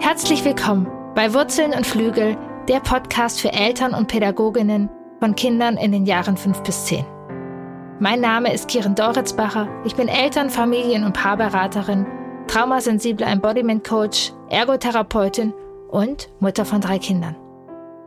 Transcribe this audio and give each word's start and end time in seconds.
Herzlich 0.00 0.44
willkommen 0.44 0.86
bei 1.16 1.34
Wurzeln 1.34 1.72
und 1.72 1.84
Flügel, 1.84 2.38
der 2.68 2.78
Podcast 2.78 3.40
für 3.40 3.52
Eltern 3.52 3.94
und 3.94 4.06
Pädagoginnen 4.06 4.88
von 5.18 5.34
Kindern 5.34 5.76
in 5.76 5.90
den 5.90 6.06
Jahren 6.06 6.36
5 6.36 6.62
bis 6.62 6.84
10. 6.86 7.04
Mein 7.98 8.20
Name 8.20 8.54
ist 8.54 8.68
Kirin 8.68 8.94
Doritzbacher. 8.94 9.68
Ich 9.84 9.96
bin 9.96 10.06
Eltern-, 10.06 10.50
Familien- 10.50 11.02
und 11.02 11.14
Paarberaterin, 11.14 12.06
traumasensible 12.46 13.26
Embodiment 13.26 13.82
Coach, 13.82 14.32
Ergotherapeutin 14.48 15.52
und 15.90 16.30
Mutter 16.38 16.64
von 16.64 16.80
drei 16.80 17.00
Kindern. 17.00 17.34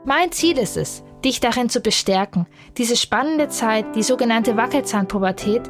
Mein 0.05 0.31
Ziel 0.31 0.57
ist 0.59 0.77
es, 0.77 1.03
dich 1.25 1.41
darin 1.41 1.69
zu 1.69 1.81
bestärken, 1.81 2.47
diese 2.77 2.95
spannende 2.95 3.49
Zeit, 3.49 3.97
die 3.97 4.03
sogenannte 4.03 4.55
Wackelzahnpubertät, 4.55 5.63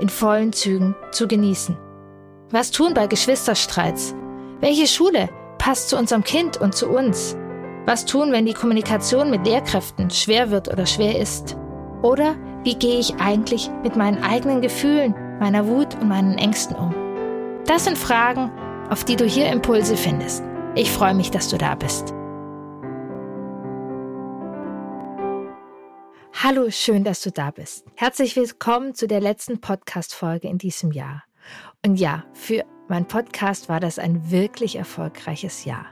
in 0.00 0.08
vollen 0.08 0.54
Zügen 0.54 0.96
zu 1.12 1.28
genießen. 1.28 1.76
Was 2.50 2.70
tun 2.70 2.94
bei 2.94 3.06
Geschwisterstreits? 3.06 4.14
Welche 4.60 4.86
Schule 4.86 5.28
passt 5.66 5.88
zu 5.88 5.98
unserem 5.98 6.22
Kind 6.22 6.58
und 6.58 6.76
zu 6.76 6.88
uns? 6.88 7.36
Was 7.86 8.04
tun, 8.04 8.30
wenn 8.30 8.46
die 8.46 8.54
Kommunikation 8.54 9.32
mit 9.32 9.44
Lehrkräften 9.44 10.10
schwer 10.10 10.52
wird 10.52 10.68
oder 10.68 10.86
schwer 10.86 11.18
ist? 11.18 11.56
Oder 12.02 12.36
wie 12.62 12.76
gehe 12.76 13.00
ich 13.00 13.16
eigentlich 13.16 13.68
mit 13.82 13.96
meinen 13.96 14.22
eigenen 14.22 14.60
Gefühlen, 14.60 15.12
meiner 15.40 15.66
Wut 15.66 15.96
und 15.96 16.06
meinen 16.06 16.38
Ängsten 16.38 16.76
um? 16.76 16.94
Das 17.66 17.82
sind 17.82 17.98
Fragen, 17.98 18.52
auf 18.90 19.02
die 19.02 19.16
du 19.16 19.24
hier 19.24 19.50
Impulse 19.50 19.96
findest. 19.96 20.44
Ich 20.76 20.88
freue 20.88 21.14
mich, 21.14 21.32
dass 21.32 21.48
du 21.48 21.58
da 21.58 21.74
bist. 21.74 22.14
Hallo, 26.44 26.70
schön, 26.70 27.02
dass 27.02 27.22
du 27.22 27.32
da 27.32 27.50
bist. 27.50 27.84
Herzlich 27.96 28.36
willkommen 28.36 28.94
zu 28.94 29.08
der 29.08 29.20
letzten 29.20 29.60
Podcast-Folge 29.60 30.46
in 30.46 30.58
diesem 30.58 30.92
Jahr. 30.92 31.24
Und 31.84 31.96
ja, 31.96 32.22
für 32.34 32.64
mein 32.88 33.06
Podcast 33.06 33.68
war 33.68 33.80
das 33.80 33.98
ein 33.98 34.30
wirklich 34.30 34.76
erfolgreiches 34.76 35.64
Jahr. 35.64 35.86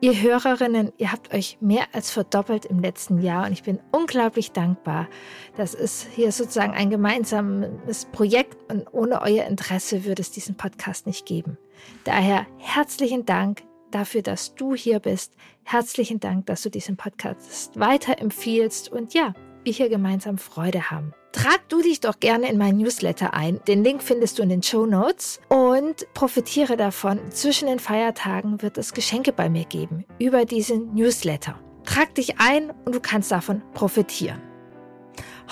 Ihr 0.00 0.20
Hörerinnen, 0.20 0.92
ihr 0.96 1.10
habt 1.10 1.34
euch 1.34 1.58
mehr 1.60 1.86
als 1.92 2.12
verdoppelt 2.12 2.64
im 2.66 2.78
letzten 2.78 3.20
Jahr 3.20 3.46
und 3.46 3.52
ich 3.52 3.64
bin 3.64 3.80
unglaublich 3.90 4.52
dankbar. 4.52 5.08
Das 5.56 5.74
ist 5.74 6.06
hier 6.14 6.30
sozusagen 6.30 6.72
ein 6.72 6.88
gemeinsames 6.88 8.04
Projekt 8.12 8.70
und 8.70 8.86
ohne 8.92 9.22
euer 9.22 9.46
Interesse 9.46 10.04
würde 10.04 10.22
es 10.22 10.30
diesen 10.30 10.56
Podcast 10.56 11.08
nicht 11.08 11.26
geben. 11.26 11.58
Daher 12.04 12.46
herzlichen 12.58 13.26
Dank 13.26 13.64
dafür, 13.90 14.22
dass 14.22 14.54
du 14.54 14.76
hier 14.76 15.00
bist. 15.00 15.34
Herzlichen 15.64 16.20
Dank, 16.20 16.46
dass 16.46 16.62
du 16.62 16.70
diesen 16.70 16.96
Podcast 16.96 17.78
weiterempfiehlst 17.80 18.92
und 18.92 19.14
ja, 19.14 19.34
wir 19.68 19.74
hier 19.74 19.90
gemeinsam 19.90 20.38
Freude 20.38 20.90
haben. 20.90 21.12
Trag 21.32 21.68
du 21.68 21.82
dich 21.82 22.00
doch 22.00 22.20
gerne 22.20 22.48
in 22.48 22.56
mein 22.56 22.78
Newsletter 22.78 23.34
ein. 23.34 23.60
Den 23.68 23.84
Link 23.84 24.02
findest 24.02 24.38
du 24.38 24.42
in 24.42 24.48
den 24.48 24.62
Show 24.62 24.86
Notes 24.86 25.40
und 25.50 26.06
profitiere 26.14 26.78
davon. 26.78 27.20
Zwischen 27.30 27.68
den 27.68 27.78
Feiertagen 27.78 28.62
wird 28.62 28.78
es 28.78 28.94
Geschenke 28.94 29.30
bei 29.30 29.50
mir 29.50 29.66
geben 29.66 30.06
über 30.18 30.46
diesen 30.46 30.94
Newsletter. 30.94 31.60
Trag 31.84 32.14
dich 32.14 32.40
ein 32.40 32.70
und 32.86 32.94
du 32.94 33.00
kannst 33.00 33.30
davon 33.30 33.60
profitieren. 33.74 34.40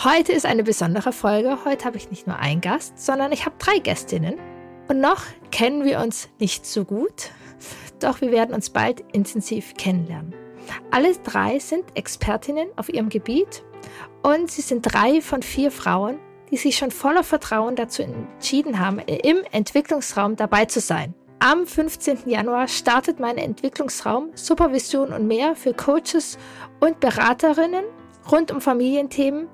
Heute 0.02 0.32
ist 0.32 0.46
eine 0.46 0.62
besondere 0.62 1.12
Folge. 1.12 1.58
Heute 1.66 1.84
habe 1.84 1.98
ich 1.98 2.10
nicht 2.10 2.26
nur 2.26 2.38
einen 2.38 2.62
Gast, 2.62 2.98
sondern 2.98 3.32
ich 3.32 3.44
habe 3.44 3.56
drei 3.58 3.80
Gästinnen. 3.80 4.36
Und 4.88 5.00
noch 5.00 5.24
kennen 5.50 5.84
wir 5.84 6.00
uns 6.00 6.30
nicht 6.38 6.64
so 6.64 6.86
gut. 6.86 7.32
Doch 8.00 8.22
wir 8.22 8.32
werden 8.32 8.54
uns 8.54 8.70
bald 8.70 9.04
intensiv 9.12 9.74
kennenlernen. 9.74 10.34
Alle 10.90 11.14
drei 11.16 11.58
sind 11.58 11.84
Expertinnen 11.94 12.68
auf 12.76 12.88
ihrem 12.88 13.10
Gebiet 13.10 13.62
und 14.22 14.50
sie 14.50 14.62
sind 14.62 14.82
drei 14.82 15.20
von 15.20 15.42
vier 15.42 15.70
Frauen, 15.70 16.18
die 16.50 16.56
sich 16.56 16.76
schon 16.76 16.90
voller 16.90 17.24
Vertrauen 17.24 17.76
dazu 17.76 18.02
entschieden 18.02 18.78
haben, 18.78 18.98
im 19.00 19.38
Entwicklungsraum 19.50 20.36
dabei 20.36 20.64
zu 20.64 20.80
sein. 20.80 21.14
Am 21.38 21.66
15. 21.66 22.20
Januar 22.26 22.66
startet 22.66 23.20
mein 23.20 23.36
Entwicklungsraum 23.36 24.30
Supervision 24.34 25.12
und 25.12 25.26
mehr 25.26 25.54
für 25.54 25.74
Coaches 25.74 26.38
und 26.80 27.00
Beraterinnen 27.00 27.84
rund 28.30 28.50
um 28.50 28.60
Familienthemen 28.60 29.48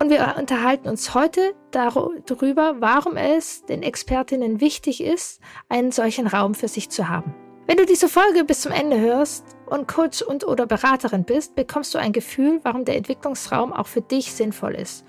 und 0.00 0.08
wir 0.08 0.34
unterhalten 0.38 0.88
uns 0.88 1.14
heute 1.14 1.54
darüber, 1.70 2.76
warum 2.78 3.16
es 3.16 3.64
den 3.66 3.82
Expertinnen 3.82 4.60
wichtig 4.60 5.02
ist, 5.02 5.40
einen 5.68 5.92
solchen 5.92 6.26
Raum 6.26 6.54
für 6.54 6.68
sich 6.68 6.88
zu 6.88 7.08
haben. 7.08 7.34
Wenn 7.66 7.76
du 7.76 7.84
diese 7.84 8.08
Folge 8.08 8.44
bis 8.44 8.62
zum 8.62 8.72
Ende 8.72 8.98
hörst 8.98 9.44
und 9.70 9.88
Coach 9.88 10.22
und 10.22 10.46
oder 10.46 10.66
Beraterin 10.66 11.24
bist, 11.24 11.54
bekommst 11.54 11.94
du 11.94 11.98
ein 11.98 12.12
Gefühl, 12.12 12.60
warum 12.62 12.84
der 12.84 12.96
Entwicklungsraum 12.96 13.72
auch 13.72 13.86
für 13.86 14.02
dich 14.02 14.32
sinnvoll 14.32 14.74
ist. 14.74 15.04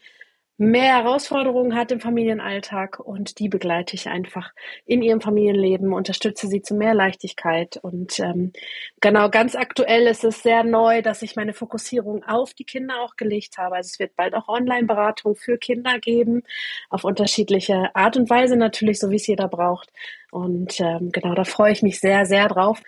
mehr 0.57 0.97
Herausforderungen 0.97 1.75
hat 1.75 1.91
im 1.91 2.00
Familienalltag 2.00 3.00
und 3.00 3.39
die 3.39 3.50
begleite 3.50 3.95
ich 3.95 4.07
einfach 4.07 4.51
in 4.85 5.01
ihrem 5.01 5.19
Familienleben, 5.19 5.94
unterstütze 5.94 6.47
sie 6.47 6.61
zu 6.61 6.75
mehr 6.75 6.94
Leichtigkeit. 6.94 7.77
Und 7.81 8.19
ähm, 8.19 8.53
genau 9.01 9.29
ganz 9.29 9.55
aktuell 9.55 10.07
ist 10.07 10.23
es 10.23 10.44
sehr 10.44 10.63
neu, 10.63 11.01
dass 11.01 11.21
ich 11.21 11.35
meine 11.35 11.53
Fokussierung 11.53 12.23
auf 12.23 12.53
die 12.53 12.65
Kinder 12.65 13.01
auch 13.01 13.15
gelegt 13.15 13.57
habe. 13.57 13.75
Also 13.75 13.89
es 13.94 14.00
wird 14.00 14.15
bald 14.15 14.35
auch 14.35 14.47
Online-Beratung 14.47 15.35
für 15.35 15.57
Kinder 15.57 16.00
geben, 16.00 16.44
auf 16.89 17.03
unterschiedliche 17.03 17.95
Art 17.95 18.15
und 18.17 18.29
Weise 18.29 18.55
natürlich, 18.55 19.00
so 19.00 19.09
wie 19.09 19.15
es 19.17 19.27
jeder 19.27 19.47
braucht. 19.47 19.91
Und 20.31 20.79
ähm, 20.79 21.11
genau 21.11 21.33
da 21.33 21.44
freue 21.44 21.71
ich 21.71 21.81
mich 21.81 22.00
sehr, 22.00 22.25
sehr 22.25 22.47
drauf, 22.47 22.81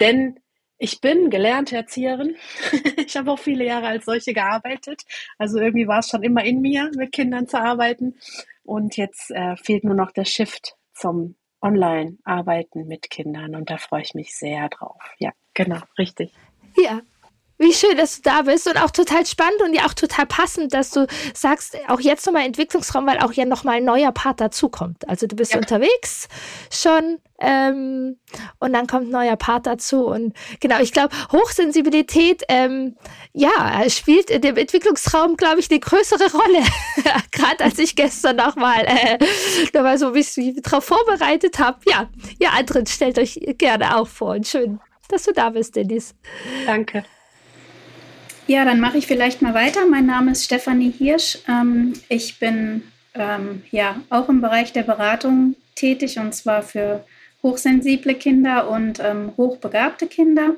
denn 0.00 0.38
Ich 0.78 1.00
bin 1.00 1.28
gelernte 1.28 1.76
Erzieherin. 1.76 2.36
ich 2.96 3.16
habe 3.16 3.32
auch 3.32 3.38
viele 3.38 3.64
Jahre 3.64 3.88
als 3.88 4.04
solche 4.04 4.32
gearbeitet. 4.32 5.02
Also 5.36 5.58
irgendwie 5.58 5.88
war 5.88 5.98
es 5.98 6.08
schon 6.08 6.22
immer 6.22 6.44
in 6.44 6.60
mir, 6.60 6.90
mit 6.96 7.12
Kindern 7.12 7.48
zu 7.48 7.60
arbeiten. 7.60 8.16
Und 8.62 8.96
jetzt 8.96 9.30
äh, 9.30 9.56
fehlt 9.56 9.84
nur 9.84 9.94
noch 9.94 10.12
der 10.12 10.24
Shift 10.24 10.76
zum 10.92 11.34
Online-Arbeiten 11.60 12.86
mit 12.86 13.10
Kindern. 13.10 13.56
Und 13.56 13.70
da 13.70 13.78
freue 13.78 14.02
ich 14.02 14.14
mich 14.14 14.36
sehr 14.36 14.68
drauf. 14.68 15.02
Ja, 15.18 15.32
genau, 15.54 15.80
richtig. 15.98 16.32
Ja, 16.76 17.00
wie 17.58 17.72
schön, 17.72 17.96
dass 17.96 18.16
du 18.16 18.22
da 18.22 18.42
bist 18.42 18.68
und 18.68 18.76
auch 18.76 18.90
total 18.90 19.26
spannend 19.26 19.60
und 19.62 19.74
ja 19.74 19.86
auch 19.86 19.94
total 19.94 20.26
passend, 20.26 20.72
dass 20.72 20.90
du 20.90 21.06
sagst, 21.34 21.76
auch 21.88 22.00
jetzt 22.00 22.24
nochmal 22.24 22.46
Entwicklungsraum, 22.46 23.06
weil 23.06 23.18
auch 23.18 23.32
ja 23.32 23.44
nochmal 23.44 23.76
ein 23.76 23.84
neuer 23.84 24.12
Part 24.12 24.40
dazukommt. 24.40 25.08
Also 25.08 25.26
du 25.26 25.34
bist 25.34 25.52
ja. 25.52 25.58
unterwegs 25.58 26.28
schon 26.72 27.18
ähm, 27.40 28.18
und 28.60 28.72
dann 28.72 28.86
kommt 28.86 29.08
ein 29.08 29.10
neuer 29.10 29.36
Part 29.36 29.66
dazu 29.66 30.06
und 30.06 30.34
genau, 30.60 30.80
ich 30.80 30.92
glaube, 30.92 31.14
Hochsensibilität, 31.32 32.44
ähm, 32.48 32.96
ja, 33.32 33.88
spielt 33.88 34.30
in 34.30 34.42
dem 34.42 34.56
Entwicklungsraum, 34.56 35.36
glaube 35.36 35.60
ich, 35.60 35.70
eine 35.70 35.80
größere 35.80 36.30
Rolle. 36.32 36.64
Gerade 37.32 37.64
als 37.64 37.78
ich 37.78 37.96
gestern 37.96 38.36
nochmal 38.36 38.84
äh, 38.86 39.18
nochmal 39.74 39.98
so 39.98 40.08
ein 40.08 40.12
bisschen 40.12 40.62
drauf 40.62 40.84
vorbereitet 40.84 41.58
habe. 41.58 41.78
Ja, 41.88 42.08
ihr 42.38 42.52
anderen 42.52 42.86
stellt 42.86 43.18
euch 43.18 43.40
gerne 43.58 43.96
auch 43.96 44.08
vor 44.08 44.30
und 44.34 44.46
schön, 44.46 44.80
dass 45.08 45.24
du 45.24 45.32
da 45.32 45.50
bist, 45.50 45.74
Dennis. 45.74 46.14
Danke. 46.66 47.04
Ja, 48.48 48.64
dann 48.64 48.80
mache 48.80 48.96
ich 48.96 49.06
vielleicht 49.06 49.42
mal 49.42 49.52
weiter. 49.52 49.86
Mein 49.86 50.06
Name 50.06 50.32
ist 50.32 50.42
Stefanie 50.42 50.90
Hirsch. 50.90 51.38
Ähm, 51.46 51.92
ich 52.08 52.38
bin 52.38 52.82
ähm, 53.12 53.62
ja 53.70 54.00
auch 54.08 54.30
im 54.30 54.40
Bereich 54.40 54.72
der 54.72 54.84
Beratung 54.84 55.54
tätig 55.74 56.18
und 56.18 56.34
zwar 56.34 56.62
für 56.62 57.04
hochsensible 57.42 58.14
Kinder 58.14 58.70
und 58.70 59.00
ähm, 59.04 59.32
hochbegabte 59.36 60.06
Kinder. 60.06 60.54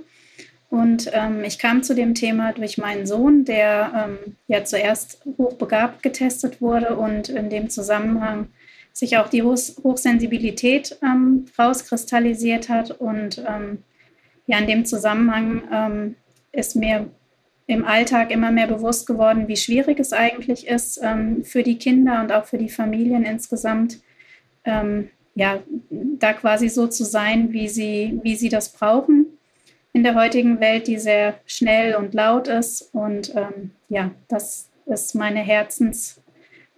Und 0.68 1.10
ähm, 1.12 1.42
ich 1.42 1.58
kam 1.58 1.82
zu 1.82 1.96
dem 1.96 2.14
Thema 2.14 2.52
durch 2.52 2.78
meinen 2.78 3.08
Sohn, 3.08 3.44
der 3.44 4.06
ähm, 4.06 4.36
ja 4.46 4.62
zuerst 4.62 5.20
hochbegabt 5.36 6.04
getestet 6.04 6.60
wurde 6.60 6.94
und 6.94 7.28
in 7.28 7.50
dem 7.50 7.70
Zusammenhang 7.70 8.50
sich 8.92 9.18
auch 9.18 9.28
die 9.28 9.42
Hoch 9.42 9.58
Hochsensibilität 9.82 10.96
ähm, 11.02 11.46
rauskristallisiert 11.58 12.68
hat. 12.68 12.92
Und 12.92 13.42
ja, 14.46 14.58
in 14.58 14.66
dem 14.68 14.84
Zusammenhang 14.84 16.14
ist 16.52 16.74
mir 16.74 17.08
im 17.70 17.84
Alltag 17.84 18.32
immer 18.32 18.50
mehr 18.50 18.66
bewusst 18.66 19.06
geworden, 19.06 19.46
wie 19.46 19.56
schwierig 19.56 20.00
es 20.00 20.12
eigentlich 20.12 20.66
ist 20.66 21.00
ähm, 21.02 21.44
für 21.44 21.62
die 21.62 21.78
Kinder 21.78 22.20
und 22.20 22.32
auch 22.32 22.44
für 22.44 22.58
die 22.58 22.68
Familien 22.68 23.24
insgesamt, 23.24 24.00
ähm, 24.64 25.10
ja, 25.36 25.60
da 25.90 26.32
quasi 26.32 26.68
so 26.68 26.88
zu 26.88 27.04
sein, 27.04 27.52
wie 27.52 27.68
sie, 27.68 28.18
wie 28.24 28.34
sie 28.34 28.48
das 28.48 28.72
brauchen 28.72 29.26
in 29.92 30.02
der 30.02 30.16
heutigen 30.16 30.58
Welt, 30.58 30.88
die 30.88 30.98
sehr 30.98 31.38
schnell 31.46 31.94
und 31.94 32.12
laut 32.12 32.48
ist. 32.48 32.90
Und 32.92 33.34
ähm, 33.36 33.70
ja, 33.88 34.10
das 34.26 34.68
ist 34.86 35.14
meine 35.14 35.40
Herzens, 35.40 36.20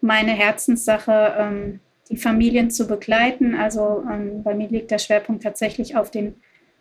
meine 0.02 0.32
Herzenssache, 0.32 1.34
ähm, 1.38 1.80
die 2.10 2.18
Familien 2.18 2.70
zu 2.70 2.86
begleiten. 2.86 3.54
Also 3.54 4.04
ähm, 4.10 4.42
bei 4.42 4.54
mir 4.54 4.68
liegt 4.68 4.90
der 4.90 4.98
Schwerpunkt 4.98 5.42
tatsächlich 5.42 5.96
auf 5.96 6.10
den 6.10 6.34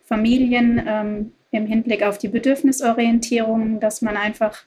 Familien 0.04 0.82
ähm, 0.86 1.32
im 1.52 1.66
Hinblick 1.66 2.02
auf 2.02 2.18
die 2.18 2.28
Bedürfnisorientierung, 2.28 3.78
dass 3.78 4.02
man 4.02 4.16
einfach 4.16 4.64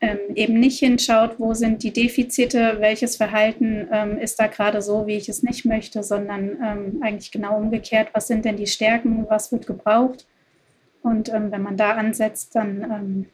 ähm, 0.00 0.18
eben 0.34 0.58
nicht 0.58 0.78
hinschaut, 0.78 1.38
wo 1.38 1.54
sind 1.54 1.82
die 1.82 1.92
Defizite, 1.92 2.76
welches 2.80 3.16
Verhalten 3.16 3.86
ähm, 3.92 4.18
ist 4.18 4.40
da 4.40 4.46
gerade 4.46 4.82
so, 4.82 5.06
wie 5.06 5.16
ich 5.16 5.28
es 5.28 5.42
nicht 5.42 5.64
möchte, 5.64 6.02
sondern 6.02 6.58
ähm, 6.62 7.02
eigentlich 7.02 7.30
genau 7.30 7.56
umgekehrt, 7.56 8.08
was 8.12 8.26
sind 8.26 8.44
denn 8.44 8.56
die 8.56 8.66
Stärken, 8.66 9.26
was 9.28 9.52
wird 9.52 9.66
gebraucht. 9.66 10.26
Und 11.02 11.28
ähm, 11.28 11.52
wenn 11.52 11.62
man 11.62 11.76
da 11.76 11.92
ansetzt, 11.92 12.54
dann 12.54 12.82
ähm, 12.82 13.26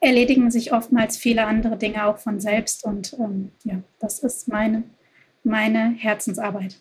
erledigen 0.00 0.50
sich 0.50 0.72
oftmals 0.72 1.16
viele 1.16 1.46
andere 1.46 1.76
Dinge 1.76 2.06
auch 2.06 2.18
von 2.18 2.40
selbst. 2.40 2.84
Und 2.84 3.14
ähm, 3.14 3.52
ja, 3.64 3.76
das 3.98 4.18
ist 4.18 4.48
meine, 4.48 4.82
meine 5.42 5.94
Herzensarbeit. 5.96 6.76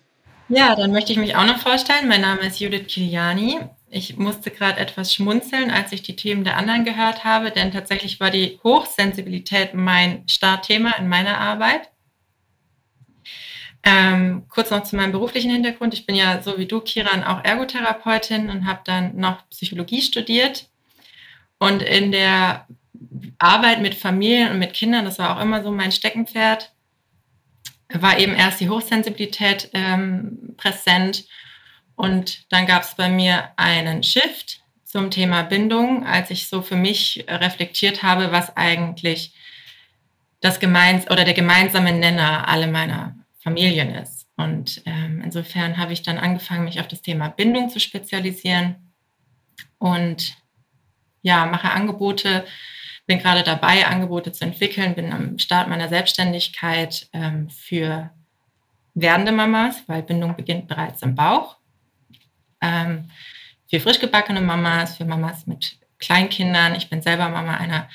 Ja, 0.50 0.76
dann 0.76 0.92
möchte 0.92 1.12
ich 1.12 1.20
mich 1.20 1.36
auch 1.36 1.46
noch 1.46 1.60
vorstellen. 1.60 2.08
Mein 2.08 2.22
Name 2.22 2.48
ist 2.48 2.60
Judith 2.60 2.88
Kiliani. 2.88 3.60
Ich 3.92 4.18
musste 4.18 4.52
gerade 4.52 4.80
etwas 4.80 5.14
schmunzeln, 5.14 5.72
als 5.72 5.92
ich 5.92 6.04
die 6.04 6.16
Themen 6.16 6.44
der 6.44 6.58
anderen 6.58 6.86
gehört 6.86 7.24
habe, 7.24 7.50
denn 7.50 7.72
tatsächlich 7.72 8.20
war 8.20 8.30
die 8.30 8.60
Hochsensibilität 8.64 9.74
mein 9.74 10.28
Startthema 10.28 10.92
in 11.00 11.08
meiner 11.08 11.40
Arbeit. 11.40 11.90
Ähm, 13.82 14.44
kurz 14.50 14.70
noch 14.70 14.84
zu 14.84 14.96
meinem 14.96 15.12
beruflichen 15.12 15.52
Hintergrund. 15.52 15.94
Ich 15.94 16.06
bin 16.06 16.16
ja 16.16 16.42
so 16.44 16.58
wie 16.60 16.68
du, 16.68 16.82
Kiran, 16.82 17.24
auch 17.24 17.44
Ergotherapeutin 17.44 18.50
und 18.50 18.68
habe 18.68 18.82
dann 18.84 19.16
noch 19.16 19.48
Psychologie 19.50 20.02
studiert. 20.02 20.70
Und 21.58 21.82
in 21.82 22.12
der 22.12 22.68
Arbeit 23.40 23.82
mit 23.82 23.96
Familien 23.96 24.52
und 24.52 24.60
mit 24.60 24.74
Kindern, 24.74 25.06
das 25.06 25.18
war 25.18 25.36
auch 25.36 25.42
immer 25.42 25.64
so 25.64 25.72
mein 25.72 25.92
Steckenpferd, 25.92 26.72
war 27.92 28.20
eben 28.20 28.36
erst 28.36 28.60
die 28.60 28.70
Hochsensibilität 28.70 29.70
ähm, 29.74 30.54
präsent 30.58 31.26
und 32.00 32.50
dann 32.50 32.66
gab 32.66 32.84
es 32.84 32.96
bei 32.96 33.10
mir 33.10 33.50
einen 33.58 34.04
Shift 34.04 34.62
zum 34.86 35.12
Thema 35.12 35.44
Bindung, 35.44 36.06
als 36.06 36.32
ich 36.32 36.48
so 36.48 36.62
für 36.62 36.78
mich 36.78 37.26
reflektiert 37.28 38.04
habe, 38.04 38.32
was 38.32 38.56
eigentlich 38.56 39.34
das 40.40 40.62
gemeins 40.62 41.12
oder 41.12 41.26
der 41.26 41.34
gemeinsame 41.34 41.92
Nenner 41.92 42.48
alle 42.48 42.68
meiner 42.68 43.18
Familien 43.40 43.94
ist. 43.94 44.30
Und 44.38 44.82
ähm, 44.86 45.22
insofern 45.26 45.76
habe 45.76 45.92
ich 45.92 46.02
dann 46.02 46.18
angefangen, 46.18 46.64
mich 46.64 46.80
auf 46.80 46.88
das 46.88 47.02
Thema 47.02 47.28
Bindung 47.28 47.68
zu 47.68 47.82
spezialisieren 47.82 48.94
und 49.78 50.38
ja, 51.22 51.48
mache 51.48 51.70
Angebote, 51.70 52.46
bin 53.08 53.20
gerade 53.20 53.44
dabei, 53.44 53.86
Angebote 53.86 54.32
zu 54.32 54.46
entwickeln, 54.46 54.96
bin 54.96 55.12
am 55.12 55.38
Start 55.38 55.68
meiner 55.68 55.90
Selbstständigkeit 55.90 57.10
ähm, 57.12 57.50
für 57.50 58.10
werdende 58.94 59.34
Mamas, 59.34 59.84
weil 59.88 60.02
Bindung 60.02 60.38
beginnt 60.38 60.70
bereits 60.70 61.02
im 61.02 61.14
Bauch 61.14 61.59
ähm, 62.62 63.10
für 63.70 63.80
frisch 63.80 64.00
gebackene 64.00 64.42
Mamas, 64.42 64.98
für 64.98 65.06
Mamas 65.06 65.48
mit 65.48 65.78
Kleinkindern. 66.00 66.76
Ich 66.76 66.90
bin 66.90 67.02
selber 67.02 67.30
Mama 67.30 67.58
einer 67.58 67.90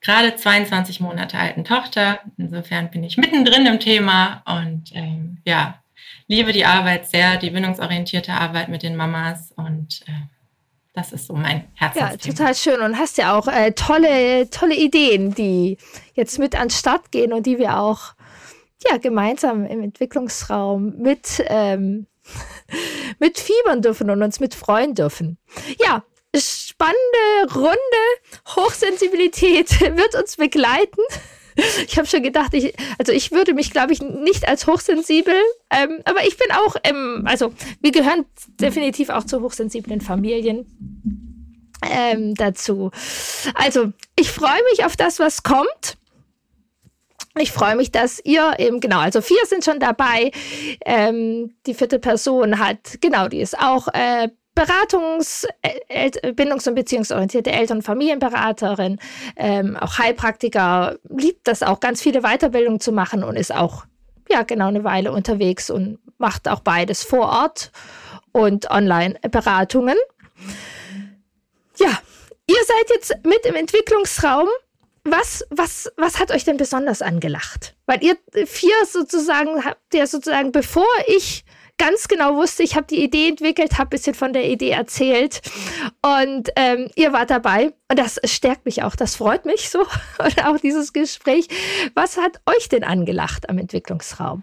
gerade 0.00 0.36
22 0.36 1.00
Monate 1.00 1.38
alten 1.38 1.64
Tochter. 1.64 2.20
Insofern 2.36 2.90
bin 2.90 3.04
ich 3.04 3.16
mittendrin 3.16 3.66
im 3.66 3.80
Thema 3.80 4.42
und 4.46 4.94
ähm, 4.94 5.38
ja, 5.44 5.80
liebe 6.28 6.52
die 6.52 6.66
Arbeit 6.66 7.08
sehr, 7.08 7.36
die 7.38 7.50
bindungsorientierte 7.50 8.32
Arbeit 8.32 8.68
mit 8.68 8.82
den 8.82 8.96
Mamas 8.96 9.52
und 9.56 10.02
äh, 10.06 10.12
das 10.92 11.12
ist 11.12 11.26
so 11.26 11.34
mein 11.34 11.64
Herzensthema. 11.74 12.10
Ja, 12.12 12.16
total 12.16 12.54
schön 12.54 12.80
und 12.80 12.96
hast 12.96 13.18
ja 13.18 13.36
auch 13.36 13.48
äh, 13.48 13.72
tolle, 13.72 14.48
tolle 14.50 14.76
Ideen, 14.76 15.34
die 15.34 15.76
jetzt 16.14 16.38
mit 16.38 16.54
an 16.54 16.68
den 16.68 16.70
Start 16.70 17.10
gehen 17.10 17.32
und 17.32 17.46
die 17.46 17.58
wir 17.58 17.78
auch 17.80 18.14
ja, 18.88 18.98
gemeinsam 18.98 19.66
im 19.66 19.82
Entwicklungsraum 19.82 20.96
mit 20.98 21.42
ähm, 21.48 22.06
mit 23.18 23.38
fiebern 23.38 23.82
dürfen 23.82 24.10
und 24.10 24.22
uns 24.22 24.40
mit 24.40 24.54
freuen 24.54 24.94
dürfen. 24.94 25.38
Ja, 25.84 26.04
spannende 26.36 27.54
Runde. 27.54 27.76
Hochsensibilität 28.56 29.80
wird 29.80 30.14
uns 30.14 30.36
begleiten. 30.36 31.00
Ich 31.86 31.96
habe 31.98 32.08
schon 32.08 32.24
gedacht, 32.24 32.52
ich, 32.52 32.74
also 32.98 33.12
ich 33.12 33.30
würde 33.30 33.54
mich, 33.54 33.70
glaube 33.70 33.92
ich, 33.92 34.02
nicht 34.02 34.48
als 34.48 34.66
hochsensibel, 34.66 35.36
ähm, 35.70 36.00
aber 36.04 36.26
ich 36.26 36.36
bin 36.36 36.48
auch, 36.50 36.74
ähm, 36.82 37.22
also 37.26 37.52
wir 37.80 37.92
gehören 37.92 38.24
definitiv 38.60 39.08
auch 39.08 39.22
zu 39.22 39.40
hochsensiblen 39.40 40.00
Familien 40.00 40.66
ähm, 41.88 42.34
dazu. 42.34 42.90
Also 43.54 43.92
ich 44.18 44.30
freue 44.30 44.62
mich 44.72 44.84
auf 44.84 44.96
das, 44.96 45.20
was 45.20 45.44
kommt. 45.44 45.96
Ich 47.38 47.50
freue 47.50 47.74
mich, 47.74 47.90
dass 47.90 48.20
ihr 48.24 48.54
eben, 48.58 48.78
genau, 48.80 49.00
also 49.00 49.20
vier 49.20 49.44
sind 49.46 49.64
schon 49.64 49.80
dabei. 49.80 50.30
Ähm, 50.84 51.54
die 51.66 51.74
vierte 51.74 51.98
Person 51.98 52.60
hat, 52.60 52.98
genau, 53.00 53.26
die 53.26 53.40
ist 53.40 53.58
auch 53.58 53.88
äh, 53.88 54.28
Beratungs-, 54.54 55.44
El 55.88 56.10
bindungs- 56.34 56.68
und 56.68 56.76
beziehungsorientierte 56.76 57.50
Eltern- 57.50 57.78
und 57.78 57.82
Familienberaterin, 57.82 59.00
ähm, 59.36 59.76
auch 59.76 59.98
Heilpraktiker, 59.98 60.96
liebt 61.08 61.48
das 61.48 61.64
auch, 61.64 61.80
ganz 61.80 62.00
viele 62.00 62.20
Weiterbildungen 62.22 62.78
zu 62.78 62.92
machen 62.92 63.24
und 63.24 63.34
ist 63.36 63.52
auch, 63.52 63.84
ja, 64.30 64.42
genau 64.42 64.68
eine 64.68 64.84
Weile 64.84 65.10
unterwegs 65.10 65.70
und 65.70 65.98
macht 66.18 66.48
auch 66.48 66.60
beides 66.60 67.02
vor 67.02 67.28
Ort 67.28 67.72
und 68.30 68.70
Online-Beratungen. 68.70 69.96
Ja, 71.78 71.98
ihr 72.46 72.64
seid 72.64 72.90
jetzt 72.90 73.24
mit 73.24 73.44
im 73.44 73.56
Entwicklungsraum 73.56 74.48
was, 75.04 75.44
was, 75.50 75.92
was 75.96 76.18
hat 76.18 76.30
euch 76.30 76.44
denn 76.44 76.56
besonders 76.56 77.02
angelacht? 77.02 77.74
Weil 77.86 78.02
ihr 78.02 78.16
vier 78.46 78.74
sozusagen 78.90 79.64
habt 79.64 79.94
ja 79.94 80.06
sozusagen, 80.06 80.50
bevor 80.50 80.86
ich 81.06 81.44
ganz 81.78 82.08
genau 82.08 82.36
wusste, 82.36 82.62
ich 82.62 82.76
habe 82.76 82.86
die 82.86 83.02
Idee 83.02 83.28
entwickelt, 83.28 83.74
habe 83.74 83.88
ein 83.88 83.90
bisschen 83.90 84.14
von 84.14 84.32
der 84.32 84.48
Idee 84.48 84.70
erzählt 84.70 85.42
und 86.02 86.48
ähm, 86.56 86.90
ihr 86.94 87.12
wart 87.12 87.30
dabei 87.30 87.72
und 87.90 87.98
das 87.98 88.20
stärkt 88.24 88.64
mich 88.64 88.82
auch, 88.82 88.94
das 88.96 89.16
freut 89.16 89.44
mich 89.44 89.70
so 89.70 89.80
und 90.18 90.46
auch 90.46 90.58
dieses 90.58 90.92
Gespräch. 90.92 91.48
Was 91.94 92.16
hat 92.16 92.40
euch 92.46 92.68
denn 92.68 92.84
angelacht 92.84 93.48
am 93.48 93.58
Entwicklungsraum? 93.58 94.42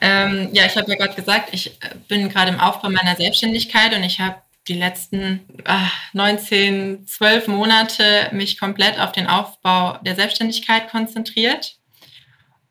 Ähm, 0.00 0.50
ja, 0.52 0.66
ich 0.66 0.76
habe 0.76 0.90
ja 0.90 0.96
gerade 0.96 1.14
gesagt, 1.14 1.48
ich 1.52 1.68
äh, 1.82 1.94
bin 2.06 2.28
gerade 2.28 2.52
im 2.52 2.60
Aufbau 2.60 2.90
meiner 2.90 3.16
Selbstständigkeit 3.16 3.94
und 3.94 4.04
ich 4.04 4.20
habe 4.20 4.36
die 4.68 4.74
letzten 4.74 5.46
äh, 5.64 5.86
19, 6.12 7.06
12 7.06 7.48
Monate 7.48 8.30
mich 8.32 8.58
komplett 8.58 8.98
auf 8.98 9.12
den 9.12 9.26
Aufbau 9.26 9.98
der 9.98 10.16
Selbstständigkeit 10.16 10.90
konzentriert. 10.90 11.78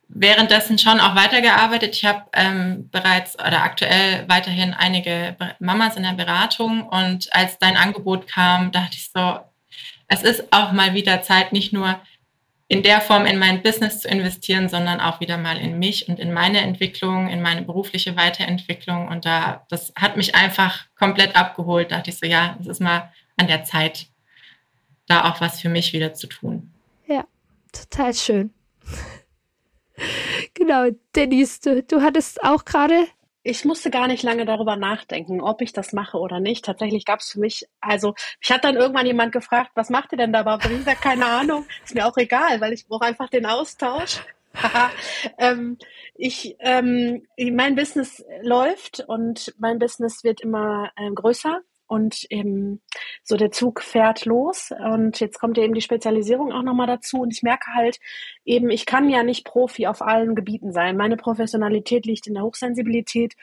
Währenddessen 0.07 0.77
schon 0.77 0.99
auch 0.99 1.15
weitergearbeitet. 1.15 1.95
Ich 1.95 2.05
habe 2.05 2.23
ähm, 2.33 2.89
bereits 2.89 3.37
oder 3.39 3.63
aktuell 3.63 4.25
weiterhin 4.27 4.73
einige 4.73 5.35
Mamas 5.59 5.95
in 5.95 6.03
der 6.03 6.13
Beratung 6.13 6.87
und 6.87 7.33
als 7.33 7.57
dein 7.59 7.75
Angebot 7.77 8.27
kam, 8.27 8.71
dachte 8.71 8.95
ich 8.95 9.11
so, 9.13 9.39
es 10.07 10.21
ist 10.21 10.53
auch 10.53 10.71
mal 10.71 10.93
wieder 10.93 11.21
Zeit, 11.21 11.51
nicht 11.51 11.73
nur 11.73 11.99
in 12.67 12.81
der 12.81 12.99
Form 12.99 13.25
in 13.25 13.37
mein 13.37 13.61
Business 13.61 14.01
zu 14.01 14.07
investieren, 14.07 14.69
sondern 14.69 14.99
auch 14.99 15.19
wieder 15.19 15.37
mal 15.37 15.57
in 15.57 15.77
mich 15.77 16.09
und 16.09 16.19
in 16.19 16.33
meine 16.33 16.61
Entwicklung, 16.61 17.29
in 17.29 17.41
meine 17.41 17.61
berufliche 17.61 18.15
Weiterentwicklung. 18.15 19.07
Und 19.07 19.25
da, 19.25 19.65
das 19.69 19.93
hat 19.95 20.17
mich 20.17 20.33
einfach 20.33 20.85
komplett 20.95 21.35
abgeholt. 21.35 21.91
Da 21.91 21.97
dachte 21.97 22.09
ich 22.09 22.17
so, 22.17 22.25
ja, 22.25 22.57
es 22.59 22.67
ist 22.67 22.81
mal 22.81 23.11
an 23.37 23.47
der 23.47 23.65
Zeit, 23.65 24.07
da 25.07 25.29
auch 25.29 25.41
was 25.41 25.61
für 25.61 25.69
mich 25.69 25.93
wieder 25.93 26.13
zu 26.15 26.25
tun. 26.25 26.71
Ja, 27.05 27.25
total 27.71 28.15
schön. 28.15 28.51
genau, 30.55 30.89
Denise, 31.15 31.59
du, 31.59 31.83
du 31.83 32.01
hattest 32.01 32.43
auch 32.43 32.65
gerade 32.65 33.05
ich 33.45 33.63
musste 33.63 33.91
gar 33.91 34.07
nicht 34.07 34.23
lange 34.23 34.43
darüber 34.43 34.75
nachdenken, 34.75 35.39
ob 35.39 35.61
ich 35.61 35.71
das 35.71 35.93
mache 35.93 36.17
oder 36.17 36.39
nicht. 36.39 36.65
Tatsächlich 36.65 37.05
gab 37.05 37.19
es 37.19 37.29
für 37.29 37.39
mich, 37.39 37.67
also 37.79 38.15
ich 38.41 38.51
hat 38.51 38.63
dann 38.63 38.75
irgendwann 38.75 39.05
jemand 39.05 39.31
gefragt, 39.31 39.69
was 39.75 39.91
macht 39.91 40.11
ihr 40.13 40.17
denn 40.17 40.33
da? 40.33 40.41
Und 40.55 40.65
ich 40.65 40.83
sage, 40.83 40.97
keine 40.99 41.27
Ahnung, 41.27 41.63
ist 41.83 41.93
mir 41.93 42.07
auch 42.07 42.17
egal, 42.17 42.59
weil 42.59 42.73
ich 42.73 42.87
brauche 42.87 43.05
einfach 43.05 43.29
den 43.29 43.45
Austausch. 43.45 44.21
ähm, 45.37 45.77
ich, 46.15 46.55
ähm, 46.59 47.27
mein 47.37 47.75
Business 47.75 48.25
läuft 48.41 49.01
und 49.01 49.53
mein 49.59 49.77
Business 49.77 50.23
wird 50.23 50.41
immer 50.41 50.91
ähm, 50.97 51.13
größer 51.13 51.61
und 51.87 52.25
eben 52.29 52.81
so 53.23 53.37
der 53.37 53.51
Zug 53.51 53.81
fährt 53.81 54.25
los 54.25 54.71
und 54.93 55.19
jetzt 55.19 55.39
kommt 55.39 55.57
eben 55.57 55.73
die 55.73 55.81
Spezialisierung 55.81 56.51
auch 56.51 56.63
nochmal 56.63 56.87
dazu 56.87 57.17
und 57.21 57.33
ich 57.33 57.43
merke 57.43 57.73
halt 57.73 57.99
eben, 58.43 58.69
ich 58.69 58.85
kann 58.85 59.09
ja 59.09 59.23
nicht 59.23 59.45
Profi 59.45 59.87
auf 59.87 60.01
allen 60.01 60.35
Gebieten 60.35 60.71
sein. 60.71 60.97
Meine 60.97 61.17
Professionalität 61.17 62.05
liegt 62.05 62.27
in 62.27 62.33
der 62.35 62.43
Hochsensibilität 62.43 63.35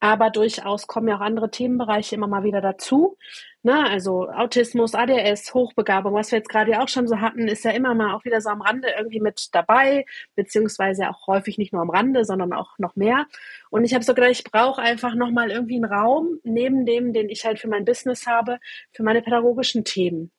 aber 0.00 0.30
durchaus 0.30 0.86
kommen 0.86 1.08
ja 1.08 1.16
auch 1.16 1.20
andere 1.20 1.50
Themenbereiche 1.50 2.14
immer 2.14 2.28
mal 2.28 2.44
wieder 2.44 2.60
dazu. 2.60 3.16
Ne? 3.62 3.84
Also 3.88 4.28
Autismus, 4.28 4.94
ADS, 4.94 5.52
Hochbegabung, 5.52 6.14
was 6.14 6.30
wir 6.30 6.38
jetzt 6.38 6.48
gerade 6.48 6.80
auch 6.80 6.88
schon 6.88 7.08
so 7.08 7.20
hatten, 7.20 7.48
ist 7.48 7.64
ja 7.64 7.72
immer 7.72 7.94
mal 7.94 8.14
auch 8.14 8.24
wieder 8.24 8.40
so 8.40 8.50
am 8.50 8.62
Rande 8.62 8.88
irgendwie 8.96 9.20
mit 9.20 9.48
dabei, 9.52 10.04
beziehungsweise 10.36 11.10
auch 11.10 11.26
häufig 11.26 11.58
nicht 11.58 11.72
nur 11.72 11.82
am 11.82 11.90
Rande, 11.90 12.24
sondern 12.24 12.52
auch 12.52 12.78
noch 12.78 12.94
mehr. 12.96 13.26
Und 13.70 13.84
ich 13.84 13.94
habe 13.94 14.04
so 14.04 14.14
gedacht, 14.14 14.30
ich 14.30 14.44
brauche 14.44 14.80
einfach 14.80 15.14
nochmal 15.14 15.50
irgendwie 15.50 15.76
einen 15.76 15.92
Raum 15.92 16.38
neben 16.44 16.86
dem, 16.86 17.12
den 17.12 17.28
ich 17.28 17.44
halt 17.44 17.58
für 17.58 17.68
mein 17.68 17.84
Business 17.84 18.26
habe, 18.26 18.58
für 18.92 19.02
meine 19.02 19.22
pädagogischen 19.22 19.84
Themen. 19.84 20.30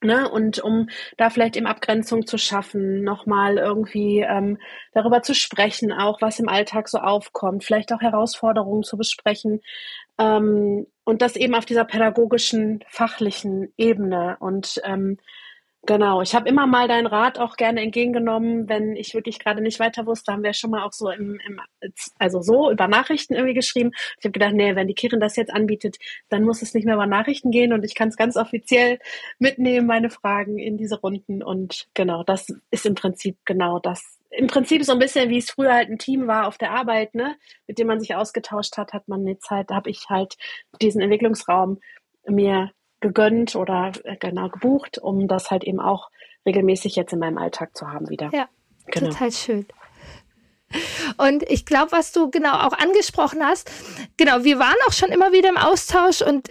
Ne, 0.00 0.30
und 0.30 0.60
um 0.60 0.88
da 1.16 1.28
vielleicht 1.28 1.56
eben 1.56 1.66
Abgrenzung 1.66 2.24
zu 2.24 2.38
schaffen, 2.38 3.02
nochmal 3.02 3.58
irgendwie 3.58 4.20
ähm, 4.20 4.58
darüber 4.92 5.22
zu 5.22 5.34
sprechen, 5.34 5.90
auch 5.90 6.22
was 6.22 6.38
im 6.38 6.48
Alltag 6.48 6.88
so 6.88 6.98
aufkommt, 6.98 7.64
vielleicht 7.64 7.92
auch 7.92 8.00
Herausforderungen 8.00 8.84
zu 8.84 8.96
besprechen 8.96 9.60
ähm, 10.18 10.86
und 11.04 11.22
das 11.22 11.36
eben 11.36 11.54
auf 11.54 11.64
dieser 11.64 11.84
pädagogischen, 11.84 12.84
fachlichen 12.88 13.72
Ebene. 13.76 14.36
Und 14.40 14.80
ähm, 14.84 15.18
Genau, 15.86 16.20
ich 16.22 16.34
habe 16.34 16.48
immer 16.48 16.66
mal 16.66 16.88
deinen 16.88 17.06
Rat 17.06 17.38
auch 17.38 17.56
gerne 17.56 17.80
entgegengenommen, 17.80 18.68
wenn 18.68 18.96
ich 18.96 19.14
wirklich 19.14 19.38
gerade 19.38 19.62
nicht 19.62 19.78
weiter 19.78 20.06
wusste, 20.06 20.32
haben 20.32 20.42
wir 20.42 20.52
schon 20.52 20.70
mal 20.70 20.82
auch 20.84 20.92
so 20.92 21.08
im, 21.08 21.38
im 21.46 21.60
also 22.18 22.42
so 22.42 22.70
über 22.70 22.88
Nachrichten 22.88 23.34
irgendwie 23.34 23.54
geschrieben. 23.54 23.92
Ich 24.18 24.24
habe 24.24 24.32
gedacht, 24.32 24.54
nee, 24.54 24.74
wenn 24.74 24.88
die 24.88 24.94
Kirin 24.94 25.20
das 25.20 25.36
jetzt 25.36 25.52
anbietet, 25.54 25.96
dann 26.28 26.42
muss 26.44 26.62
es 26.62 26.74
nicht 26.74 26.84
mehr 26.84 26.96
über 26.96 27.06
Nachrichten 27.06 27.50
gehen 27.52 27.72
und 27.72 27.84
ich 27.84 27.94
kann 27.94 28.08
es 28.08 28.16
ganz 28.16 28.36
offiziell 28.36 28.98
mitnehmen, 29.38 29.86
meine 29.86 30.10
Fragen 30.10 30.58
in 30.58 30.76
diese 30.76 31.00
Runden. 31.00 31.42
Und 31.42 31.88
genau, 31.94 32.22
das 32.24 32.48
ist 32.70 32.84
im 32.84 32.94
Prinzip 32.96 33.38
genau 33.44 33.78
das. 33.78 34.18
Im 34.30 34.48
Prinzip 34.48 34.84
so 34.84 34.92
ein 34.92 34.98
bisschen, 34.98 35.30
wie 35.30 35.38
es 35.38 35.50
früher 35.50 35.72
halt 35.72 35.88
ein 35.90 35.98
Team 35.98 36.26
war 36.26 36.48
auf 36.48 36.58
der 36.58 36.72
Arbeit, 36.72 37.14
ne, 37.14 37.36
mit 37.66 37.78
dem 37.78 37.86
man 37.86 38.00
sich 38.00 38.14
ausgetauscht 38.14 38.76
hat, 38.76 38.92
hat 38.92 39.08
man 39.08 39.26
jetzt 39.26 39.48
halt, 39.48 39.70
habe 39.70 39.88
ich 39.90 40.06
halt 40.10 40.36
diesen 40.82 41.00
Entwicklungsraum 41.00 41.78
mir 42.26 42.72
gegönnt 43.00 43.56
oder 43.56 43.92
äh, 44.04 44.16
genau 44.16 44.48
gebucht, 44.48 44.98
um 44.98 45.28
das 45.28 45.50
halt 45.50 45.64
eben 45.64 45.80
auch 45.80 46.10
regelmäßig 46.46 46.96
jetzt 46.96 47.12
in 47.12 47.18
meinem 47.18 47.38
Alltag 47.38 47.76
zu 47.76 47.88
haben 47.88 48.08
wieder. 48.08 48.30
Ja, 48.32 48.48
genau. 48.86 49.10
total 49.10 49.32
schön. 49.32 49.66
Und 51.16 51.42
ich 51.44 51.64
glaube, 51.64 51.92
was 51.92 52.12
du 52.12 52.30
genau 52.30 52.52
auch 52.52 52.72
angesprochen 52.72 53.42
hast, 53.42 53.70
genau, 54.16 54.44
wir 54.44 54.58
waren 54.58 54.76
auch 54.86 54.92
schon 54.92 55.10
immer 55.10 55.32
wieder 55.32 55.48
im 55.48 55.56
Austausch 55.56 56.20
und 56.20 56.50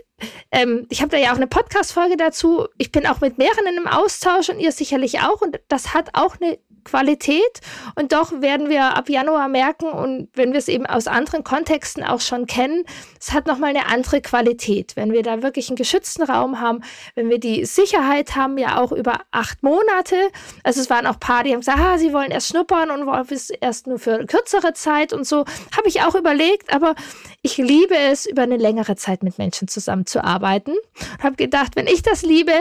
ähm, 0.51 0.87
ich 0.89 1.01
habe 1.01 1.11
da 1.11 1.17
ja 1.17 1.31
auch 1.31 1.35
eine 1.35 1.47
Podcast-Folge 1.47 2.17
dazu. 2.17 2.67
Ich 2.77 2.91
bin 2.91 3.05
auch 3.05 3.21
mit 3.21 3.37
mehreren 3.37 3.77
im 3.77 3.87
Austausch 3.87 4.49
und 4.49 4.59
ihr 4.59 4.71
sicherlich 4.71 5.19
auch. 5.19 5.41
Und 5.41 5.59
das 5.67 5.93
hat 5.93 6.09
auch 6.13 6.37
eine 6.41 6.57
Qualität. 6.87 7.61
Und 7.95 8.13
doch 8.13 8.31
werden 8.41 8.69
wir 8.69 8.95
ab 8.95 9.09
Januar 9.09 9.47
merken, 9.49 9.89
und 9.89 10.29
wenn 10.33 10.53
wir 10.53 10.59
es 10.59 10.67
eben 10.67 10.85
aus 10.85 11.07
anderen 11.07 11.43
Kontexten 11.43 12.03
auch 12.03 12.21
schon 12.21 12.45
kennen, 12.47 12.83
es 13.19 13.33
hat 13.33 13.45
nochmal 13.45 13.71
eine 13.71 13.87
andere 13.87 14.21
Qualität. 14.21 14.95
Wenn 14.95 15.11
wir 15.11 15.21
da 15.21 15.41
wirklich 15.41 15.69
einen 15.69 15.75
geschützten 15.75 16.23
Raum 16.23 16.59
haben, 16.59 16.81
wenn 17.15 17.29
wir 17.29 17.39
die 17.39 17.65
Sicherheit 17.65 18.35
haben, 18.35 18.57
ja 18.57 18.81
auch 18.81 18.91
über 18.91 19.19
acht 19.31 19.63
Monate. 19.63 20.15
Also 20.63 20.81
es 20.81 20.89
waren 20.89 21.05
auch 21.05 21.19
Paar, 21.19 21.43
die 21.43 21.51
haben 21.51 21.59
gesagt, 21.59 21.79
ah, 21.79 21.97
sie 21.97 22.13
wollen 22.13 22.31
erst 22.31 22.47
schnuppern 22.47 22.89
und 22.91 23.05
wollen 23.05 23.25
es 23.29 23.49
erst 23.49 23.87
nur 23.87 23.99
für 23.99 24.25
kürzere 24.25 24.73
Zeit 24.73 25.13
und 25.13 25.25
so. 25.25 25.39
Habe 25.75 25.87
ich 25.87 26.01
auch 26.01 26.15
überlegt, 26.15 26.73
aber 26.73 26.95
ich 27.41 27.57
liebe 27.57 27.95
es, 27.95 28.25
über 28.25 28.43
eine 28.43 28.57
längere 28.57 28.95
Zeit 28.95 29.23
mit 29.23 29.37
Menschen 29.37 29.67
zusammenzuarbeiten. 29.67 30.75
Habe 31.21 31.35
gedacht, 31.35 31.75
wenn 31.75 31.87
ich 31.87 32.01
das 32.01 32.21
liebe, 32.21 32.53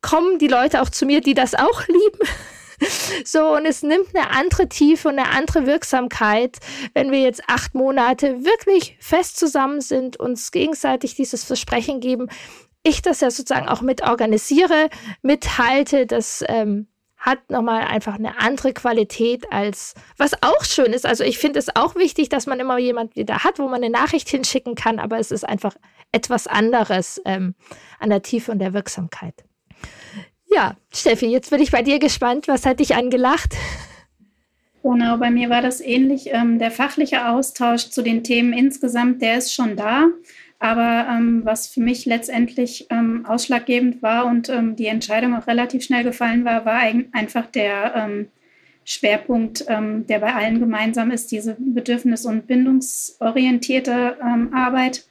kommen 0.00 0.38
die 0.38 0.48
Leute 0.48 0.80
auch 0.82 0.90
zu 0.90 1.06
mir, 1.06 1.20
die 1.20 1.34
das 1.34 1.54
auch 1.54 1.86
lieben. 1.88 2.18
So, 3.24 3.54
und 3.54 3.66
es 3.66 3.82
nimmt 3.82 4.14
eine 4.14 4.30
andere 4.30 4.68
Tiefe 4.68 5.08
und 5.08 5.18
eine 5.18 5.30
andere 5.30 5.66
Wirksamkeit, 5.66 6.58
wenn 6.94 7.10
wir 7.10 7.20
jetzt 7.20 7.42
acht 7.46 7.74
Monate 7.74 8.44
wirklich 8.44 8.96
fest 9.00 9.38
zusammen 9.38 9.80
sind, 9.80 10.18
uns 10.18 10.52
gegenseitig 10.52 11.14
dieses 11.14 11.44
Versprechen 11.44 12.00
geben. 12.00 12.30
Ich 12.82 13.02
das 13.02 13.20
ja 13.20 13.30
sozusagen 13.30 13.68
auch 13.68 13.82
mit 13.82 14.02
organisiere, 14.02 14.88
mithalte, 15.22 16.06
das 16.06 16.44
ähm, 16.48 16.86
hat 17.18 17.50
nochmal 17.50 17.82
einfach 17.82 18.14
eine 18.14 18.38
andere 18.38 18.72
Qualität 18.72 19.52
als, 19.52 19.94
was 20.16 20.40
auch 20.42 20.64
schön 20.64 20.92
ist. 20.92 21.04
Also 21.04 21.24
ich 21.24 21.38
finde 21.38 21.58
es 21.58 21.74
auch 21.74 21.96
wichtig, 21.96 22.28
dass 22.28 22.46
man 22.46 22.60
immer 22.60 22.78
jemand 22.78 23.16
wieder 23.16 23.42
hat, 23.42 23.58
wo 23.58 23.64
man 23.64 23.82
eine 23.82 23.90
Nachricht 23.90 24.28
hinschicken 24.28 24.76
kann, 24.76 25.00
aber 25.00 25.18
es 25.18 25.32
ist 25.32 25.46
einfach 25.46 25.74
etwas 26.12 26.46
anderes 26.46 27.20
ähm, 27.24 27.54
an 27.98 28.10
der 28.10 28.22
Tiefe 28.22 28.52
und 28.52 28.60
der 28.60 28.72
Wirksamkeit. 28.72 29.47
Ja, 30.50 30.76
Steffi, 30.92 31.26
jetzt 31.26 31.50
bin 31.50 31.60
ich 31.60 31.70
bei 31.70 31.82
dir 31.82 31.98
gespannt. 31.98 32.48
Was 32.48 32.64
hat 32.64 32.80
dich 32.80 32.94
angelacht? 32.94 33.54
Genau, 34.82 35.18
bei 35.18 35.30
mir 35.30 35.50
war 35.50 35.60
das 35.60 35.80
ähnlich. 35.80 36.30
Ähm, 36.32 36.58
der 36.58 36.70
fachliche 36.70 37.28
Austausch 37.28 37.90
zu 37.90 38.02
den 38.02 38.24
Themen 38.24 38.52
insgesamt, 38.52 39.20
der 39.20 39.38
ist 39.38 39.52
schon 39.52 39.76
da. 39.76 40.06
Aber 40.58 41.06
ähm, 41.10 41.42
was 41.44 41.68
für 41.68 41.80
mich 41.80 42.06
letztendlich 42.06 42.86
ähm, 42.90 43.26
ausschlaggebend 43.26 44.02
war 44.02 44.26
und 44.26 44.48
ähm, 44.48 44.74
die 44.74 44.86
Entscheidung 44.86 45.36
auch 45.36 45.46
relativ 45.46 45.84
schnell 45.84 46.02
gefallen 46.02 46.44
war, 46.44 46.64
war 46.64 46.80
einfach 47.12 47.46
der 47.46 47.94
ähm, 47.94 48.28
Schwerpunkt, 48.84 49.66
ähm, 49.68 50.06
der 50.06 50.18
bei 50.18 50.34
allen 50.34 50.58
gemeinsam 50.58 51.10
ist, 51.10 51.30
diese 51.30 51.56
bedürfnis- 51.60 52.26
und 52.26 52.46
bindungsorientierte 52.46 54.16
Arbeit 54.52 55.04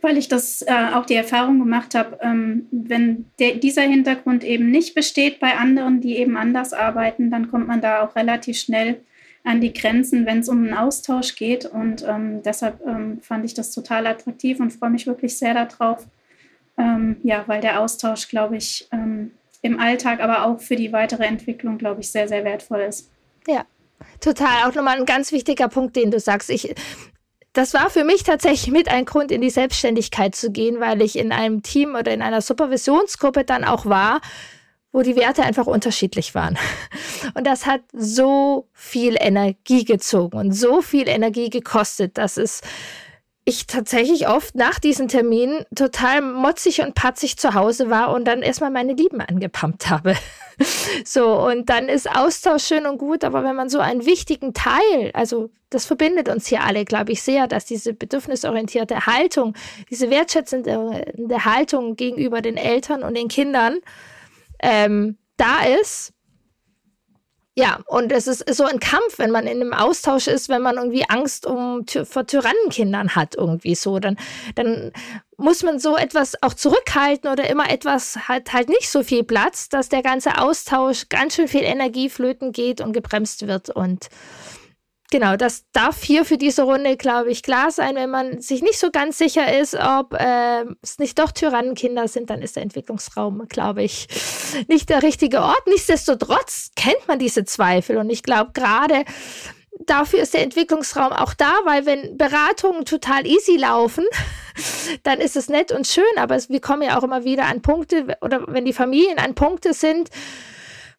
weil 0.00 0.16
ich 0.16 0.28
das 0.28 0.62
äh, 0.62 0.88
auch 0.94 1.06
die 1.06 1.14
Erfahrung 1.14 1.58
gemacht 1.58 1.94
habe, 1.94 2.18
ähm, 2.22 2.66
wenn 2.70 3.26
der, 3.38 3.54
dieser 3.54 3.82
Hintergrund 3.82 4.44
eben 4.44 4.70
nicht 4.70 4.94
besteht 4.94 5.40
bei 5.40 5.56
anderen, 5.56 6.00
die 6.00 6.16
eben 6.16 6.36
anders 6.36 6.72
arbeiten, 6.72 7.30
dann 7.30 7.50
kommt 7.50 7.68
man 7.68 7.80
da 7.80 8.02
auch 8.02 8.16
relativ 8.16 8.58
schnell 8.58 9.00
an 9.42 9.60
die 9.60 9.72
Grenzen, 9.72 10.26
wenn 10.26 10.40
es 10.40 10.48
um 10.48 10.58
einen 10.58 10.74
Austausch 10.74 11.34
geht. 11.36 11.64
Und 11.64 12.04
ähm, 12.06 12.42
deshalb 12.42 12.80
ähm, 12.86 13.20
fand 13.22 13.44
ich 13.44 13.54
das 13.54 13.72
total 13.72 14.06
attraktiv 14.06 14.60
und 14.60 14.72
freue 14.72 14.90
mich 14.90 15.06
wirklich 15.06 15.38
sehr 15.38 15.54
darauf. 15.54 16.06
Ähm, 16.76 17.16
ja, 17.22 17.44
weil 17.46 17.60
der 17.60 17.80
Austausch, 17.80 18.28
glaube 18.28 18.56
ich, 18.56 18.88
ähm, 18.92 19.32
im 19.62 19.78
Alltag, 19.78 20.20
aber 20.20 20.46
auch 20.46 20.60
für 20.60 20.76
die 20.76 20.92
weitere 20.92 21.24
Entwicklung, 21.24 21.78
glaube 21.78 22.00
ich, 22.00 22.10
sehr, 22.10 22.28
sehr 22.28 22.44
wertvoll 22.44 22.80
ist. 22.80 23.10
Ja, 23.46 23.64
Total, 24.20 24.68
auch 24.68 24.74
nochmal 24.74 24.98
ein 24.98 25.06
ganz 25.06 25.32
wichtiger 25.32 25.68
Punkt, 25.68 25.96
den 25.96 26.10
du 26.10 26.20
sagst. 26.20 26.50
Ich 26.50 26.74
das 27.52 27.74
war 27.74 27.90
für 27.90 28.04
mich 28.04 28.22
tatsächlich 28.22 28.72
mit 28.72 28.88
ein 28.88 29.04
Grund, 29.04 29.32
in 29.32 29.40
die 29.40 29.50
Selbstständigkeit 29.50 30.34
zu 30.34 30.50
gehen, 30.50 30.80
weil 30.80 31.02
ich 31.02 31.18
in 31.18 31.32
einem 31.32 31.62
Team 31.62 31.96
oder 31.96 32.12
in 32.12 32.22
einer 32.22 32.40
Supervisionsgruppe 32.40 33.44
dann 33.44 33.64
auch 33.64 33.86
war, 33.86 34.20
wo 34.92 35.02
die 35.02 35.16
Werte 35.16 35.42
einfach 35.42 35.66
unterschiedlich 35.66 36.34
waren. 36.34 36.58
Und 37.34 37.46
das 37.46 37.66
hat 37.66 37.82
so 37.92 38.68
viel 38.72 39.16
Energie 39.18 39.84
gezogen 39.84 40.36
und 40.36 40.52
so 40.52 40.82
viel 40.82 41.08
Energie 41.08 41.48
gekostet, 41.48 42.18
dass 42.18 42.36
es 42.36 42.60
ich 43.50 43.66
tatsächlich 43.66 44.28
oft 44.28 44.54
nach 44.54 44.78
diesen 44.78 45.08
Terminen 45.08 45.64
total 45.74 46.22
motzig 46.22 46.80
und 46.80 46.94
patzig 46.94 47.36
zu 47.36 47.54
Hause 47.54 47.90
war 47.90 48.12
und 48.14 48.24
dann 48.24 48.42
erstmal 48.42 48.70
meine 48.70 48.94
Lieben 48.94 49.20
angepumpt 49.20 49.90
habe. 49.90 50.14
so, 51.04 51.46
und 51.46 51.68
dann 51.68 51.88
ist 51.88 52.10
Austausch 52.10 52.64
schön 52.64 52.86
und 52.86 52.98
gut, 52.98 53.24
aber 53.24 53.44
wenn 53.44 53.56
man 53.56 53.68
so 53.68 53.80
einen 53.80 54.06
wichtigen 54.06 54.54
Teil, 54.54 55.10
also 55.12 55.50
das 55.68 55.84
verbindet 55.84 56.28
uns 56.28 56.46
hier 56.46 56.62
alle, 56.62 56.84
glaube 56.84 57.12
ich, 57.12 57.22
sehr, 57.22 57.46
dass 57.46 57.64
diese 57.64 57.92
bedürfnisorientierte 57.92 59.06
Haltung, 59.06 59.54
diese 59.90 60.10
wertschätzende 60.10 61.44
Haltung 61.44 61.96
gegenüber 61.96 62.42
den 62.42 62.56
Eltern 62.56 63.02
und 63.02 63.16
den 63.16 63.28
Kindern 63.28 63.78
ähm, 64.62 65.18
da 65.36 65.64
ist, 65.80 66.12
ja, 67.56 67.80
und 67.86 68.12
es 68.12 68.28
ist 68.28 68.54
so 68.54 68.64
ein 68.64 68.78
Kampf, 68.78 69.18
wenn 69.18 69.32
man 69.32 69.46
in 69.46 69.60
einem 69.60 69.72
Austausch 69.72 70.28
ist, 70.28 70.48
wenn 70.48 70.62
man 70.62 70.76
irgendwie 70.76 71.04
Angst 71.08 71.46
um 71.46 71.84
vor 72.04 72.26
Tyrannenkindern 72.26 73.16
hat, 73.16 73.34
irgendwie 73.34 73.74
so, 73.74 73.98
dann, 73.98 74.16
dann 74.54 74.92
muss 75.36 75.62
man 75.62 75.80
so 75.80 75.96
etwas 75.96 76.40
auch 76.42 76.54
zurückhalten 76.54 77.28
oder 77.30 77.50
immer 77.50 77.68
etwas 77.68 78.28
hat 78.28 78.52
halt 78.52 78.68
nicht 78.68 78.88
so 78.88 79.02
viel 79.02 79.24
Platz, 79.24 79.68
dass 79.68 79.88
der 79.88 80.02
ganze 80.02 80.38
Austausch 80.38 81.08
ganz 81.08 81.34
schön 81.34 81.48
viel 81.48 81.64
Energie 81.64 82.08
flöten 82.08 82.52
geht 82.52 82.80
und 82.80 82.92
gebremst 82.92 83.46
wird 83.46 83.70
und 83.70 84.08
Genau, 85.12 85.36
das 85.36 85.64
darf 85.72 86.04
hier 86.04 86.24
für 86.24 86.38
diese 86.38 86.62
Runde, 86.62 86.96
glaube 86.96 87.30
ich, 87.30 87.42
klar 87.42 87.72
sein. 87.72 87.96
Wenn 87.96 88.10
man 88.10 88.40
sich 88.40 88.62
nicht 88.62 88.78
so 88.78 88.90
ganz 88.92 89.18
sicher 89.18 89.58
ist, 89.58 89.74
ob 89.74 90.14
äh, 90.14 90.64
es 90.82 90.98
nicht 90.98 91.18
doch 91.18 91.32
Tyrannenkinder 91.32 92.06
sind, 92.06 92.30
dann 92.30 92.42
ist 92.42 92.54
der 92.54 92.62
Entwicklungsraum, 92.62 93.48
glaube 93.48 93.82
ich, 93.82 94.06
nicht 94.68 94.88
der 94.88 95.02
richtige 95.02 95.40
Ort. 95.42 95.66
Nichtsdestotrotz 95.66 96.70
kennt 96.76 97.08
man 97.08 97.18
diese 97.18 97.44
Zweifel 97.44 97.96
und 97.96 98.08
ich 98.08 98.22
glaube 98.22 98.52
gerade 98.52 99.04
dafür 99.86 100.20
ist 100.20 100.34
der 100.34 100.42
Entwicklungsraum 100.42 101.12
auch 101.12 101.34
da, 101.34 101.52
weil 101.64 101.86
wenn 101.86 102.16
Beratungen 102.16 102.84
total 102.84 103.26
easy 103.26 103.56
laufen, 103.56 104.04
dann 105.02 105.20
ist 105.20 105.36
es 105.36 105.48
nett 105.48 105.72
und 105.72 105.86
schön, 105.86 106.04
aber 106.16 106.36
es, 106.36 106.50
wir 106.50 106.60
kommen 106.60 106.82
ja 106.82 106.98
auch 106.98 107.02
immer 107.02 107.24
wieder 107.24 107.46
an 107.46 107.62
Punkte 107.62 108.16
oder 108.20 108.44
wenn 108.46 108.64
die 108.64 108.72
Familien 108.72 109.18
an 109.18 109.34
Punkte 109.34 109.74
sind, 109.74 110.10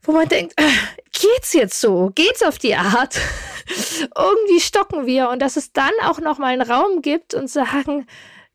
wo 0.03 0.11
man 0.11 0.27
denkt, 0.27 0.53
äh, 0.57 0.63
geht's 1.11 1.53
jetzt 1.53 1.79
so? 1.79 2.11
Geht's 2.15 2.43
auf 2.43 2.57
die 2.57 2.75
Art? 2.75 3.19
Irgendwie 4.17 4.59
stocken 4.59 5.05
wir 5.05 5.29
und 5.29 5.41
dass 5.41 5.57
es 5.57 5.71
dann 5.73 5.91
auch 6.03 6.19
nochmal 6.19 6.53
einen 6.53 6.69
Raum 6.69 7.01
gibt 7.01 7.33
und 7.33 7.49
sagen, 7.49 8.07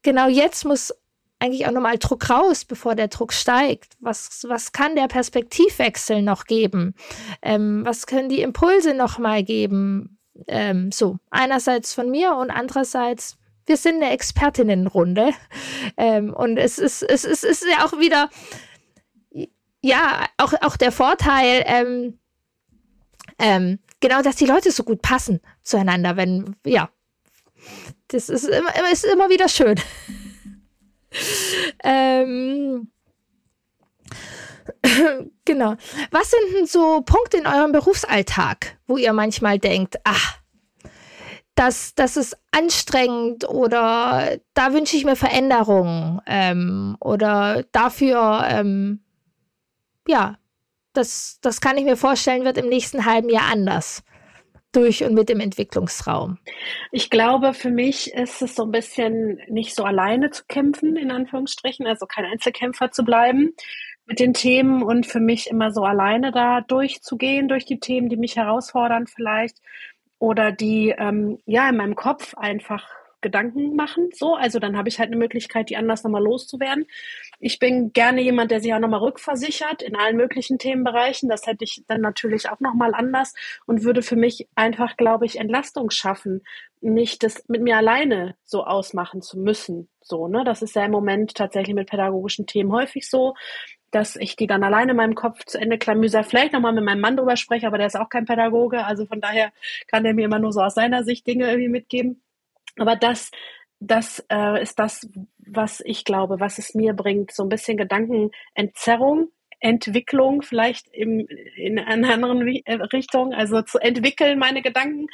genau 0.02 0.28
jetzt 0.28 0.64
muss 0.64 0.94
eigentlich 1.38 1.66
auch 1.66 1.72
nochmal 1.72 1.98
Druck 1.98 2.30
raus, 2.30 2.64
bevor 2.64 2.94
der 2.94 3.08
Druck 3.08 3.32
steigt. 3.32 3.94
Was, 4.00 4.44
was 4.48 4.72
kann 4.72 4.96
der 4.96 5.06
Perspektivwechsel 5.06 6.22
noch 6.22 6.44
geben? 6.44 6.94
Ähm, 7.42 7.82
was 7.84 8.06
können 8.06 8.28
die 8.28 8.40
Impulse 8.40 8.94
nochmal 8.94 9.42
geben? 9.42 10.18
Ähm, 10.48 10.90
so, 10.92 11.18
einerseits 11.30 11.94
von 11.94 12.10
mir 12.10 12.34
und 12.36 12.50
andererseits 12.50 13.38
wir 13.66 13.76
sind 13.76 13.96
eine 13.96 14.12
Expertinnenrunde. 14.12 15.30
Ähm, 15.98 16.34
und 16.34 16.58
es 16.58 16.78
ist, 16.78 17.02
es, 17.02 17.24
ist, 17.24 17.42
es 17.42 17.62
ist 17.62 17.64
ja 17.70 17.86
auch 17.86 17.92
wieder 17.98 18.28
ja, 19.86 20.26
auch, 20.36 20.52
auch 20.62 20.76
der 20.76 20.90
Vorteil, 20.90 21.62
ähm, 21.66 22.18
ähm, 23.38 23.78
genau, 24.00 24.20
dass 24.22 24.36
die 24.36 24.46
Leute 24.46 24.72
so 24.72 24.82
gut 24.82 25.00
passen 25.00 25.40
zueinander, 25.62 26.16
wenn, 26.16 26.56
ja, 26.64 26.90
das 28.08 28.28
ist 28.28 28.48
immer, 28.48 28.70
ist 28.92 29.04
immer 29.04 29.28
wieder 29.30 29.48
schön. 29.48 29.80
ähm, 31.84 32.90
genau. 35.44 35.76
Was 36.10 36.30
sind 36.30 36.56
denn 36.56 36.66
so 36.66 37.02
Punkte 37.02 37.38
in 37.38 37.46
eurem 37.46 37.72
Berufsalltag, 37.72 38.78
wo 38.86 38.96
ihr 38.96 39.12
manchmal 39.12 39.58
denkt, 39.58 39.96
ach, 40.04 40.38
das, 41.54 41.94
das 41.94 42.16
ist 42.16 42.36
anstrengend 42.50 43.48
oder 43.48 44.36
da 44.54 44.72
wünsche 44.72 44.96
ich 44.96 45.04
mir 45.04 45.16
Veränderungen 45.16 46.20
ähm, 46.26 46.96
oder 47.00 47.64
dafür 47.72 48.44
ähm, 48.48 49.00
ja, 50.08 50.36
das, 50.92 51.38
das 51.42 51.60
kann 51.60 51.76
ich 51.76 51.84
mir 51.84 51.96
vorstellen, 51.96 52.44
wird 52.44 52.58
im 52.58 52.68
nächsten 52.68 53.04
halben 53.04 53.28
Jahr 53.28 53.50
anders 53.50 54.02
durch 54.72 55.04
und 55.04 55.14
mit 55.14 55.28
dem 55.28 55.40
Entwicklungsraum? 55.40 56.38
Ich 56.92 57.10
glaube, 57.10 57.54
für 57.54 57.70
mich 57.70 58.12
ist 58.12 58.42
es 58.42 58.54
so 58.54 58.64
ein 58.64 58.70
bisschen 58.70 59.40
nicht 59.48 59.74
so 59.74 59.84
alleine 59.84 60.30
zu 60.30 60.44
kämpfen, 60.46 60.96
in 60.96 61.10
Anführungsstrichen, 61.10 61.86
also 61.86 62.06
kein 62.06 62.26
Einzelkämpfer 62.26 62.90
zu 62.90 63.04
bleiben 63.04 63.54
mit 64.06 64.20
den 64.20 64.34
Themen 64.34 64.82
und 64.82 65.06
für 65.06 65.20
mich 65.20 65.48
immer 65.48 65.72
so 65.72 65.82
alleine 65.82 66.30
da 66.30 66.60
durchzugehen 66.60 67.48
durch 67.48 67.64
die 67.64 67.80
Themen, 67.80 68.08
die 68.08 68.16
mich 68.16 68.36
herausfordern 68.36 69.06
vielleicht 69.06 69.58
oder 70.18 70.52
die 70.52 70.94
ähm, 70.96 71.38
ja 71.44 71.68
in 71.68 71.76
meinem 71.76 71.96
Kopf 71.96 72.34
einfach 72.34 72.88
Gedanken 73.26 73.74
machen. 73.74 74.10
So, 74.14 74.36
also 74.36 74.60
dann 74.60 74.76
habe 74.76 74.88
ich 74.88 75.00
halt 75.00 75.08
eine 75.08 75.16
Möglichkeit, 75.16 75.68
die 75.68 75.76
anders 75.76 76.04
nochmal 76.04 76.22
loszuwerden. 76.22 76.86
Ich 77.40 77.58
bin 77.58 77.92
gerne 77.92 78.22
jemand, 78.22 78.52
der 78.52 78.60
sich 78.60 78.72
auch 78.72 78.78
nochmal 78.78 79.00
rückversichert 79.00 79.82
in 79.82 79.96
allen 79.96 80.16
möglichen 80.16 80.58
Themenbereichen. 80.58 81.28
Das 81.28 81.46
hätte 81.46 81.64
ich 81.64 81.82
dann 81.88 82.00
natürlich 82.00 82.48
auch 82.48 82.60
nochmal 82.60 82.94
anders 82.94 83.34
und 83.66 83.82
würde 83.82 84.02
für 84.02 84.14
mich 84.14 84.46
einfach, 84.54 84.96
glaube 84.96 85.26
ich, 85.26 85.40
Entlastung 85.40 85.90
schaffen, 85.90 86.42
nicht 86.80 87.24
das 87.24 87.42
mit 87.48 87.62
mir 87.62 87.76
alleine 87.76 88.36
so 88.44 88.64
ausmachen 88.64 89.22
zu 89.22 89.38
müssen. 89.38 89.88
So, 90.00 90.28
ne? 90.28 90.44
Das 90.44 90.62
ist 90.62 90.76
ja 90.76 90.84
im 90.84 90.92
Moment 90.92 91.34
tatsächlich 91.34 91.74
mit 91.74 91.90
pädagogischen 91.90 92.46
Themen 92.46 92.70
häufig 92.70 93.10
so, 93.10 93.34
dass 93.90 94.16
ich 94.16 94.36
die 94.36 94.46
dann 94.46 94.62
alleine 94.62 94.92
in 94.92 94.96
meinem 94.96 95.14
Kopf 95.14 95.44
zu 95.46 95.58
Ende 95.58 95.78
klamüser, 95.78 96.22
vielleicht 96.24 96.52
nochmal 96.52 96.72
mit 96.72 96.84
meinem 96.84 97.00
Mann 97.00 97.16
drüber 97.16 97.36
spreche, 97.36 97.66
aber 97.66 97.78
der 97.78 97.86
ist 97.86 97.96
auch 97.96 98.08
kein 98.08 98.26
Pädagoge, 98.26 98.84
also 98.84 99.06
von 99.06 99.20
daher 99.20 99.52
kann 99.86 100.04
der 100.04 100.14
mir 100.14 100.26
immer 100.26 100.38
nur 100.38 100.52
so 100.52 100.60
aus 100.60 100.74
seiner 100.74 101.04
Sicht 101.04 101.26
Dinge 101.26 101.46
irgendwie 101.46 101.68
mitgeben. 101.68 102.22
Aber 102.78 102.96
das, 102.96 103.30
das 103.80 104.24
äh, 104.30 104.62
ist 104.62 104.78
das, 104.78 105.08
was 105.38 105.82
ich 105.84 106.04
glaube, 106.04 106.40
was 106.40 106.58
es 106.58 106.74
mir 106.74 106.92
bringt. 106.92 107.32
So 107.32 107.42
ein 107.42 107.48
bisschen 107.48 107.76
Gedankenentzerrung, 107.76 109.30
Entwicklung 109.60 110.42
vielleicht 110.42 110.88
im, 110.92 111.26
in 111.56 111.78
einer 111.78 112.12
anderen 112.14 112.46
äh, 112.46 112.74
Richtung, 112.74 113.32
also 113.32 113.62
zu 113.62 113.78
entwickeln 113.78 114.38
meine 114.38 114.62
Gedanken 114.62 115.06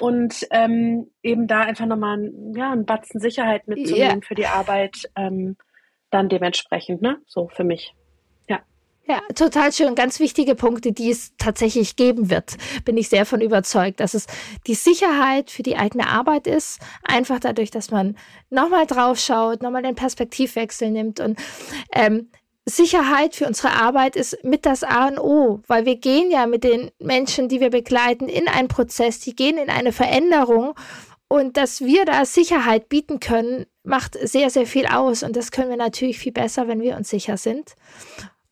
und 0.00 0.46
ähm, 0.50 1.10
eben 1.22 1.46
da 1.46 1.62
einfach 1.62 1.86
nochmal 1.86 2.32
ja, 2.54 2.72
einen 2.72 2.86
Batzen 2.86 3.20
Sicherheit 3.20 3.66
mitzunehmen 3.68 4.18
yeah. 4.18 4.26
für 4.26 4.34
die 4.34 4.46
Arbeit, 4.46 5.10
ähm, 5.16 5.56
dann 6.10 6.28
dementsprechend, 6.28 7.02
ne? 7.02 7.18
So 7.26 7.48
für 7.48 7.64
mich. 7.64 7.94
Ja, 9.10 9.22
total 9.34 9.72
schön. 9.72 9.96
Ganz 9.96 10.20
wichtige 10.20 10.54
Punkte, 10.54 10.92
die 10.92 11.10
es 11.10 11.32
tatsächlich 11.36 11.96
geben 11.96 12.30
wird. 12.30 12.56
Bin 12.84 12.96
ich 12.96 13.08
sehr 13.08 13.26
von 13.26 13.40
überzeugt, 13.40 13.98
dass 13.98 14.14
es 14.14 14.28
die 14.68 14.74
Sicherheit 14.74 15.50
für 15.50 15.64
die 15.64 15.76
eigene 15.76 16.06
Arbeit 16.06 16.46
ist. 16.46 16.78
Einfach 17.02 17.40
dadurch, 17.40 17.72
dass 17.72 17.90
man 17.90 18.16
nochmal 18.50 18.86
drauf 18.86 19.18
schaut, 19.18 19.62
nochmal 19.62 19.82
den 19.82 19.96
Perspektivwechsel 19.96 20.92
nimmt 20.92 21.18
und 21.18 21.40
ähm, 21.92 22.30
Sicherheit 22.66 23.34
für 23.34 23.48
unsere 23.48 23.72
Arbeit 23.72 24.14
ist 24.14 24.44
mit 24.44 24.64
das 24.64 24.84
A 24.84 25.08
und 25.08 25.18
O, 25.18 25.60
weil 25.66 25.86
wir 25.86 25.96
gehen 25.96 26.30
ja 26.30 26.46
mit 26.46 26.62
den 26.62 26.92
Menschen, 27.00 27.48
die 27.48 27.58
wir 27.58 27.70
begleiten, 27.70 28.28
in 28.28 28.46
einen 28.46 28.68
Prozess, 28.68 29.18
die 29.18 29.34
gehen 29.34 29.58
in 29.58 29.70
eine 29.70 29.90
Veränderung 29.90 30.74
und 31.26 31.56
dass 31.56 31.80
wir 31.80 32.04
da 32.04 32.24
Sicherheit 32.24 32.88
bieten 32.88 33.18
können, 33.18 33.66
macht 33.82 34.16
sehr, 34.22 34.50
sehr 34.50 34.66
viel 34.66 34.86
aus 34.86 35.24
und 35.24 35.34
das 35.34 35.50
können 35.50 35.70
wir 35.70 35.76
natürlich 35.76 36.20
viel 36.20 36.30
besser, 36.30 36.68
wenn 36.68 36.80
wir 36.80 36.96
uns 36.96 37.10
sicher 37.10 37.36
sind. 37.36 37.74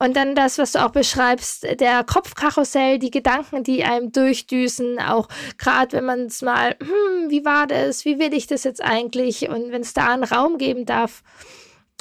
Und 0.01 0.17
dann 0.17 0.37
das, 0.37 0.59
was 0.59 0.73
du 0.73 0.85
auch 0.85 0.91
beschreibst, 0.91 1.67
der 1.81 2.05
Kopfkarussell, 2.05 3.01
die 3.01 3.11
Gedanken, 3.11 3.65
die 3.65 3.85
einem 3.85 4.13
durchdüsen, 4.13 5.01
auch 5.01 5.29
gerade 5.59 5.97
wenn 5.97 6.05
man 6.05 6.21
es 6.27 6.41
mal, 6.41 6.77
hm, 6.81 7.31
wie 7.31 7.45
war 7.45 7.67
das, 7.67 8.05
wie 8.05 8.21
will 8.21 8.33
ich 8.33 8.47
das 8.47 8.63
jetzt 8.63 8.83
eigentlich? 8.83 9.49
Und 9.49 9.73
wenn 9.73 9.83
es 9.83 9.95
da 9.95 10.09
einen 10.09 10.23
Raum 10.23 10.57
geben 10.57 10.87
darf 10.87 11.25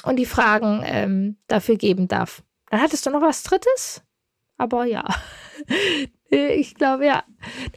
und 0.04 0.18
die 0.18 0.28
Fragen 0.28 0.84
ähm, 0.86 1.38
dafür 1.48 1.76
geben 1.76 2.08
darf. 2.08 2.44
Dann 2.70 2.82
hattest 2.82 3.06
du 3.06 3.10
noch 3.10 3.22
was 3.22 3.42
Drittes? 3.42 4.04
Aber 4.58 4.86
ja, 4.86 5.04
ich 6.30 6.76
glaube 6.76 7.06
ja, 7.08 7.24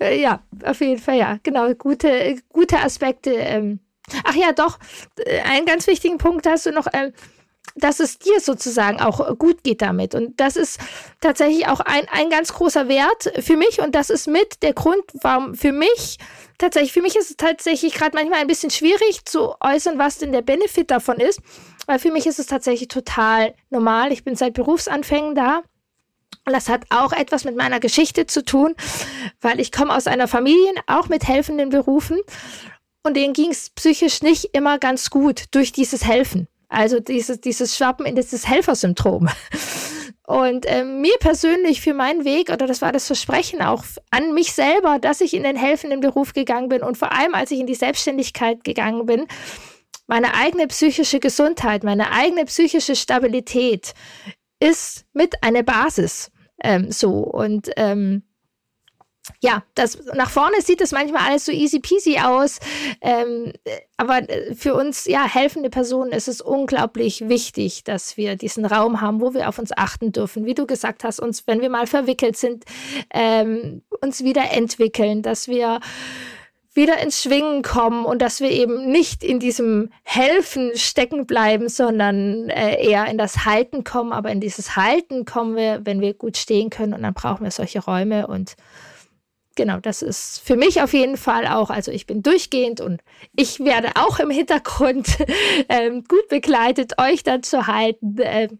ja, 0.00 0.42
auf 0.64 0.80
jeden 0.80 1.00
Fall 1.00 1.16
ja, 1.16 1.38
genau, 1.42 1.72
gute, 1.74 2.36
gute 2.50 2.78
Aspekte. 2.78 3.32
Ähm. 3.32 3.80
Ach 4.24 4.34
ja, 4.34 4.52
doch, 4.52 4.78
äh, 5.24 5.40
einen 5.40 5.66
ganz 5.66 5.86
wichtigen 5.86 6.18
Punkt 6.18 6.46
hast 6.46 6.66
du 6.66 6.72
noch. 6.72 6.88
Ähm, 6.92 7.12
dass 7.74 8.00
es 8.00 8.18
dir 8.18 8.40
sozusagen 8.40 9.00
auch 9.00 9.38
gut 9.38 9.62
geht 9.62 9.82
damit. 9.82 10.14
Und 10.14 10.38
das 10.40 10.56
ist 10.56 10.80
tatsächlich 11.20 11.68
auch 11.68 11.80
ein, 11.80 12.06
ein 12.10 12.30
ganz 12.30 12.52
großer 12.52 12.88
Wert 12.88 13.32
für 13.40 13.56
mich. 13.56 13.80
Und 13.80 13.94
das 13.94 14.10
ist 14.10 14.26
mit 14.26 14.62
der 14.62 14.72
Grund, 14.72 15.02
warum 15.22 15.54
für 15.54 15.72
mich 15.72 16.18
tatsächlich, 16.58 16.92
für 16.92 17.02
mich 17.02 17.16
ist 17.16 17.30
es 17.30 17.36
tatsächlich 17.36 17.94
gerade 17.94 18.16
manchmal 18.16 18.40
ein 18.40 18.46
bisschen 18.46 18.70
schwierig 18.70 19.24
zu 19.24 19.54
äußern, 19.60 19.98
was 19.98 20.18
denn 20.18 20.32
der 20.32 20.42
Benefit 20.42 20.90
davon 20.90 21.18
ist. 21.18 21.40
Weil 21.86 21.98
für 21.98 22.12
mich 22.12 22.26
ist 22.26 22.38
es 22.38 22.46
tatsächlich 22.46 22.88
total 22.88 23.54
normal. 23.70 24.12
Ich 24.12 24.24
bin 24.24 24.36
seit 24.36 24.54
Berufsanfängen 24.54 25.34
da. 25.34 25.62
Und 26.46 26.52
das 26.52 26.68
hat 26.68 26.84
auch 26.90 27.12
etwas 27.12 27.44
mit 27.44 27.56
meiner 27.56 27.80
Geschichte 27.80 28.26
zu 28.26 28.44
tun, 28.44 28.74
weil 29.40 29.60
ich 29.60 29.72
komme 29.72 29.94
aus 29.94 30.06
einer 30.06 30.26
Familie, 30.26 30.72
auch 30.86 31.08
mit 31.08 31.28
helfenden 31.28 31.68
Berufen. 31.68 32.18
Und 33.02 33.16
denen 33.16 33.32
ging 33.32 33.50
es 33.50 33.70
psychisch 33.70 34.22
nicht 34.22 34.46
immer 34.52 34.78
ganz 34.78 35.10
gut 35.10 35.44
durch 35.52 35.72
dieses 35.72 36.04
Helfen. 36.04 36.48
Also 36.70 37.00
dieses, 37.00 37.40
dieses 37.40 37.76
Schwappen 37.76 38.06
in 38.06 38.14
dieses 38.14 38.48
Helfersyndrom. 38.48 39.28
Und 40.26 40.64
äh, 40.66 40.84
mir 40.84 41.16
persönlich 41.18 41.80
für 41.80 41.92
meinen 41.92 42.24
Weg, 42.24 42.50
oder 42.50 42.68
das 42.68 42.80
war 42.80 42.92
das 42.92 43.08
Versprechen 43.08 43.60
auch 43.60 43.82
an 44.12 44.32
mich 44.32 44.52
selber, 44.52 45.00
dass 45.00 45.20
ich 45.20 45.34
in 45.34 45.42
den 45.42 45.56
helfenden 45.56 45.98
Beruf 45.98 46.32
gegangen 46.32 46.68
bin 46.68 46.82
und 46.82 46.96
vor 46.96 47.10
allem, 47.10 47.34
als 47.34 47.50
ich 47.50 47.58
in 47.58 47.66
die 47.66 47.74
Selbstständigkeit 47.74 48.62
gegangen 48.62 49.06
bin, 49.06 49.26
meine 50.06 50.34
eigene 50.34 50.68
psychische 50.68 51.18
Gesundheit, 51.18 51.82
meine 51.82 52.12
eigene 52.12 52.44
psychische 52.44 52.94
Stabilität 52.94 53.94
ist 54.60 55.04
mit 55.12 55.42
einer 55.42 55.64
Basis. 55.64 56.30
Ähm, 56.62 56.92
so 56.92 57.10
und 57.10 57.70
ähm, 57.76 58.22
ja, 59.40 59.62
das 59.74 59.98
nach 60.14 60.30
vorne 60.30 60.60
sieht 60.60 60.80
das 60.80 60.92
manchmal 60.92 61.28
alles 61.28 61.44
so 61.44 61.52
easy 61.52 61.80
peasy 61.80 62.18
aus, 62.18 62.58
ähm, 63.00 63.52
aber 63.96 64.22
für 64.56 64.74
uns 64.74 65.06
ja 65.06 65.26
helfende 65.26 65.70
Personen 65.70 66.12
ist 66.12 66.28
es 66.28 66.40
unglaublich 66.40 67.28
wichtig, 67.28 67.84
dass 67.84 68.16
wir 68.16 68.36
diesen 68.36 68.64
Raum 68.64 69.00
haben, 69.00 69.20
wo 69.20 69.34
wir 69.34 69.48
auf 69.48 69.58
uns 69.58 69.76
achten 69.76 70.12
dürfen. 70.12 70.46
Wie 70.46 70.54
du 70.54 70.66
gesagt 70.66 71.04
hast, 71.04 71.20
uns, 71.20 71.46
wenn 71.46 71.60
wir 71.60 71.70
mal 71.70 71.86
verwickelt 71.86 72.36
sind, 72.36 72.64
ähm, 73.12 73.82
uns 74.00 74.24
wieder 74.24 74.50
entwickeln, 74.52 75.22
dass 75.22 75.48
wir 75.48 75.80
wieder 76.72 76.98
ins 77.00 77.22
Schwingen 77.22 77.62
kommen 77.62 78.04
und 78.04 78.22
dass 78.22 78.40
wir 78.40 78.50
eben 78.50 78.90
nicht 78.90 79.24
in 79.24 79.40
diesem 79.40 79.90
Helfen 80.04 80.70
stecken 80.76 81.26
bleiben, 81.26 81.68
sondern 81.68 82.48
äh, 82.48 82.82
eher 82.82 83.06
in 83.06 83.18
das 83.18 83.44
Halten 83.44 83.82
kommen. 83.82 84.12
Aber 84.12 84.30
in 84.30 84.40
dieses 84.40 84.76
Halten 84.76 85.24
kommen 85.24 85.56
wir, 85.56 85.80
wenn 85.84 86.00
wir 86.00 86.14
gut 86.14 86.36
stehen 86.36 86.70
können 86.70 86.94
und 86.94 87.02
dann 87.02 87.14
brauchen 87.14 87.44
wir 87.44 87.50
solche 87.50 87.80
Räume 87.80 88.28
und 88.28 88.54
genau, 89.56 89.78
das 89.78 90.02
ist 90.02 90.40
für 90.44 90.56
mich 90.56 90.80
auf 90.80 90.92
jeden 90.92 91.16
Fall 91.16 91.46
auch, 91.46 91.70
also 91.70 91.90
ich 91.90 92.06
bin 92.06 92.22
durchgehend 92.22 92.80
und 92.80 93.02
ich 93.36 93.60
werde 93.60 93.90
auch 93.96 94.18
im 94.18 94.30
Hintergrund 94.30 95.18
ähm, 95.68 96.04
gut 96.04 96.28
begleitet, 96.28 96.94
euch 96.98 97.22
dann 97.22 97.42
zu 97.42 97.66
halten. 97.66 98.16
Ähm, 98.20 98.58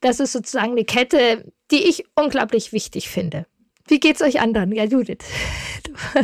das 0.00 0.20
ist 0.20 0.32
sozusagen 0.32 0.72
eine 0.72 0.84
Kette, 0.84 1.52
die 1.70 1.88
ich 1.88 2.04
unglaublich 2.14 2.72
wichtig 2.72 3.08
finde. 3.08 3.46
Wie 3.86 4.00
geht's 4.00 4.22
euch 4.22 4.40
anderen? 4.40 4.72
Ja, 4.72 4.84
Judith. 4.84 5.24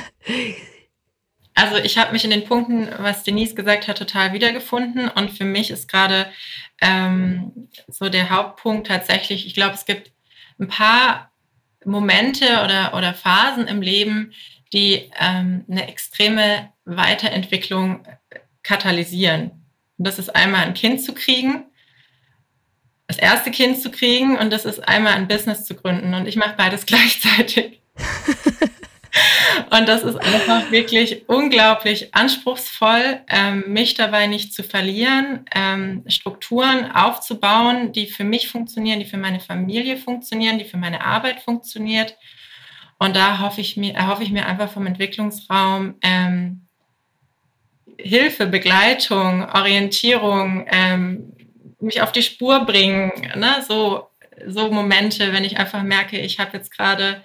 Also 1.59 1.74
ich 1.78 1.98
habe 1.98 2.12
mich 2.12 2.22
in 2.22 2.31
den 2.31 2.44
Punkten, 2.44 2.88
was 2.98 3.24
Denise 3.24 3.57
gesagt 3.57 3.88
hat, 3.88 3.98
total 3.98 4.33
wiedergefunden. 4.33 5.09
Und 5.09 5.33
für 5.33 5.44
mich 5.44 5.72
ist 5.72 5.88
gerade 5.88 6.31
ähm, 6.81 7.68
so 7.88 8.09
der 8.09 8.31
Hauptpunkt 8.31 8.87
tatsächlich, 8.87 9.44
ich 9.44 9.54
glaube, 9.54 9.74
es 9.74 9.85
gibt 9.85 10.12
ein 10.61 10.68
paar 10.68 11.27
Momente 11.88 12.62
oder, 12.64 12.94
oder 12.94 13.14
Phasen 13.14 13.66
im 13.66 13.83
Leben, 13.83 14.33
die 14.72 15.11
ähm, 15.18 15.64
eine 15.68 15.88
extreme 15.88 16.72
Weiterentwicklung 16.85 18.07
katalysieren. 18.62 19.51
Und 19.96 20.07
das 20.07 20.18
ist 20.18 20.35
einmal 20.35 20.66
ein 20.66 20.74
Kind 20.74 21.03
zu 21.03 21.14
kriegen, 21.14 21.64
das 23.07 23.18
erste 23.18 23.51
Kind 23.51 23.81
zu 23.81 23.90
kriegen 23.90 24.37
und 24.37 24.53
das 24.53 24.66
ist 24.66 24.87
einmal 24.87 25.14
ein 25.14 25.29
Business 25.29 25.64
zu 25.64 25.74
gründen. 25.74 26.14
Und 26.14 26.27
ich 26.27 26.37
mache 26.37 26.55
beides 26.57 26.87
gleichzeitig. 26.87 27.81
Und 29.71 29.88
das 29.88 30.03
ist 30.03 30.16
einfach 30.16 30.71
wirklich 30.71 31.29
unglaublich 31.29 32.14
anspruchsvoll, 32.14 33.21
ähm, 33.29 33.64
mich 33.66 33.94
dabei 33.94 34.27
nicht 34.27 34.55
zu 34.55 34.62
verlieren, 34.62 35.44
ähm, 35.55 36.05
Strukturen 36.07 36.90
aufzubauen, 36.92 37.92
die 37.92 38.07
für 38.07 38.25
mich 38.25 38.49
funktionieren, 38.49 39.01
die 39.01 39.07
für 39.07 39.16
meine 39.16 39.40
Familie 39.40 39.97
funktionieren, 39.97 40.59
die 40.59 40.64
für 40.64 40.77
meine 40.77 41.05
Arbeit 41.05 41.40
funktioniert. 41.40 42.16
Und 42.99 43.16
da 43.16 43.40
hoffe 43.40 43.61
ich 43.61 43.77
mir, 43.77 43.94
erhoffe 43.94 44.23
ich 44.23 44.31
mir 44.31 44.47
einfach 44.47 44.71
vom 44.71 44.87
Entwicklungsraum 44.87 45.97
ähm, 46.03 46.66
Hilfe, 47.99 48.47
Begleitung, 48.47 49.49
Orientierung, 49.51 50.66
ähm, 50.71 51.33
mich 51.81 52.01
auf 52.03 52.12
die 52.12 52.23
Spur 52.23 52.64
bringen, 52.64 53.12
ne? 53.37 53.64
so, 53.66 54.09
so 54.47 54.71
Momente, 54.71 55.33
wenn 55.33 55.44
ich 55.44 55.59
einfach 55.59 55.83
merke, 55.83 56.18
ich 56.18 56.38
habe 56.38 56.57
jetzt 56.57 56.71
gerade 56.71 57.23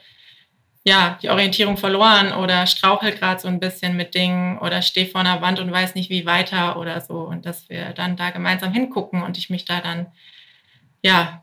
ja, 0.83 1.17
die 1.21 1.29
Orientierung 1.29 1.77
verloren 1.77 2.33
oder 2.33 2.67
strauchel 2.67 3.13
gerade 3.13 3.39
so 3.39 3.47
ein 3.47 3.59
bisschen 3.59 3.95
mit 3.95 4.15
Dingen 4.15 4.59
oder 4.59 4.81
stehe 4.81 5.07
vor 5.07 5.21
einer 5.21 5.41
Wand 5.41 5.59
und 5.59 5.71
weiß 5.71 5.95
nicht, 5.95 6.09
wie 6.09 6.25
weiter 6.25 6.77
oder 6.77 6.99
so. 6.99 7.19
Und 7.19 7.45
dass 7.45 7.69
wir 7.69 7.93
dann 7.93 8.17
da 8.17 8.31
gemeinsam 8.31 8.73
hingucken 8.73 9.23
und 9.23 9.37
ich 9.37 9.49
mich 9.49 9.63
da 9.63 9.79
dann, 9.79 10.07
ja, 11.01 11.41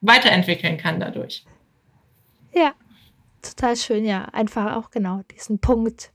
weiterentwickeln 0.00 0.78
kann 0.78 0.98
dadurch. 0.98 1.44
Ja, 2.54 2.72
total 3.42 3.76
schön, 3.76 4.04
ja. 4.06 4.24
Einfach 4.32 4.76
auch 4.76 4.90
genau 4.90 5.20
diesen 5.34 5.58
Punkt 5.58 6.10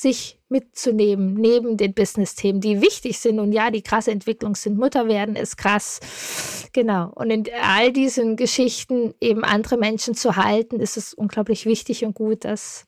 sich 0.00 0.38
mitzunehmen, 0.48 1.34
neben 1.34 1.76
den 1.76 1.92
Business-Themen, 1.92 2.60
die 2.60 2.80
wichtig 2.80 3.18
sind. 3.18 3.40
Und 3.40 3.52
ja, 3.52 3.72
die 3.72 3.82
krasse 3.82 4.12
Entwicklung 4.12 4.54
sind 4.54 4.78
Mutter 4.78 5.08
werden, 5.08 5.34
ist 5.34 5.56
krass. 5.56 6.68
Genau. 6.72 7.10
Und 7.16 7.30
in 7.30 7.44
all 7.62 7.92
diesen 7.92 8.36
Geschichten 8.36 9.14
eben 9.20 9.42
andere 9.42 9.76
Menschen 9.76 10.14
zu 10.14 10.36
halten, 10.36 10.78
ist 10.78 10.96
es 10.96 11.14
unglaublich 11.14 11.66
wichtig 11.66 12.04
und 12.04 12.14
gut, 12.14 12.44
dass 12.44 12.86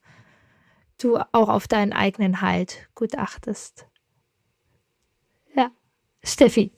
du 0.99 1.18
auch 1.33 1.49
auf 1.49 1.66
deinen 1.66 1.92
eigenen 1.92 2.42
Halt 2.42 2.88
gut 2.94 3.18
achtest. 3.18 3.87
Ja. 5.57 5.73
Steffi. 6.23 6.70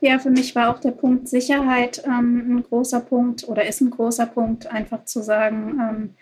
Ja, 0.00 0.18
für 0.18 0.30
mich 0.30 0.56
war 0.56 0.74
auch 0.74 0.80
der 0.80 0.92
Punkt 0.92 1.28
Sicherheit 1.28 2.02
ähm, 2.04 2.56
ein 2.56 2.62
großer 2.64 3.00
Punkt 3.00 3.46
oder 3.46 3.66
ist 3.66 3.82
ein 3.82 3.90
großer 3.90 4.26
Punkt, 4.26 4.66
einfach 4.66 5.04
zu 5.04 5.22
sagen, 5.22 5.78
ähm, 5.78 6.14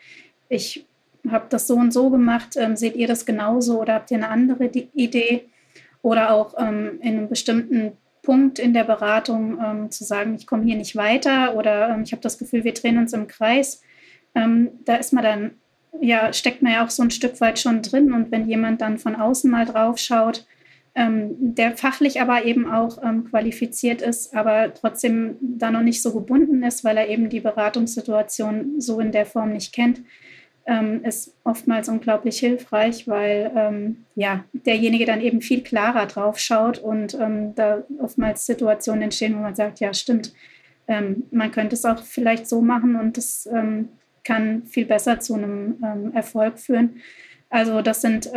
ich 0.50 0.87
habe 1.32 1.46
das 1.48 1.66
so 1.66 1.74
und 1.74 1.92
so 1.92 2.10
gemacht, 2.10 2.56
ähm, 2.56 2.76
seht 2.76 2.96
ihr 2.96 3.08
das 3.08 3.26
genauso 3.26 3.80
oder 3.80 3.94
habt 3.94 4.10
ihr 4.10 4.16
eine 4.16 4.28
andere 4.28 4.66
Idee? 4.66 5.48
Oder 6.02 6.32
auch 6.32 6.54
ähm, 6.58 6.98
in 7.02 7.18
einem 7.18 7.28
bestimmten 7.28 7.92
Punkt 8.22 8.58
in 8.58 8.74
der 8.74 8.84
Beratung 8.84 9.58
ähm, 9.64 9.90
zu 9.90 10.04
sagen, 10.04 10.34
ich 10.34 10.46
komme 10.46 10.64
hier 10.64 10.76
nicht 10.76 10.96
weiter 10.96 11.56
oder 11.56 11.88
ähm, 11.88 12.02
ich 12.02 12.12
habe 12.12 12.22
das 12.22 12.38
Gefühl, 12.38 12.62
wir 12.62 12.74
drehen 12.74 12.98
uns 12.98 13.12
im 13.12 13.26
Kreis. 13.26 13.82
Ähm, 14.34 14.70
da 14.84 14.96
ist 14.96 15.12
man 15.12 15.24
dann, 15.24 15.50
ja, 16.00 16.32
steckt 16.32 16.62
man 16.62 16.72
ja 16.72 16.84
auch 16.84 16.90
so 16.90 17.02
ein 17.02 17.10
Stück 17.10 17.40
weit 17.40 17.58
schon 17.58 17.82
drin. 17.82 18.12
Und 18.12 18.30
wenn 18.30 18.48
jemand 18.48 18.80
dann 18.80 18.98
von 18.98 19.16
außen 19.16 19.50
mal 19.50 19.64
drauf 19.64 19.98
schaut, 19.98 20.46
ähm, 20.94 21.36
der 21.38 21.76
fachlich 21.76 22.20
aber 22.20 22.44
eben 22.44 22.70
auch 22.70 22.98
qualifiziert 23.30 24.02
ist, 24.02 24.34
aber 24.34 24.74
trotzdem 24.74 25.36
da 25.40 25.70
noch 25.70 25.82
nicht 25.82 26.02
so 26.02 26.12
gebunden 26.12 26.62
ist, 26.62 26.84
weil 26.84 26.96
er 26.96 27.08
eben 27.08 27.30
die 27.30 27.40
Beratungssituation 27.40 28.80
so 28.80 29.00
in 29.00 29.10
der 29.10 29.24
Form 29.24 29.52
nicht 29.52 29.72
kennt, 29.72 30.02
ähm, 30.68 31.02
ist 31.02 31.34
oftmals 31.44 31.88
unglaublich 31.88 32.38
hilfreich, 32.38 33.08
weil 33.08 33.50
ähm, 33.56 34.04
ja, 34.14 34.44
derjenige 34.52 35.06
dann 35.06 35.22
eben 35.22 35.40
viel 35.40 35.62
klarer 35.62 36.04
drauf 36.04 36.38
schaut 36.38 36.78
und 36.78 37.14
ähm, 37.14 37.54
da 37.54 37.82
oftmals 37.98 38.44
Situationen 38.44 39.02
entstehen, 39.02 39.34
wo 39.34 39.40
man 39.40 39.54
sagt, 39.54 39.80
ja 39.80 39.94
stimmt, 39.94 40.34
ähm, 40.86 41.24
man 41.30 41.50
könnte 41.50 41.74
es 41.74 41.86
auch 41.86 42.02
vielleicht 42.02 42.46
so 42.46 42.60
machen 42.60 42.96
und 42.96 43.16
das 43.16 43.48
ähm, 43.50 43.88
kann 44.24 44.64
viel 44.66 44.84
besser 44.84 45.20
zu 45.20 45.34
einem 45.34 45.82
ähm, 45.82 46.12
Erfolg 46.14 46.58
führen. 46.58 47.00
Also 47.48 47.80
das 47.80 48.02
sind 48.02 48.30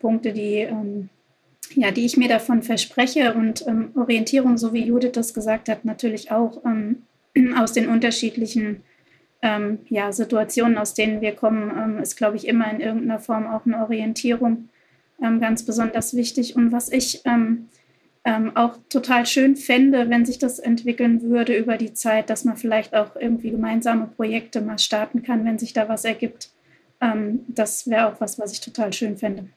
Punkte, 0.00 0.34
die, 0.34 0.68
ja, 1.76 1.90
die 1.90 2.04
ich 2.04 2.18
mir 2.18 2.28
davon 2.28 2.62
verspreche 2.62 3.32
und 3.32 3.64
Orientierung, 3.96 4.58
so 4.58 4.74
wie 4.74 4.84
Judith 4.84 5.12
das 5.14 5.32
gesagt 5.32 5.70
hat, 5.70 5.86
natürlich 5.86 6.30
auch 6.30 6.60
aus 7.56 7.72
den 7.72 7.88
unterschiedlichen 7.88 8.82
ähm, 9.42 9.80
ja, 9.88 10.12
Situationen, 10.12 10.78
aus 10.78 10.94
denen 10.94 11.20
wir 11.20 11.34
kommen, 11.34 11.72
ähm, 11.76 11.98
ist, 11.98 12.16
glaube 12.16 12.36
ich, 12.36 12.46
immer 12.46 12.70
in 12.70 12.80
irgendeiner 12.80 13.20
Form 13.20 13.46
auch 13.46 13.64
eine 13.64 13.78
Orientierung 13.82 14.68
ähm, 15.22 15.40
ganz 15.40 15.64
besonders 15.64 16.14
wichtig. 16.14 16.56
Und 16.56 16.72
was 16.72 16.90
ich 16.90 17.22
ähm, 17.24 17.68
ähm, 18.24 18.54
auch 18.54 18.76
total 18.88 19.24
schön 19.26 19.56
fände, 19.56 20.10
wenn 20.10 20.26
sich 20.26 20.38
das 20.38 20.58
entwickeln 20.58 21.22
würde 21.22 21.56
über 21.56 21.76
die 21.76 21.94
Zeit, 21.94 22.28
dass 22.28 22.44
man 22.44 22.56
vielleicht 22.56 22.94
auch 22.94 23.16
irgendwie 23.16 23.50
gemeinsame 23.50 24.06
Projekte 24.06 24.60
mal 24.60 24.78
starten 24.78 25.22
kann, 25.22 25.44
wenn 25.44 25.58
sich 25.58 25.72
da 25.72 25.88
was 25.88 26.04
ergibt. 26.04 26.50
Ähm, 27.00 27.40
das 27.48 27.88
wäre 27.88 28.08
auch 28.08 28.20
was, 28.20 28.38
was 28.38 28.52
ich 28.52 28.60
total 28.60 28.92
schön 28.92 29.16
fände. 29.16 29.48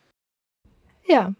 Ja, 1.05 1.33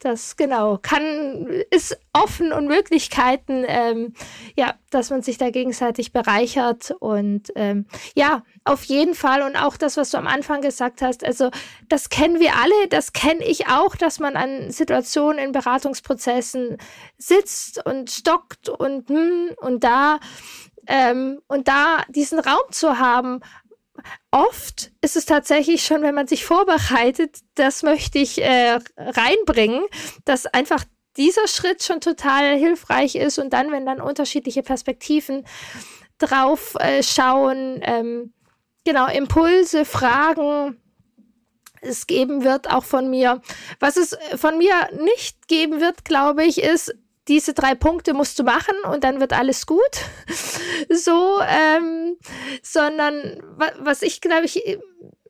das 0.00 0.36
genau 0.36 0.78
kann, 0.78 1.46
ist 1.70 1.98
offen 2.12 2.52
und 2.52 2.66
Möglichkeiten, 2.66 3.64
ähm, 3.66 4.14
ja, 4.56 4.74
dass 4.90 5.10
man 5.10 5.22
sich 5.22 5.38
da 5.38 5.50
gegenseitig 5.50 6.12
bereichert 6.12 6.92
und 7.00 7.52
ähm, 7.56 7.86
ja, 8.14 8.42
auf 8.64 8.84
jeden 8.84 9.14
Fall. 9.14 9.42
Und 9.42 9.56
auch 9.56 9.76
das, 9.76 9.96
was 9.96 10.10
du 10.10 10.18
am 10.18 10.26
Anfang 10.26 10.60
gesagt 10.60 11.02
hast, 11.02 11.24
also 11.24 11.50
das 11.88 12.08
kennen 12.10 12.40
wir 12.40 12.54
alle, 12.54 12.88
das 12.88 13.12
kenne 13.12 13.44
ich 13.44 13.68
auch, 13.68 13.96
dass 13.96 14.20
man 14.20 14.36
an 14.36 14.70
Situationen 14.70 15.44
in 15.44 15.52
Beratungsprozessen 15.52 16.78
sitzt 17.16 17.84
und 17.84 18.10
stockt 18.10 18.68
und 18.68 19.08
hm, 19.08 19.50
und 19.56 19.84
da 19.84 20.20
ähm, 20.86 21.40
und 21.48 21.68
da 21.68 22.02
diesen 22.08 22.38
Raum 22.38 22.70
zu 22.70 22.98
haben, 22.98 23.40
oft 24.30 24.90
ist 25.00 25.16
es 25.16 25.26
tatsächlich 25.26 25.84
schon, 25.84 26.02
wenn 26.02 26.14
man 26.14 26.26
sich 26.26 26.44
vorbereitet, 26.44 27.38
das 27.54 27.82
möchte 27.82 28.18
ich 28.18 28.42
äh, 28.42 28.78
reinbringen, 28.96 29.84
dass 30.24 30.46
einfach 30.46 30.84
dieser 31.16 31.48
Schritt 31.48 31.82
schon 31.82 32.00
total 32.00 32.56
hilfreich 32.56 33.16
ist 33.16 33.38
und 33.38 33.52
dann, 33.52 33.72
wenn 33.72 33.86
dann 33.86 34.00
unterschiedliche 34.00 34.62
Perspektiven 34.62 35.44
drauf 36.18 36.76
äh, 36.78 37.02
schauen, 37.02 37.80
ähm, 37.82 38.32
genau, 38.84 39.06
Impulse, 39.08 39.84
Fragen, 39.84 40.80
es 41.80 42.06
geben 42.06 42.44
wird, 42.44 42.70
auch 42.70 42.84
von 42.84 43.10
mir. 43.10 43.40
Was 43.80 43.96
es 43.96 44.16
von 44.36 44.58
mir 44.58 44.74
nicht 45.02 45.48
geben 45.48 45.80
wird, 45.80 46.04
glaube 46.04 46.44
ich, 46.44 46.62
ist, 46.62 46.94
diese 47.28 47.54
drei 47.54 47.74
Punkte 47.74 48.14
musst 48.14 48.38
du 48.38 48.42
machen 48.42 48.74
und 48.90 49.04
dann 49.04 49.20
wird 49.20 49.32
alles 49.32 49.66
gut. 49.66 49.80
so, 50.90 51.40
ähm, 51.42 52.16
sondern 52.62 53.42
was 53.78 54.02
ich 54.02 54.20
glaube 54.20 54.46
ich 54.46 54.78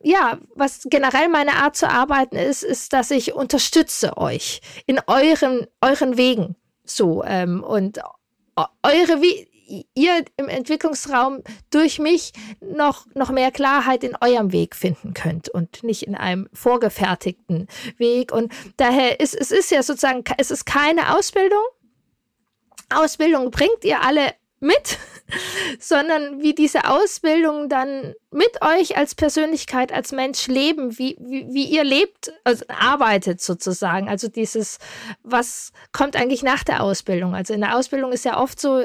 ja, 0.00 0.38
was 0.54 0.82
generell 0.84 1.28
meine 1.28 1.54
Art 1.54 1.76
zu 1.76 1.88
arbeiten 1.88 2.36
ist, 2.36 2.62
ist, 2.62 2.92
dass 2.92 3.10
ich 3.10 3.34
unterstütze 3.34 4.16
euch 4.16 4.60
in 4.86 5.00
euren, 5.06 5.66
euren 5.80 6.16
Wegen. 6.16 6.56
So, 6.84 7.24
ähm, 7.24 7.64
und 7.64 7.98
eure, 8.82 9.20
wie 9.22 9.48
ihr 9.94 10.24
im 10.36 10.48
Entwicklungsraum 10.48 11.42
durch 11.70 11.98
mich 11.98 12.32
noch, 12.60 13.06
noch 13.14 13.30
mehr 13.30 13.50
Klarheit 13.50 14.02
in 14.02 14.16
eurem 14.20 14.52
Weg 14.52 14.74
finden 14.74 15.14
könnt 15.14 15.48
und 15.48 15.82
nicht 15.82 16.04
in 16.04 16.14
einem 16.14 16.48
vorgefertigten 16.52 17.68
Weg. 17.98 18.32
Und 18.32 18.52
daher 18.78 19.20
ist 19.20 19.34
es 19.34 19.50
ist 19.50 19.70
ja 19.70 19.82
sozusagen, 19.82 20.24
es 20.38 20.50
ist 20.50 20.64
keine 20.64 21.16
Ausbildung. 21.16 21.62
Ausbildung 22.90 23.50
bringt 23.50 23.84
ihr 23.84 24.02
alle 24.02 24.34
mit, 24.60 24.98
sondern 25.78 26.42
wie 26.42 26.54
diese 26.54 26.88
Ausbildung 26.88 27.68
dann 27.68 28.14
mit 28.30 28.62
euch 28.62 28.96
als 28.96 29.14
Persönlichkeit, 29.14 29.92
als 29.92 30.12
Mensch 30.12 30.46
leben, 30.46 30.98
wie, 30.98 31.16
wie, 31.20 31.46
wie 31.50 31.64
ihr 31.64 31.84
lebt, 31.84 32.32
also 32.44 32.64
arbeitet 32.68 33.40
sozusagen. 33.40 34.08
Also 34.08 34.28
dieses, 34.28 34.78
was 35.22 35.72
kommt 35.92 36.16
eigentlich 36.16 36.42
nach 36.42 36.64
der 36.64 36.82
Ausbildung? 36.82 37.34
Also 37.34 37.54
in 37.54 37.60
der 37.60 37.76
Ausbildung 37.76 38.12
ist 38.12 38.24
ja 38.24 38.40
oft 38.40 38.60
so, 38.60 38.82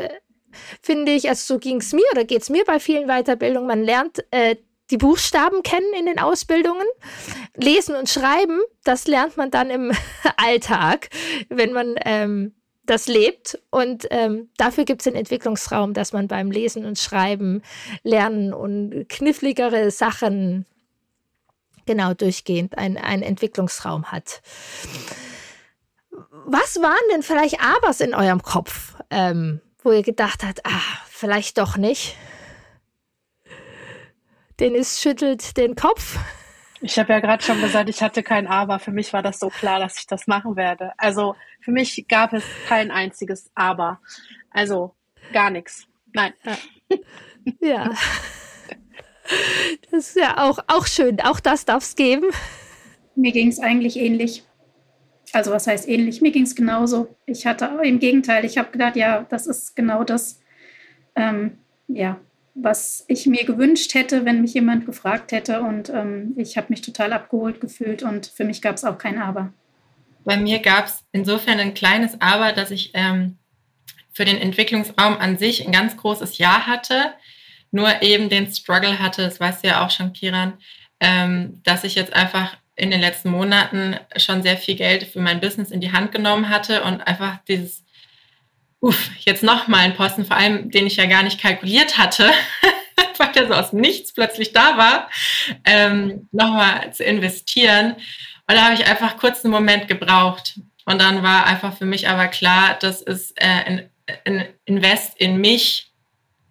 finde 0.82 1.14
ich, 1.14 1.30
also 1.30 1.56
so 1.56 1.60
ging 1.60 1.78
es 1.78 1.94
mir 1.94 2.06
oder 2.12 2.24
geht 2.24 2.44
es 2.44 2.50
mir 2.50 2.64
bei 2.66 2.80
vielen 2.80 3.08
Weiterbildungen, 3.08 3.68
man 3.68 3.84
lernt 3.84 4.24
äh, 4.32 4.58
die 4.92 4.98
Buchstaben 4.98 5.64
kennen 5.64 5.92
in 5.98 6.06
den 6.06 6.20
Ausbildungen. 6.20 6.86
Lesen 7.56 7.96
und 7.96 8.10
Schreiben, 8.10 8.62
das 8.84 9.08
lernt 9.08 9.38
man 9.38 9.50
dann 9.50 9.70
im 9.70 9.92
Alltag, 10.38 11.10
wenn 11.50 11.72
man 11.74 11.96
ähm, 12.06 12.54
das 12.86 13.08
lebt. 13.08 13.60
Und 13.70 14.08
ähm, 14.12 14.50
dafür 14.58 14.86
gibt 14.86 15.02
es 15.02 15.06
den 15.06 15.16
Entwicklungsraum, 15.16 15.94
dass 15.94 16.14
man 16.14 16.28
beim 16.28 16.52
Lesen 16.52 16.86
und 16.86 17.00
Schreiben 17.00 17.62
lernen 18.04 18.54
und 18.54 19.08
kniffligere 19.10 19.92
Sachen 19.92 20.66
genau 21.86 22.14
durchgehend 22.14 22.78
einen 22.78 23.24
Entwicklungsraum 23.24 24.12
hat. 24.12 24.42
Was 26.46 26.78
waren 26.82 27.10
denn 27.12 27.24
vielleicht 27.24 27.62
Abers 27.62 28.00
in 28.00 28.14
eurem 28.14 28.42
Kopf, 28.42 28.96
ähm, 29.10 29.62
wo 29.82 29.92
ihr 29.92 30.04
gedacht 30.04 30.44
habt, 30.44 30.66
ah, 30.66 30.82
vielleicht 31.10 31.58
doch 31.58 31.78
nicht? 31.78 32.16
Dennis 34.60 35.02
schüttelt 35.02 35.58
den 35.58 35.76
Kopf. 35.76 36.18
Ich 36.84 37.00
habe 37.00 37.14
ja 37.14 37.22
gerade 37.22 37.42
schon 37.42 37.62
gesagt, 37.62 37.90
ich 37.90 38.04
hatte 38.04 38.24
kein 38.24 38.46
Aber. 38.46 38.78
Für 38.78 38.92
mich 38.92 39.14
war 39.14 39.24
das 39.24 39.40
so 39.40 39.48
klar, 39.48 39.80
dass 39.80 39.98
ich 39.98 40.06
das 40.06 40.28
machen 40.28 40.58
werde. 40.58 40.92
Also 40.98 41.36
für 41.62 41.72
mich 41.72 42.06
gab 42.10 42.34
es 42.34 42.44
kein 42.68 42.92
einziges 42.92 43.50
Aber. 43.56 44.02
Also 44.52 44.94
gar 45.32 45.50
nichts. 45.50 45.88
Nein. 46.14 46.34
Ja. 47.60 47.92
Das 49.92 50.10
ist 50.10 50.16
ja 50.16 50.38
auch, 50.38 50.60
auch 50.68 50.88
schön. 50.88 51.20
Auch 51.20 51.42
das 51.42 51.66
darf 51.66 51.84
es 51.84 51.98
geben. 51.98 52.28
Mir 53.16 53.34
ging 53.34 53.50
es 53.50 53.60
eigentlich 53.60 53.98
ähnlich. 53.98 54.46
Also 55.34 55.52
was 55.52 55.68
heißt 55.68 55.90
ähnlich? 55.90 56.22
Mir 56.22 56.32
ging 56.32 56.44
es 56.44 56.56
genauso. 56.56 57.18
Ich 57.26 57.46
hatte 57.46 57.66
im 57.84 58.00
Gegenteil, 58.00 58.46
ich 58.46 58.58
habe 58.58 58.72
gedacht, 58.72 58.96
ja, 58.96 59.26
das 59.30 59.48
ist 59.48 59.76
genau 59.76 60.06
das. 60.06 60.40
Ähm, 61.16 61.58
ja, 61.88 62.22
was 62.56 63.04
ich 63.08 63.26
mir 63.26 63.46
gewünscht 63.46 63.94
hätte, 63.94 64.26
wenn 64.26 64.42
mich 64.42 64.54
jemand 64.54 64.86
gefragt 64.86 65.32
hätte. 65.32 65.62
Und 65.62 65.90
ähm, 65.90 66.34
ich 66.38 66.58
habe 66.58 66.68
mich 66.70 66.82
total 66.82 67.14
abgeholt 67.14 67.60
gefühlt 67.60 68.04
und 68.04 68.28
für 68.28 68.44
mich 68.44 68.62
gab 68.62 68.76
es 68.76 68.84
auch 68.84 68.98
kein 68.98 69.18
Aber. 69.18 69.52
Bei 70.24 70.38
mir 70.38 70.60
gab 70.60 70.86
es 70.86 71.04
insofern 71.12 71.60
ein 71.60 71.74
kleines 71.74 72.22
Aber, 72.22 72.54
dass 72.54 72.72
ich 72.72 72.92
ähm, 72.94 73.38
für 74.14 74.26
den 74.26 74.38
Entwicklungsraum 74.38 75.18
an 75.18 75.38
sich 75.38 75.66
ein 75.66 75.72
ganz 75.72 75.98
großes 75.98 76.38
Ja 76.38 76.68
hatte, 76.68 77.14
nur 77.72 78.02
eben 78.04 78.30
den 78.30 78.52
Struggle 78.52 79.00
hatte, 79.00 79.24
das 79.24 79.40
weißt 79.40 79.64
du 79.64 79.70
ja 79.70 79.86
auch 79.86 79.90
schon, 79.90 80.14
Kiran, 80.14 80.54
ähm, 81.00 81.60
dass 81.64 81.84
ich 81.84 81.96
jetzt 81.96 82.14
einfach 82.14 82.56
in 82.76 82.92
den 82.92 83.02
letzten 83.02 83.30
Monaten 83.30 83.98
schon 84.16 84.44
sehr 84.44 84.58
viel 84.58 84.76
Geld 84.76 85.04
für 85.04 85.20
mein 85.20 85.40
Business 85.40 85.72
in 85.72 85.82
die 85.82 85.92
Hand 85.92 86.12
genommen 86.12 86.50
hatte 86.50 86.84
und 86.84 87.02
einfach 87.02 87.40
dieses 87.48 87.83
uff, 88.84 89.12
jetzt 89.20 89.44
noch 89.44 89.70
mal 89.70 89.80
ein 89.80 89.96
Posten, 89.96 90.26
vor 90.26 90.36
allem 90.36 90.70
den 90.70 90.86
ich 90.86 90.98
ja 90.98 91.06
gar 91.06 91.24
nicht 91.24 91.40
kalkuliert 91.40 91.98
hatte, 91.98 92.30
weil 93.18 93.32
der 93.32 93.48
so 93.48 93.54
aus 93.54 93.72
Nichts 93.72 94.14
plötzlich 94.14 94.52
da 94.52 94.78
war, 94.78 95.10
ähm, 95.64 96.28
nochmal 96.32 96.94
zu 96.94 97.04
investieren. 97.04 97.94
Und 98.48 98.56
da 98.56 98.66
habe 98.66 98.76
ich 98.76 98.86
einfach 98.86 99.18
kurz 99.18 99.44
einen 99.44 99.54
Moment 99.54 99.88
gebraucht. 99.88 100.60
Und 100.86 101.02
dann 101.02 101.24
war 101.24 101.46
einfach 101.46 101.78
für 101.78 101.86
mich 101.86 102.10
aber 102.10 102.28
klar, 102.28 102.78
das 102.78 103.02
ist 103.02 103.42
äh, 103.42 103.46
ein, 103.46 103.90
ein 104.26 104.46
Invest 104.66 105.18
in 105.18 105.38
mich, 105.38 105.94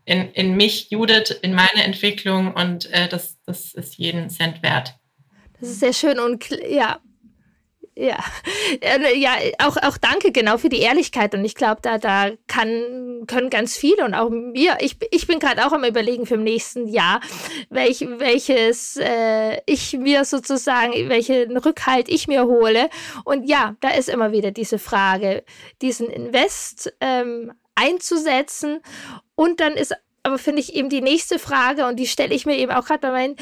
in, 0.06 0.32
in 0.32 0.56
mich, 0.56 0.90
Judith, 0.90 1.38
in 1.42 1.52
meine 1.52 1.84
Entwicklung 1.84 2.54
und 2.54 2.90
äh, 2.92 3.08
das, 3.08 3.36
das 3.44 3.74
ist 3.74 3.98
jeden 3.98 4.30
Cent 4.30 4.62
wert. 4.62 4.94
Das 5.60 5.68
ist 5.68 5.80
sehr 5.80 5.92
schön 5.92 6.18
und 6.18 6.48
ja, 6.66 6.98
ja, 7.94 8.18
äh, 8.80 9.18
ja, 9.18 9.32
auch, 9.58 9.76
auch 9.76 9.98
danke 9.98 10.32
genau 10.32 10.56
für 10.56 10.70
die 10.70 10.80
Ehrlichkeit. 10.80 11.34
Und 11.34 11.44
ich 11.44 11.54
glaube, 11.54 11.80
da, 11.82 11.98
da 11.98 12.30
kann, 12.46 13.24
können 13.26 13.50
ganz 13.50 13.76
viele 13.76 14.04
und 14.04 14.14
auch 14.14 14.30
mir, 14.30 14.78
ich, 14.80 14.96
ich 15.10 15.26
bin 15.26 15.38
gerade 15.38 15.66
auch 15.66 15.72
am 15.72 15.84
überlegen 15.84 16.24
für 16.24 16.34
im 16.34 16.44
nächsten 16.44 16.88
Jahr, 16.88 17.20
welch, 17.68 18.00
welches 18.00 18.96
äh, 18.96 19.60
ich 19.66 19.92
mir 19.92 20.24
sozusagen, 20.24 20.92
welchen 21.08 21.56
Rückhalt 21.56 22.08
ich 22.08 22.28
mir 22.28 22.46
hole. 22.46 22.88
Und 23.24 23.44
ja, 23.44 23.76
da 23.80 23.90
ist 23.90 24.08
immer 24.08 24.32
wieder 24.32 24.52
diese 24.52 24.78
Frage, 24.78 25.44
diesen 25.82 26.08
Invest 26.08 26.94
ähm, 27.00 27.52
einzusetzen. 27.74 28.80
Und 29.34 29.60
dann 29.60 29.74
ist 29.74 29.94
aber 30.24 30.38
finde 30.38 30.60
ich 30.60 30.74
eben 30.74 30.88
die 30.88 31.00
nächste 31.00 31.38
Frage 31.38 31.86
und 31.86 31.96
die 31.96 32.06
stelle 32.06 32.32
ich 32.32 32.46
mir 32.46 32.56
eben 32.56 32.70
auch 32.70 32.84
gerade 32.84 33.00
bei 33.00 33.10
meinen 33.10 33.36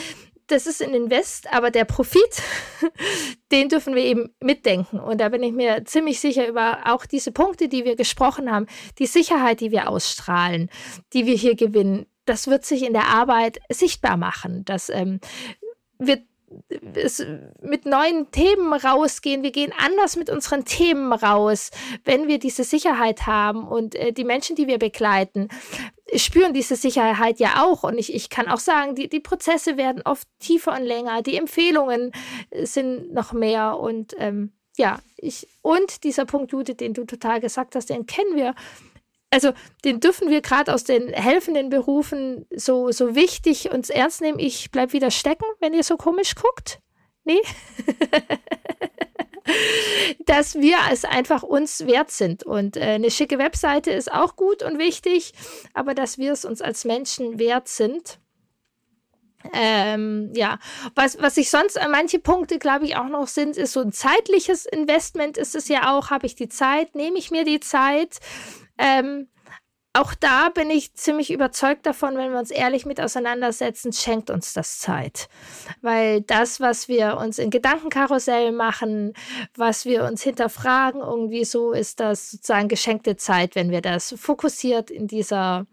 das 0.50 0.66
ist 0.66 0.82
ein 0.82 0.94
Invest, 0.94 1.52
aber 1.52 1.70
der 1.70 1.84
Profit, 1.84 2.42
den 3.52 3.68
dürfen 3.68 3.94
wir 3.94 4.02
eben 4.02 4.34
mitdenken. 4.40 4.98
Und 4.98 5.20
da 5.20 5.28
bin 5.28 5.42
ich 5.42 5.52
mir 5.52 5.84
ziemlich 5.84 6.20
sicher 6.20 6.46
über 6.48 6.80
auch 6.86 7.06
diese 7.06 7.32
Punkte, 7.32 7.68
die 7.68 7.84
wir 7.84 7.96
gesprochen 7.96 8.50
haben, 8.50 8.66
die 8.98 9.06
Sicherheit, 9.06 9.60
die 9.60 9.70
wir 9.70 9.88
ausstrahlen, 9.88 10.70
die 11.12 11.26
wir 11.26 11.34
hier 11.34 11.54
gewinnen, 11.54 12.06
das 12.24 12.46
wird 12.46 12.64
sich 12.64 12.84
in 12.84 12.92
der 12.92 13.08
Arbeit 13.08 13.58
sichtbar 13.70 14.16
machen. 14.16 14.64
Das 14.64 14.88
ähm, 14.88 15.20
wird 15.98 16.22
mit 17.62 17.86
neuen 17.86 18.30
Themen 18.32 18.72
rausgehen. 18.72 19.42
Wir 19.42 19.52
gehen 19.52 19.72
anders 19.78 20.16
mit 20.16 20.30
unseren 20.30 20.64
Themen 20.64 21.12
raus, 21.12 21.70
wenn 22.04 22.26
wir 22.26 22.38
diese 22.38 22.64
Sicherheit 22.64 23.26
haben 23.26 23.66
und 23.66 23.94
äh, 23.94 24.12
die 24.12 24.24
Menschen, 24.24 24.56
die 24.56 24.66
wir 24.66 24.78
begleiten, 24.78 25.48
spüren 26.14 26.52
diese 26.52 26.76
Sicherheit 26.76 27.38
ja 27.38 27.64
auch. 27.64 27.84
Und 27.84 27.98
ich, 27.98 28.12
ich 28.12 28.30
kann 28.30 28.48
auch 28.48 28.58
sagen, 28.58 28.94
die, 28.94 29.08
die 29.08 29.20
Prozesse 29.20 29.76
werden 29.76 30.02
oft 30.04 30.26
tiefer 30.40 30.72
und 30.72 30.84
länger, 30.84 31.22
die 31.22 31.36
Empfehlungen 31.36 32.12
äh, 32.50 32.66
sind 32.66 33.12
noch 33.12 33.32
mehr 33.32 33.78
und 33.78 34.14
ähm, 34.18 34.52
ja, 34.76 35.00
ich, 35.16 35.46
und 35.62 36.04
dieser 36.04 36.24
Punkt, 36.24 36.52
Judith, 36.52 36.76
den 36.78 36.94
du 36.94 37.04
total 37.04 37.40
gesagt 37.40 37.74
hast, 37.74 37.90
den 37.90 38.06
kennen 38.06 38.34
wir 38.34 38.54
also 39.30 39.52
den 39.84 40.00
dürfen 40.00 40.28
wir 40.28 40.40
gerade 40.40 40.74
aus 40.74 40.84
den 40.84 41.08
helfenden 41.12 41.70
Berufen 41.70 42.46
so, 42.54 42.90
so 42.90 43.14
wichtig 43.14 43.70
uns 43.70 43.88
ernst 43.90 44.20
nehmen. 44.20 44.38
Ich 44.38 44.70
bleib 44.70 44.92
wieder 44.92 45.10
stecken, 45.10 45.44
wenn 45.60 45.72
ihr 45.72 45.84
so 45.84 45.96
komisch 45.96 46.34
guckt. 46.34 46.80
Nee. 47.24 47.40
dass 50.26 50.54
wir 50.56 50.76
es 50.92 51.04
einfach 51.04 51.42
uns 51.42 51.86
wert 51.86 52.10
sind. 52.10 52.44
Und 52.44 52.76
äh, 52.76 52.80
eine 52.80 53.10
schicke 53.10 53.38
Webseite 53.38 53.90
ist 53.90 54.12
auch 54.12 54.36
gut 54.36 54.62
und 54.62 54.78
wichtig, 54.78 55.32
aber 55.74 55.94
dass 55.94 56.18
wir 56.18 56.32
es 56.32 56.44
uns 56.44 56.62
als 56.62 56.84
Menschen 56.84 57.38
wert 57.38 57.68
sind. 57.68 58.18
Ähm, 59.54 60.32
ja, 60.34 60.58
was, 60.94 61.20
was 61.20 61.38
ich 61.38 61.48
sonst 61.48 61.78
an 61.78 61.90
manche 61.90 62.18
Punkte, 62.18 62.58
glaube 62.58 62.84
ich, 62.84 62.96
auch 62.96 63.08
noch 63.08 63.26
sind, 63.26 63.56
ist 63.56 63.72
so 63.72 63.80
ein 63.80 63.92
zeitliches 63.92 64.66
Investment 64.66 65.38
ist 65.38 65.54
es 65.54 65.68
ja 65.68 65.96
auch. 65.96 66.10
Habe 66.10 66.26
ich 66.26 66.34
die 66.34 66.48
Zeit? 66.48 66.94
Nehme 66.94 67.16
ich 67.16 67.30
mir 67.30 67.44
die 67.44 67.60
Zeit? 67.60 68.18
Ähm, 68.80 69.28
auch 69.92 70.14
da 70.14 70.50
bin 70.50 70.70
ich 70.70 70.94
ziemlich 70.94 71.32
überzeugt 71.32 71.84
davon, 71.84 72.16
wenn 72.16 72.30
wir 72.30 72.38
uns 72.38 72.52
ehrlich 72.52 72.86
mit 72.86 73.00
auseinandersetzen, 73.00 73.92
schenkt 73.92 74.30
uns 74.30 74.52
das 74.52 74.78
Zeit. 74.78 75.28
Weil 75.82 76.20
das, 76.20 76.60
was 76.60 76.86
wir 76.86 77.16
uns 77.16 77.40
in 77.40 77.50
Gedankenkarussell 77.50 78.52
machen, 78.52 79.14
was 79.56 79.84
wir 79.84 80.04
uns 80.04 80.22
hinterfragen, 80.22 81.00
irgendwie 81.00 81.44
so 81.44 81.72
ist 81.72 81.98
das 81.98 82.30
sozusagen 82.30 82.68
geschenkte 82.68 83.16
Zeit, 83.16 83.56
wenn 83.56 83.72
wir 83.72 83.80
das 83.80 84.14
fokussiert 84.16 84.92
in 84.92 85.08
dieser 85.08 85.66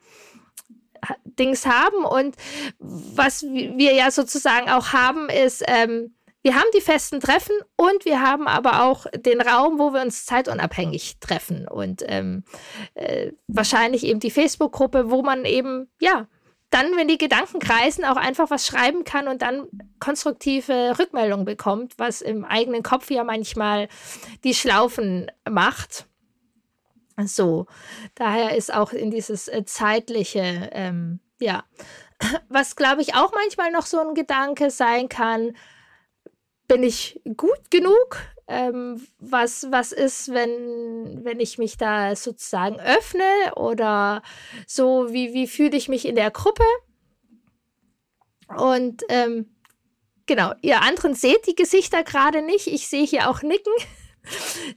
Dings 1.23 1.67
haben. 1.67 2.03
Und 2.03 2.35
was 2.79 3.43
wir 3.43 3.93
ja 3.93 4.09
sozusagen 4.09 4.67
auch 4.69 4.93
haben, 4.93 5.29
ist, 5.29 5.63
ähm, 5.67 6.16
wir 6.47 6.55
haben 6.55 6.69
die 6.73 6.79
festen 6.79 7.19
Treffen 7.19 7.60
und 7.75 8.05
wir 8.05 8.21
haben 8.21 8.47
aber 8.47 8.83
auch 8.83 9.05
den 9.13 9.41
Raum, 9.41 9.79
wo 9.79 9.91
wir 9.91 10.01
uns 10.01 10.25
zeitunabhängig 10.25 11.19
treffen 11.19 11.67
und 11.67 12.05
ähm, 12.07 12.45
äh, 12.93 13.33
wahrscheinlich 13.47 14.05
eben 14.05 14.21
die 14.21 14.31
Facebook-Gruppe, 14.31 15.12
wo 15.12 15.23
man 15.23 15.43
eben, 15.43 15.89
ja, 15.99 16.25
dann, 16.69 16.95
wenn 16.95 17.10
die 17.10 17.17
Gedanken 17.17 17.60
kreisen, 17.60 18.05
auch 18.05 18.15
einfach 18.15 18.49
was 18.49 18.65
schreiben 18.65 19.03
kann 19.03 19.27
und 19.27 19.41
dann 19.41 19.67
konstruktive 19.99 20.97
Rückmeldung 20.97 21.43
bekommt, 21.43 21.95
was 21.99 22.21
im 22.21 22.45
eigenen 22.45 22.81
Kopf 22.81 23.12
ja 23.12 23.25
manchmal 23.25 23.89
die 24.45 24.53
Schlaufen 24.53 25.29
macht. 25.49 26.07
So, 27.25 27.65
daher 28.15 28.55
ist 28.55 28.73
auch 28.73 28.93
in 28.93 29.12
dieses 29.12 29.49
äh, 29.49 29.65
zeitliche, 29.65 30.69
ähm, 30.71 31.19
ja, 31.41 31.65
was 32.47 32.77
glaube 32.77 33.01
ich 33.01 33.15
auch 33.15 33.33
manchmal 33.33 33.69
noch 33.69 33.86
so 33.86 33.99
ein 33.99 34.13
Gedanke 34.13 34.71
sein 34.71 35.10
kann, 35.10 35.53
bin 36.67 36.84
ich 36.84 37.21
gut 37.36 37.71
genug? 37.71 38.17
Ähm, 38.47 39.06
was, 39.19 39.67
was 39.71 39.91
ist, 39.91 40.34
wenn, 40.34 41.23
wenn 41.23 41.39
ich 41.39 41.58
mich 41.58 41.77
da 41.77 42.15
sozusagen 42.15 42.80
öffne 42.80 43.56
oder 43.56 44.21
so, 44.65 45.12
wie, 45.12 45.34
wie 45.34 45.47
fühle 45.47 45.75
ich 45.75 45.89
mich 45.89 46.06
in 46.06 46.15
der 46.15 46.32
Gruppe? 46.32 46.63
Und 48.56 49.03
ähm, 49.10 49.53
genau, 50.25 50.53
ihr 50.62 50.82
anderen 50.82 51.13
seht 51.13 51.45
die 51.47 51.56
Gesichter 51.56 52.03
gerade 52.03 52.41
nicht. 52.41 52.67
Ich 52.67 52.88
sehe 52.88 53.06
hier 53.06 53.30
auch 53.30 53.41
Nicken. 53.41 53.73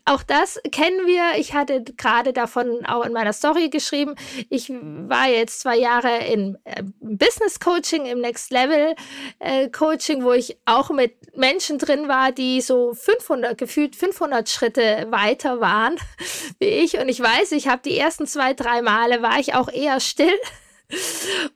Auch 0.04 0.22
das 0.22 0.60
kennen 0.70 1.06
wir. 1.06 1.38
Ich 1.38 1.54
hatte 1.54 1.82
gerade 1.82 2.32
davon 2.32 2.84
auch 2.86 3.04
in 3.04 3.12
meiner 3.12 3.32
Story 3.32 3.68
geschrieben. 3.68 4.14
Ich 4.48 4.70
war 4.70 5.28
jetzt 5.28 5.60
zwei 5.60 5.76
Jahre 5.76 6.24
in 6.26 6.58
äh, 6.64 6.82
Business 7.00 7.60
Coaching, 7.60 8.06
im 8.06 8.20
Next 8.20 8.50
Level 8.50 8.94
äh, 9.38 9.68
Coaching, 9.68 10.24
wo 10.24 10.32
ich 10.32 10.58
auch 10.64 10.90
mit 10.90 11.36
Menschen 11.36 11.78
drin 11.78 12.08
war, 12.08 12.32
die 12.32 12.60
so 12.60 12.94
500, 12.94 13.56
gefühlt 13.56 13.96
500 13.96 14.48
Schritte 14.48 15.06
weiter 15.10 15.60
waren 15.60 15.96
wie 16.58 16.66
ich. 16.66 16.98
Und 16.98 17.08
ich 17.08 17.20
weiß, 17.20 17.52
ich 17.52 17.68
habe 17.68 17.82
die 17.84 17.98
ersten 17.98 18.26
zwei, 18.26 18.54
drei 18.54 18.82
Male 18.82 19.22
war 19.22 19.38
ich 19.38 19.54
auch 19.54 19.68
eher 19.68 20.00
still. 20.00 20.34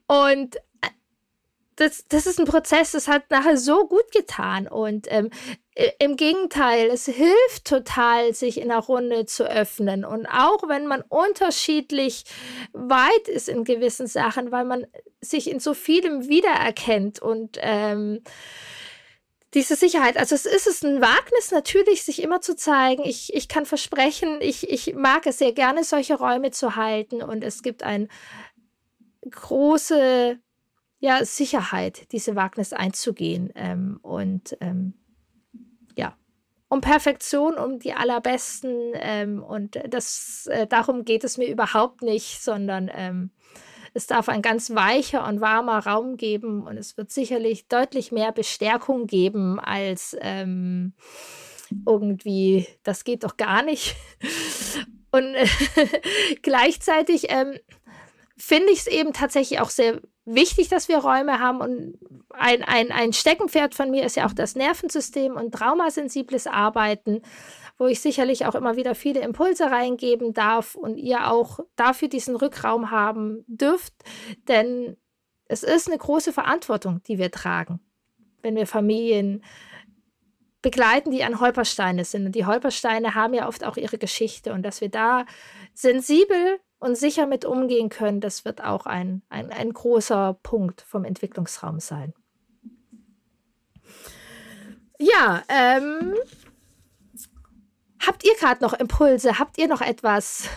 Und 0.06 0.56
das, 1.76 2.06
das 2.08 2.26
ist 2.26 2.38
ein 2.38 2.46
Prozess, 2.46 2.92
das 2.92 3.08
hat 3.08 3.30
nachher 3.30 3.56
so 3.56 3.86
gut 3.86 4.12
getan. 4.12 4.68
Und 4.68 5.06
ähm, 5.10 5.30
im 5.98 6.16
Gegenteil, 6.16 6.88
es 6.88 7.06
hilft 7.06 7.64
total, 7.64 8.32
sich 8.32 8.60
in 8.60 8.68
der 8.68 8.78
Runde 8.78 9.26
zu 9.26 9.44
öffnen. 9.44 10.04
Und 10.04 10.26
auch 10.26 10.68
wenn 10.68 10.86
man 10.86 11.02
unterschiedlich 11.02 12.24
weit 12.72 13.26
ist 13.26 13.48
in 13.48 13.64
gewissen 13.64 14.06
Sachen, 14.06 14.52
weil 14.52 14.64
man 14.64 14.86
sich 15.20 15.50
in 15.50 15.58
so 15.58 15.74
vielem 15.74 16.28
wiedererkennt 16.28 17.20
und 17.20 17.58
ähm, 17.60 18.22
diese 19.54 19.74
Sicherheit. 19.74 20.16
Also 20.16 20.34
es 20.34 20.46
ist 20.46 20.66
es 20.66 20.84
ein 20.84 21.00
Wagnis 21.00 21.50
natürlich, 21.50 22.04
sich 22.04 22.22
immer 22.22 22.40
zu 22.40 22.54
zeigen. 22.54 23.04
Ich, 23.04 23.34
ich 23.34 23.48
kann 23.48 23.66
versprechen, 23.66 24.38
ich, 24.40 24.68
ich 24.68 24.94
mag 24.94 25.26
es 25.26 25.38
sehr 25.38 25.52
gerne, 25.52 25.82
solche 25.82 26.14
Räume 26.14 26.52
zu 26.52 26.76
halten. 26.76 27.20
Und 27.22 27.42
es 27.42 27.62
gibt 27.62 27.82
ein 27.82 28.08
große 29.28 30.38
ja, 30.98 31.24
Sicherheit, 31.24 32.12
diese 32.12 32.36
Wagnis 32.36 32.72
einzugehen. 32.72 33.52
Ähm, 33.54 33.98
und 34.02 34.56
ähm, 34.60 34.94
um 36.74 36.80
Perfektion, 36.80 37.54
um 37.54 37.78
die 37.78 37.94
allerbesten. 37.94 38.92
Ähm, 38.94 39.42
und 39.42 39.78
das, 39.88 40.46
äh, 40.50 40.66
darum 40.66 41.04
geht 41.04 41.24
es 41.24 41.38
mir 41.38 41.48
überhaupt 41.48 42.02
nicht, 42.02 42.42
sondern 42.42 42.90
ähm, 42.92 43.30
es 43.94 44.08
darf 44.08 44.28
ein 44.28 44.42
ganz 44.42 44.74
weicher 44.74 45.26
und 45.26 45.40
warmer 45.40 45.86
Raum 45.86 46.16
geben 46.16 46.66
und 46.66 46.76
es 46.76 46.96
wird 46.96 47.12
sicherlich 47.12 47.68
deutlich 47.68 48.10
mehr 48.10 48.32
Bestärkung 48.32 49.06
geben 49.06 49.60
als 49.60 50.16
ähm, 50.20 50.94
irgendwie, 51.86 52.66
das 52.82 53.04
geht 53.04 53.22
doch 53.22 53.36
gar 53.36 53.62
nicht. 53.62 53.96
Und 55.10 55.36
äh, 55.36 55.46
gleichzeitig 56.42 57.26
ähm, 57.28 57.56
finde 58.36 58.72
ich 58.72 58.80
es 58.80 58.86
eben 58.88 59.12
tatsächlich 59.12 59.60
auch 59.60 59.70
sehr 59.70 60.00
wichtig, 60.24 60.68
dass 60.68 60.88
wir 60.88 60.98
Räume 60.98 61.38
haben. 61.38 61.60
Und 61.60 61.98
ein, 62.30 62.62
ein, 62.62 62.92
ein 62.92 63.12
Steckenpferd 63.12 63.74
von 63.74 63.90
mir 63.90 64.04
ist 64.04 64.16
ja 64.16 64.26
auch 64.26 64.32
das 64.32 64.54
Nervensystem 64.54 65.36
und 65.36 65.52
traumasensibles 65.52 66.46
Arbeiten, 66.46 67.22
wo 67.78 67.86
ich 67.86 68.00
sicherlich 68.00 68.46
auch 68.46 68.54
immer 68.54 68.76
wieder 68.76 68.94
viele 68.94 69.20
Impulse 69.20 69.70
reingeben 69.70 70.32
darf 70.32 70.74
und 70.74 70.96
ihr 70.96 71.30
auch 71.30 71.60
dafür 71.76 72.08
diesen 72.08 72.36
Rückraum 72.36 72.90
haben 72.90 73.44
dürft. 73.46 73.92
Denn 74.48 74.96
es 75.46 75.62
ist 75.62 75.88
eine 75.88 75.98
große 75.98 76.32
Verantwortung, 76.32 77.02
die 77.06 77.18
wir 77.18 77.30
tragen, 77.30 77.80
wenn 78.42 78.56
wir 78.56 78.66
Familien 78.66 79.42
begleiten, 80.62 81.10
die 81.10 81.24
an 81.24 81.40
Holpersteine 81.40 82.04
sind. 82.04 82.26
Und 82.26 82.34
die 82.34 82.46
Holpersteine 82.46 83.14
haben 83.14 83.34
ja 83.34 83.46
oft 83.46 83.64
auch 83.64 83.76
ihre 83.76 83.98
Geschichte 83.98 84.52
und 84.52 84.62
dass 84.62 84.80
wir 84.80 84.88
da 84.88 85.26
sensibel 85.74 86.58
und 86.84 86.96
sicher 86.96 87.24
mit 87.24 87.46
umgehen 87.46 87.88
können, 87.88 88.20
das 88.20 88.44
wird 88.44 88.62
auch 88.62 88.84
ein, 88.84 89.22
ein, 89.30 89.50
ein 89.50 89.72
großer 89.72 90.38
Punkt 90.42 90.82
vom 90.82 91.06
Entwicklungsraum 91.06 91.80
sein. 91.80 92.12
Ja, 94.98 95.42
ähm, 95.48 96.14
habt 98.06 98.22
ihr 98.22 98.34
gerade 98.34 98.62
noch 98.62 98.74
Impulse? 98.74 99.38
Habt 99.38 99.56
ihr 99.56 99.66
noch 99.66 99.80
etwas, 99.80 100.50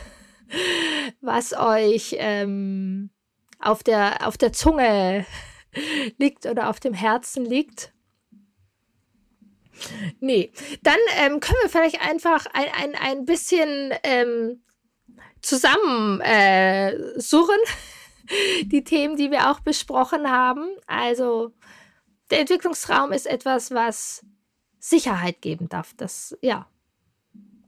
was 1.22 1.54
euch 1.54 2.18
ähm, 2.20 3.10
auf, 3.60 3.82
der, 3.82 4.28
auf 4.28 4.38
der 4.38 4.52
Zunge 4.52 5.26
liegt 6.18 6.46
oder 6.46 6.70
auf 6.70 6.82
dem 6.82 6.94
Herzen 6.94 7.46
liegt? 7.46 7.94
Nee, 10.20 10.52
dann 10.84 11.00
ähm, 11.20 11.40
können 11.40 11.60
wir 11.62 11.70
vielleicht 11.70 12.02
einfach 12.02 12.48
ein, 12.52 12.68
ein, 12.76 12.96
ein 12.96 13.26
bisschen 13.26 13.94
ähm, 14.04 14.62
zusammen 15.42 16.22
äh, 16.22 16.98
die 18.64 18.84
Themen, 18.84 19.16
die 19.16 19.32
wir 19.32 19.50
auch 19.50 19.60
besprochen 19.60 20.30
haben. 20.30 20.70
Also 20.86 21.54
der 22.30 22.42
Entwicklungsraum 22.42 23.12
ist 23.12 23.28
etwas, 23.28 23.72
was 23.72 24.26
Sicherheit 24.80 25.42
geben 25.42 25.70
darf. 25.70 25.94
Das, 25.96 26.38
ja, 26.42 26.68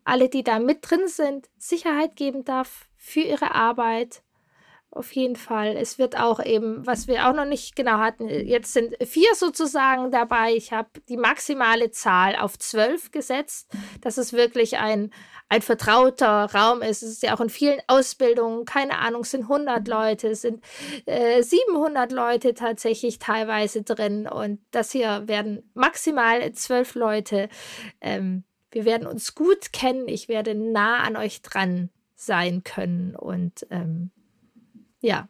alle, 0.04 0.30
die 0.30 0.44
da 0.44 0.60
mit 0.60 0.80
drin 0.82 1.08
sind, 1.08 1.50
Sicherheit 1.58 2.16
geben 2.16 2.44
darf 2.44 2.88
für 2.98 3.22
ihre 3.22 3.54
Arbeit, 3.54 4.24
auf 4.92 5.12
jeden 5.12 5.36
Fall. 5.36 5.76
Es 5.78 6.00
wird 6.00 6.18
auch 6.20 6.44
eben, 6.44 6.86
was 6.86 7.08
wir 7.08 7.28
auch 7.28 7.34
noch 7.34 7.46
nicht 7.46 7.76
genau 7.76 8.00
hatten, 8.00 8.28
jetzt 8.28 8.74
sind 8.74 8.96
vier 9.06 9.36
sozusagen 9.36 10.12
dabei. 10.12 10.54
Ich 10.56 10.74
habe 10.74 10.90
die 11.08 11.18
maximale 11.18 11.92
Zahl 11.92 12.36
auf 12.36 12.58
zwölf 12.58 13.12
gesetzt, 13.12 13.70
dass 14.02 14.18
es 14.18 14.34
wirklich 14.34 14.78
ein, 14.78 15.12
ein 15.48 15.62
vertrauter 15.62 16.50
Raum 16.54 16.82
ist. 16.82 17.04
Es 17.04 17.12
ist 17.12 17.24
ja 17.24 17.36
auch 17.36 17.42
in 17.42 17.50
vielen 17.50 17.80
Ausbildungen, 17.88 18.66
keine 18.66 18.98
Ahnung, 18.98 19.24
sind 19.26 19.44
100 19.44 19.88
Leute, 19.88 20.34
sind 20.34 20.64
äh, 21.06 21.44
700 21.44 22.12
Leute 22.12 22.56
tatsächlich 22.56 23.20
teilweise 23.20 23.84
drin. 23.84 24.28
Und 24.28 24.60
das 24.72 24.92
hier 24.92 25.28
werden 25.28 25.70
maximal 25.76 26.52
zwölf 26.54 26.96
Leute. 26.96 27.48
Ähm, 28.02 28.44
wir 28.72 28.86
werden 28.86 29.08
uns 29.08 29.36
gut 29.36 29.72
kennen. 29.72 30.08
Ich 30.08 30.30
werde 30.30 30.56
nah 30.56 31.04
an 31.04 31.16
euch 31.16 31.42
dran 31.44 31.90
sein 32.16 32.64
können 32.64 33.16
und 33.16 33.66
ähm, 33.70 34.12
ja. 35.02 35.28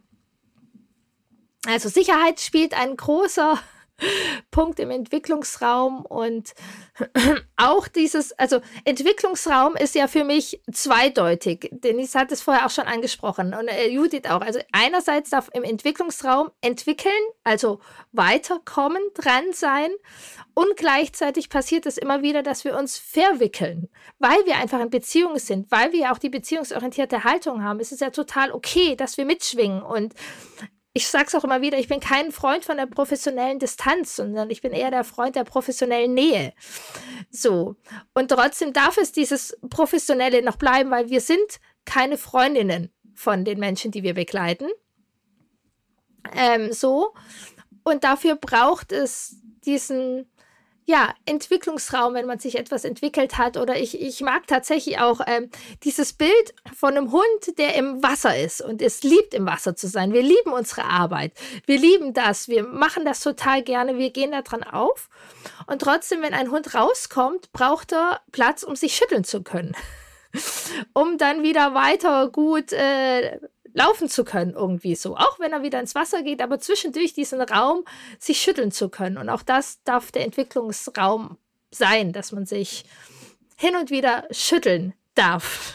Also 1.65 1.89
Sicherheit 1.89 2.39
spielt 2.39 2.73
ein 2.73 2.95
großer 2.95 3.59
Punkt 4.51 4.79
im 4.79 4.91
Entwicklungsraum 4.91 6.05
und 6.05 6.53
auch 7.57 7.87
dieses, 7.87 8.31
also 8.33 8.61
Entwicklungsraum 8.85 9.75
ist 9.75 9.95
ja 9.95 10.07
für 10.07 10.23
mich 10.23 10.61
zweideutig. 10.71 11.69
Denise 11.71 12.15
hat 12.15 12.31
es 12.31 12.41
vorher 12.41 12.65
auch 12.65 12.71
schon 12.71 12.85
angesprochen 12.85 13.53
und 13.53 13.67
äh, 13.67 13.89
Judith 13.89 14.29
auch. 14.29 14.41
Also 14.41 14.59
einerseits 14.71 15.29
darf 15.29 15.49
im 15.53 15.63
Entwicklungsraum 15.63 16.51
entwickeln, 16.61 17.13
also 17.43 17.79
weiterkommen, 18.11 19.01
dran 19.13 19.51
sein 19.53 19.91
und 20.53 20.75
gleichzeitig 20.75 21.49
passiert 21.49 21.85
es 21.85 21.97
immer 21.97 22.21
wieder, 22.21 22.43
dass 22.43 22.65
wir 22.65 22.77
uns 22.77 22.97
verwickeln, 22.97 23.89
weil 24.17 24.45
wir 24.45 24.57
einfach 24.57 24.81
in 24.81 24.89
Beziehungen 24.89 25.39
sind, 25.39 25.71
weil 25.71 25.93
wir 25.93 26.11
auch 26.11 26.17
die 26.17 26.29
beziehungsorientierte 26.29 27.23
Haltung 27.23 27.63
haben. 27.63 27.79
Es 27.79 27.91
ist 27.91 28.01
ja 28.01 28.09
total 28.09 28.51
okay, 28.51 28.95
dass 28.95 29.17
wir 29.17 29.25
mitschwingen 29.25 29.81
und 29.81 30.13
ich 30.99 31.07
sag's 31.07 31.33
auch 31.33 31.45
immer 31.45 31.61
wieder, 31.61 31.79
ich 31.79 31.87
bin 31.87 32.01
kein 32.01 32.33
Freund 32.33 32.65
von 32.65 32.75
der 32.75 32.85
professionellen 32.85 33.57
Distanz, 33.57 34.17
sondern 34.17 34.49
ich 34.49 34.61
bin 34.61 34.73
eher 34.73 34.91
der 34.91 35.05
Freund 35.05 35.37
der 35.37 35.45
professionellen 35.45 36.13
Nähe. 36.13 36.53
So. 37.31 37.77
Und 38.13 38.29
trotzdem 38.29 38.73
darf 38.73 38.97
es 38.97 39.13
dieses 39.13 39.57
Professionelle 39.69 40.41
noch 40.41 40.57
bleiben, 40.57 40.91
weil 40.91 41.09
wir 41.09 41.21
sind 41.21 41.61
keine 41.85 42.17
Freundinnen 42.17 42.91
von 43.15 43.45
den 43.45 43.59
Menschen, 43.59 43.91
die 43.91 44.03
wir 44.03 44.13
begleiten. 44.13 44.67
Ähm, 46.35 46.73
so. 46.73 47.13
Und 47.85 48.03
dafür 48.03 48.35
braucht 48.35 48.91
es 48.91 49.37
diesen 49.65 50.29
ja, 50.89 51.13
Entwicklungsraum, 51.27 52.15
wenn 52.15 52.25
man 52.25 52.39
sich 52.39 52.57
etwas 52.57 52.83
entwickelt 52.83 53.37
hat. 53.37 53.57
Oder 53.57 53.79
ich, 53.79 54.01
ich 54.01 54.21
mag 54.21 54.47
tatsächlich 54.47 54.97
auch 54.99 55.21
ähm, 55.27 55.51
dieses 55.83 56.13
Bild 56.13 56.55
von 56.75 56.97
einem 56.97 57.11
Hund, 57.11 57.59
der 57.59 57.75
im 57.75 58.01
Wasser 58.01 58.35
ist 58.35 58.59
und 58.59 58.81
es 58.81 59.03
liebt, 59.03 59.35
im 59.35 59.45
Wasser 59.45 59.75
zu 59.75 59.87
sein. 59.87 60.13
Wir 60.13 60.23
lieben 60.23 60.51
unsere 60.51 60.85
Arbeit. 60.85 61.33
Wir 61.67 61.77
lieben 61.77 62.15
das. 62.15 62.47
Wir 62.47 62.63
machen 62.63 63.05
das 63.05 63.19
total 63.19 63.61
gerne. 63.61 63.99
Wir 63.99 64.09
gehen 64.09 64.31
da 64.31 64.41
dran 64.41 64.63
auf. 64.63 65.09
Und 65.67 65.83
trotzdem, 65.83 66.23
wenn 66.23 66.33
ein 66.33 66.49
Hund 66.49 66.73
rauskommt, 66.73 67.51
braucht 67.51 67.93
er 67.93 68.21
Platz, 68.31 68.63
um 68.63 68.75
sich 68.75 68.95
schütteln 68.95 69.23
zu 69.23 69.43
können. 69.43 69.75
um 70.93 71.19
dann 71.19 71.43
wieder 71.43 71.75
weiter 71.75 72.29
gut 72.29 72.73
äh, 72.73 73.37
laufen 73.73 74.09
zu 74.09 74.23
können, 74.23 74.53
irgendwie 74.53 74.95
so. 74.95 75.15
Auch 75.15 75.39
wenn 75.39 75.53
er 75.53 75.63
wieder 75.63 75.79
ins 75.79 75.95
Wasser 75.95 76.23
geht, 76.23 76.41
aber 76.41 76.59
zwischendurch 76.59 77.13
diesen 77.13 77.41
Raum 77.41 77.85
sich 78.19 78.41
schütteln 78.41 78.71
zu 78.71 78.89
können. 78.89 79.17
Und 79.17 79.29
auch 79.29 79.43
das 79.43 79.81
darf 79.83 80.11
der 80.11 80.25
Entwicklungsraum 80.25 81.37
sein, 81.71 82.13
dass 82.13 82.31
man 82.31 82.45
sich 82.45 82.85
hin 83.57 83.75
und 83.75 83.89
wieder 83.89 84.27
schütteln 84.31 84.93
darf. 85.15 85.73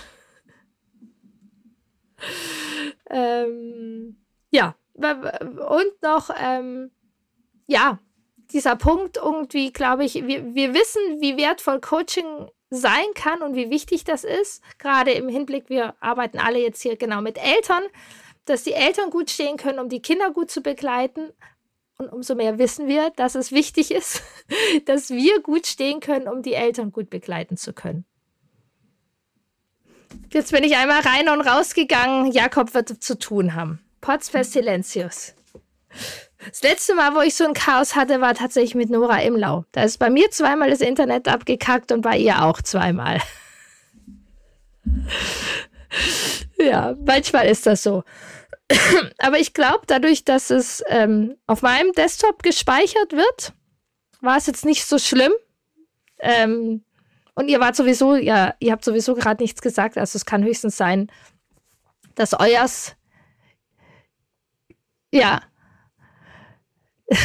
ähm, 3.10 4.16
ja, 4.50 4.76
und 4.94 6.02
noch, 6.02 6.30
ähm, 6.40 6.90
ja, 7.66 7.98
dieser 8.52 8.76
Punkt 8.76 9.16
irgendwie, 9.16 9.72
glaube 9.72 10.04
ich, 10.04 10.14
wir, 10.14 10.54
wir 10.54 10.74
wissen, 10.74 11.20
wie 11.20 11.36
wertvoll 11.36 11.80
Coaching 11.80 12.48
sein 12.74 13.06
kann 13.14 13.42
und 13.42 13.54
wie 13.54 13.70
wichtig 13.70 14.04
das 14.04 14.24
ist. 14.24 14.62
Gerade 14.78 15.12
im 15.12 15.28
Hinblick, 15.28 15.68
wir 15.68 15.94
arbeiten 16.00 16.38
alle 16.38 16.58
jetzt 16.58 16.82
hier 16.82 16.96
genau 16.96 17.20
mit 17.20 17.38
Eltern, 17.38 17.82
dass 18.44 18.62
die 18.62 18.72
Eltern 18.72 19.10
gut 19.10 19.30
stehen 19.30 19.56
können, 19.56 19.78
um 19.78 19.88
die 19.88 20.02
Kinder 20.02 20.30
gut 20.30 20.50
zu 20.50 20.62
begleiten. 20.62 21.30
Und 21.96 22.12
umso 22.12 22.34
mehr 22.34 22.58
wissen 22.58 22.88
wir, 22.88 23.10
dass 23.10 23.34
es 23.34 23.52
wichtig 23.52 23.90
ist, 23.90 24.22
dass 24.86 25.10
wir 25.10 25.40
gut 25.40 25.66
stehen 25.66 26.00
können, 26.00 26.28
um 26.28 26.42
die 26.42 26.54
Eltern 26.54 26.92
gut 26.92 27.10
begleiten 27.10 27.56
zu 27.56 27.72
können. 27.72 28.04
Jetzt 30.32 30.52
bin 30.52 30.64
ich 30.64 30.76
einmal 30.76 31.00
rein 31.00 31.28
und 31.28 31.40
rausgegangen. 31.40 32.32
Jakob 32.32 32.74
wird 32.74 33.02
zu 33.02 33.18
tun 33.18 33.54
haben. 33.54 33.80
Potz 34.00 34.30
Pestilentius. 34.30 35.34
Das 36.46 36.62
letzte 36.62 36.94
Mal, 36.94 37.14
wo 37.14 37.20
ich 37.20 37.34
so 37.34 37.44
ein 37.44 37.54
Chaos 37.54 37.96
hatte, 37.96 38.20
war 38.20 38.34
tatsächlich 38.34 38.74
mit 38.74 38.90
Nora 38.90 39.22
Imlau. 39.22 39.64
Da 39.72 39.82
ist 39.82 39.98
bei 39.98 40.10
mir 40.10 40.30
zweimal 40.30 40.70
das 40.70 40.80
Internet 40.80 41.26
abgekackt 41.28 41.90
und 41.92 42.02
bei 42.02 42.18
ihr 42.18 42.42
auch 42.42 42.60
zweimal. 42.60 43.20
ja, 46.58 46.94
manchmal 47.06 47.46
ist 47.46 47.66
das 47.66 47.82
so. 47.82 48.04
Aber 49.18 49.38
ich 49.38 49.54
glaube, 49.54 49.82
dadurch, 49.86 50.24
dass 50.24 50.50
es 50.50 50.82
ähm, 50.88 51.36
auf 51.46 51.62
meinem 51.62 51.92
Desktop 51.92 52.42
gespeichert 52.42 53.12
wird, 53.12 53.52
war 54.20 54.36
es 54.36 54.46
jetzt 54.46 54.64
nicht 54.64 54.84
so 54.86 54.98
schlimm. 54.98 55.32
Ähm, 56.20 56.84
und 57.34 57.48
ihr 57.48 57.60
wart 57.60 57.76
sowieso, 57.76 58.14
ja, 58.14 58.54
ihr 58.60 58.72
habt 58.72 58.84
sowieso 58.84 59.14
gerade 59.14 59.42
nichts 59.42 59.60
gesagt. 59.60 59.98
Also 59.98 60.16
es 60.16 60.24
kann 60.24 60.44
höchstens 60.44 60.76
sein, 60.76 61.10
dass 62.14 62.38
euers, 62.38 62.94
ja. 65.12 65.42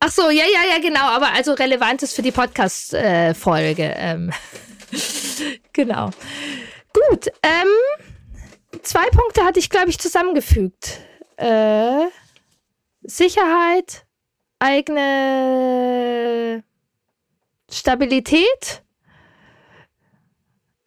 Ach 0.00 0.10
so, 0.10 0.30
ja, 0.30 0.44
ja, 0.44 0.74
ja, 0.74 0.80
genau. 0.80 1.02
Aber 1.02 1.32
also 1.32 1.52
relevant 1.52 2.02
ist 2.02 2.16
für 2.16 2.22
die 2.22 2.32
Podcast-Folge. 2.32 3.82
Äh, 3.82 4.12
ähm. 4.12 4.32
genau. 5.72 6.10
Gut. 6.92 7.28
Ähm, 7.42 7.68
zwei 8.82 9.08
Punkte 9.10 9.44
hatte 9.44 9.58
ich, 9.58 9.68
glaube 9.68 9.90
ich, 9.90 9.98
zusammengefügt. 9.98 11.00
Äh, 11.36 12.06
Sicherheit, 13.02 14.06
eigene 14.58 16.64
Stabilität. 17.70 18.82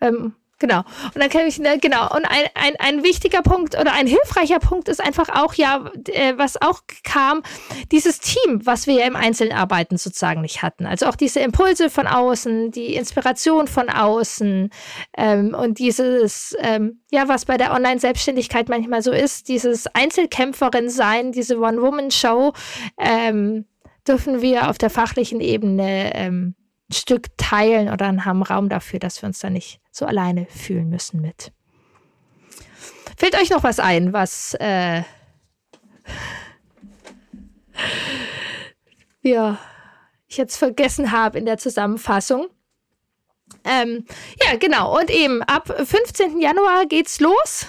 Ähm, 0.01 0.35
Genau. 0.63 0.79
Und 1.13 1.17
dann 1.17 1.29
kann 1.29 1.45
ich, 1.45 1.59
ne, 1.59 1.77
genau. 1.77 2.03
Und 2.03 2.23
ein, 2.23 2.45
ein, 2.55 2.75
ein 2.79 3.03
wichtiger 3.03 3.41
Punkt 3.41 3.77
oder 3.77 3.91
ein 3.91 4.07
hilfreicher 4.07 4.59
Punkt 4.59 4.87
ist 4.87 5.01
einfach 5.01 5.27
auch, 5.27 5.55
ja, 5.55 5.91
äh, 6.07 6.37
was 6.37 6.61
auch 6.61 6.83
kam, 7.03 7.43
dieses 7.91 8.19
Team, 8.21 8.65
was 8.65 8.87
wir 8.87 8.93
ja 8.93 9.05
im 9.05 9.17
Einzelarbeiten 9.17 9.97
sozusagen 9.97 10.39
nicht 10.39 10.61
hatten. 10.61 10.85
Also 10.85 11.07
auch 11.07 11.17
diese 11.17 11.41
Impulse 11.41 11.89
von 11.89 12.07
außen, 12.07 12.71
die 12.71 12.95
Inspiration 12.95 13.67
von 13.67 13.89
außen 13.89 14.69
ähm, 15.17 15.53
und 15.53 15.79
dieses, 15.79 16.55
ähm, 16.61 17.01
ja, 17.11 17.27
was 17.27 17.43
bei 17.43 17.57
der 17.57 17.73
Online-Selbstständigkeit 17.73 18.69
manchmal 18.69 19.01
so 19.01 19.11
ist, 19.11 19.49
dieses 19.49 19.87
Einzelkämpferin 19.87 20.89
sein, 20.89 21.33
diese 21.33 21.57
One-Woman-Show, 21.57 22.53
ähm, 22.97 23.65
dürfen 24.07 24.41
wir 24.41 24.69
auf 24.69 24.77
der 24.77 24.89
fachlichen 24.89 25.41
Ebene 25.41 26.15
ähm, 26.15 26.55
ein 26.89 26.93
Stück 26.93 27.37
teilen 27.37 27.89
oder 27.89 28.07
haben 28.23 28.43
Raum 28.43 28.69
dafür, 28.69 28.99
dass 28.99 29.21
wir 29.21 29.27
uns 29.27 29.39
da 29.39 29.49
nicht 29.49 29.81
so 29.93 30.05
alleine 30.05 30.45
fühlen 30.47 30.89
müssen 30.89 31.21
mit. 31.21 31.53
Fällt 33.15 33.35
euch 33.35 33.51
noch 33.51 33.63
was 33.63 33.79
ein, 33.79 34.11
was 34.11 34.55
äh, 34.59 35.03
ja, 39.21 39.57
ich 40.27 40.37
jetzt 40.37 40.57
vergessen 40.57 41.11
habe 41.11 41.37
in 41.37 41.45
der 41.45 41.57
Zusammenfassung? 41.57 42.47
Ähm, 43.63 44.05
ja, 44.43 44.57
genau. 44.57 44.97
Und 44.99 45.11
eben 45.11 45.43
ab 45.43 45.67
15. 45.67 46.39
Januar 46.39 46.85
geht's 46.87 47.19
los. 47.19 47.67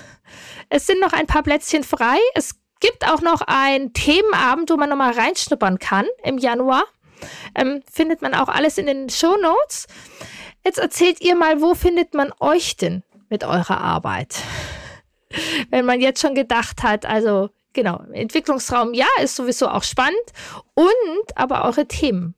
Es 0.70 0.86
sind 0.86 1.00
noch 1.00 1.12
ein 1.12 1.26
paar 1.26 1.42
Plätzchen 1.42 1.84
frei. 1.84 2.16
Es 2.34 2.54
gibt 2.80 3.06
auch 3.06 3.20
noch 3.20 3.42
einen 3.42 3.92
Themenabend, 3.92 4.70
wo 4.70 4.76
man 4.76 4.88
nochmal 4.88 5.12
reinschnuppern 5.12 5.78
kann 5.78 6.06
im 6.22 6.38
Januar. 6.38 6.84
Ähm, 7.54 7.82
findet 7.90 8.22
man 8.22 8.34
auch 8.34 8.48
alles 8.48 8.78
in 8.78 8.86
den 8.86 9.08
Show 9.08 9.36
Notes. 9.36 9.86
Jetzt 10.64 10.78
erzählt 10.78 11.20
ihr 11.20 11.36
mal, 11.36 11.60
wo 11.60 11.74
findet 11.74 12.14
man 12.14 12.32
euch 12.40 12.76
denn 12.76 13.02
mit 13.28 13.44
eurer 13.44 13.80
Arbeit? 13.80 14.36
Wenn 15.70 15.84
man 15.84 16.00
jetzt 16.00 16.20
schon 16.20 16.34
gedacht 16.34 16.82
hat, 16.82 17.04
also 17.04 17.50
genau, 17.72 18.02
Entwicklungsraum, 18.12 18.94
ja, 18.94 19.06
ist 19.22 19.36
sowieso 19.36 19.68
auch 19.68 19.82
spannend 19.82 20.14
und 20.74 21.36
aber 21.36 21.64
eure 21.64 21.86
Themen 21.86 22.34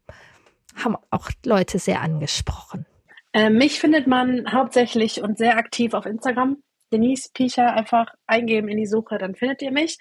haben 0.74 0.96
auch 1.10 1.30
Leute 1.44 1.78
sehr 1.78 2.00
angesprochen. 2.00 2.86
Äh, 3.32 3.50
mich 3.50 3.80
findet 3.80 4.06
man 4.06 4.52
hauptsächlich 4.52 5.22
und 5.22 5.38
sehr 5.38 5.56
aktiv 5.56 5.94
auf 5.94 6.06
Instagram. 6.06 6.62
Denise 6.92 7.30
Piecher 7.32 7.72
einfach 7.74 8.06
eingeben 8.26 8.68
in 8.68 8.78
die 8.78 8.86
Suche, 8.86 9.18
dann 9.18 9.34
findet 9.34 9.62
ihr 9.62 9.72
mich. 9.72 9.98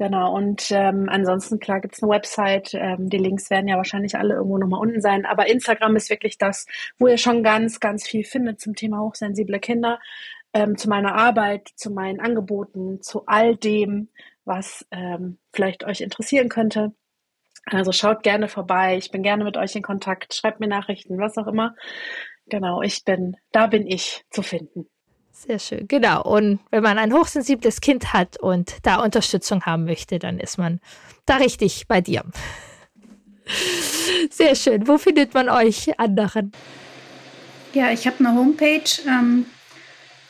Genau, 0.00 0.34
und 0.34 0.70
ähm, 0.70 1.10
ansonsten, 1.10 1.60
klar, 1.60 1.82
gibt's 1.82 2.02
eine 2.02 2.10
Website. 2.10 2.72
Ähm, 2.72 3.10
die 3.10 3.18
Links 3.18 3.50
werden 3.50 3.68
ja 3.68 3.76
wahrscheinlich 3.76 4.16
alle 4.16 4.32
irgendwo 4.32 4.56
nochmal 4.56 4.80
unten 4.80 5.02
sein. 5.02 5.26
Aber 5.26 5.46
Instagram 5.46 5.94
ist 5.94 6.08
wirklich 6.08 6.38
das, 6.38 6.64
wo 6.98 7.06
ihr 7.06 7.18
schon 7.18 7.42
ganz, 7.42 7.80
ganz 7.80 8.08
viel 8.08 8.24
findet 8.24 8.62
zum 8.62 8.74
Thema 8.74 9.00
hochsensible 9.00 9.60
Kinder, 9.60 10.00
ähm, 10.54 10.78
zu 10.78 10.88
meiner 10.88 11.16
Arbeit, 11.16 11.68
zu 11.74 11.90
meinen 11.90 12.18
Angeboten, 12.18 13.02
zu 13.02 13.26
all 13.26 13.56
dem, 13.56 14.08
was 14.46 14.86
ähm, 14.90 15.36
vielleicht 15.52 15.84
euch 15.84 16.00
interessieren 16.00 16.48
könnte. 16.48 16.94
Also 17.66 17.92
schaut 17.92 18.22
gerne 18.22 18.48
vorbei. 18.48 18.96
Ich 18.96 19.10
bin 19.10 19.22
gerne 19.22 19.44
mit 19.44 19.58
euch 19.58 19.76
in 19.76 19.82
Kontakt. 19.82 20.32
Schreibt 20.32 20.60
mir 20.60 20.68
Nachrichten, 20.68 21.18
was 21.18 21.36
auch 21.36 21.46
immer. 21.46 21.74
Genau, 22.46 22.80
ich 22.80 23.04
bin, 23.04 23.36
da 23.52 23.66
bin 23.66 23.86
ich 23.86 24.24
zu 24.30 24.40
finden. 24.40 24.88
Sehr 25.46 25.58
schön, 25.58 25.88
genau. 25.88 26.22
Und 26.22 26.60
wenn 26.70 26.82
man 26.82 26.98
ein 26.98 27.14
hochsensibles 27.14 27.80
Kind 27.80 28.12
hat 28.12 28.38
und 28.38 28.74
da 28.82 29.02
Unterstützung 29.02 29.64
haben 29.64 29.86
möchte, 29.86 30.18
dann 30.18 30.38
ist 30.38 30.58
man 30.58 30.80
da 31.24 31.36
richtig 31.36 31.88
bei 31.88 32.02
dir. 32.02 32.24
Sehr 34.30 34.54
schön. 34.54 34.86
Wo 34.86 34.98
findet 34.98 35.32
man 35.32 35.48
euch 35.48 35.98
anderen? 35.98 36.52
Ja, 37.72 37.90
ich 37.90 38.06
habe 38.06 38.18
eine 38.18 38.34
Homepage, 38.34 38.90
ähm, 39.08 39.46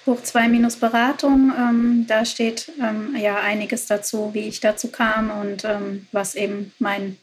hoch 0.06 0.22
2 0.22 0.48
Beratung. 0.78 1.52
Ähm, 1.58 2.04
da 2.06 2.24
steht 2.24 2.70
ähm, 2.80 3.16
ja 3.20 3.40
einiges 3.40 3.86
dazu, 3.86 4.30
wie 4.32 4.46
ich 4.46 4.60
dazu 4.60 4.92
kam 4.92 5.32
und 5.32 5.64
ähm, 5.64 6.06
was 6.12 6.36
eben 6.36 6.72
mein, 6.78 7.16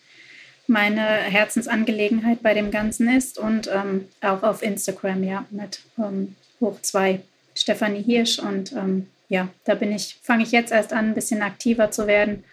meine 0.67 0.99
Herzensangelegenheit 0.99 2.43
bei 2.43 2.53
dem 2.53 2.69
Ganzen 2.69 3.07
ist. 3.07 3.39
Und 3.39 3.69
ähm, 3.73 4.09
auch 4.19 4.43
auf 4.43 4.61
Instagram, 4.61 5.23
ja, 5.23 5.45
mit 5.51 5.79
ähm, 5.97 6.35
hoch 6.59 6.81
2 6.81 7.21
Stefanie 7.57 8.01
Hirsch. 8.01 8.39
Und 8.39 8.71
ähm, 8.73 9.07
ja, 9.29 9.49
da 9.65 9.75
bin 9.75 9.91
ich, 9.91 10.19
fange 10.21 10.43
ich 10.43 10.51
jetzt 10.51 10.71
erst 10.71 10.93
an, 10.93 11.09
ein 11.09 11.13
bisschen 11.13 11.41
aktiver 11.41 11.91
zu 11.91 12.07
werden, 12.07 12.43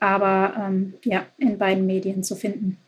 aber 0.00 0.54
ähm, 0.58 0.94
ja, 1.04 1.26
in 1.38 1.58
beiden 1.58 1.86
Medien 1.86 2.22
zu 2.22 2.34
finden. 2.36 2.78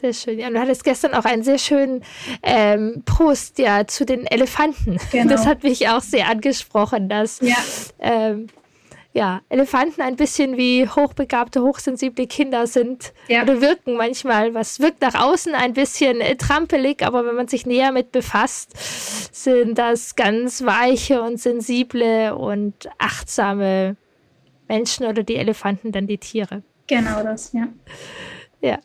Sehr 0.00 0.12
schön. 0.12 0.38
Ja, 0.38 0.50
du 0.50 0.60
hattest 0.60 0.84
gestern 0.84 1.14
auch 1.14 1.24
einen 1.24 1.42
sehr 1.42 1.56
schönen 1.56 2.02
ähm, 2.42 3.02
Post 3.06 3.58
ja 3.58 3.86
zu 3.86 4.04
den 4.04 4.26
Elefanten. 4.26 4.98
Genau. 5.10 5.30
Das 5.30 5.46
hat 5.46 5.62
mich 5.62 5.88
auch 5.88 6.02
sehr 6.02 6.28
angesprochen, 6.28 7.08
dass 7.08 7.40
ja. 7.40 7.56
ähm, 8.00 8.48
ja, 9.16 9.40
Elefanten 9.48 10.02
ein 10.02 10.16
bisschen 10.16 10.58
wie 10.58 10.86
hochbegabte, 10.86 11.62
hochsensible 11.62 12.26
Kinder 12.26 12.66
sind 12.66 13.14
ja. 13.28 13.42
oder 13.42 13.62
wirken 13.62 13.96
manchmal. 13.96 14.52
Was 14.52 14.78
wirkt 14.78 15.00
nach 15.00 15.14
außen 15.14 15.54
ein 15.54 15.72
bisschen 15.72 16.20
äh, 16.20 16.36
trampelig, 16.36 17.02
aber 17.02 17.24
wenn 17.24 17.34
man 17.34 17.48
sich 17.48 17.64
näher 17.64 17.92
mit 17.92 18.12
befasst, 18.12 18.76
sind 19.34 19.78
das 19.78 20.16
ganz 20.16 20.66
weiche 20.66 21.22
und 21.22 21.40
sensible 21.40 22.36
und 22.36 22.90
achtsame 22.98 23.96
Menschen 24.68 25.06
oder 25.06 25.22
die 25.22 25.36
Elefanten 25.36 25.92
dann 25.92 26.06
die 26.06 26.18
Tiere. 26.18 26.62
Genau 26.86 27.22
das, 27.22 27.54
ja. 27.54 27.68
Ja. 28.60 28.78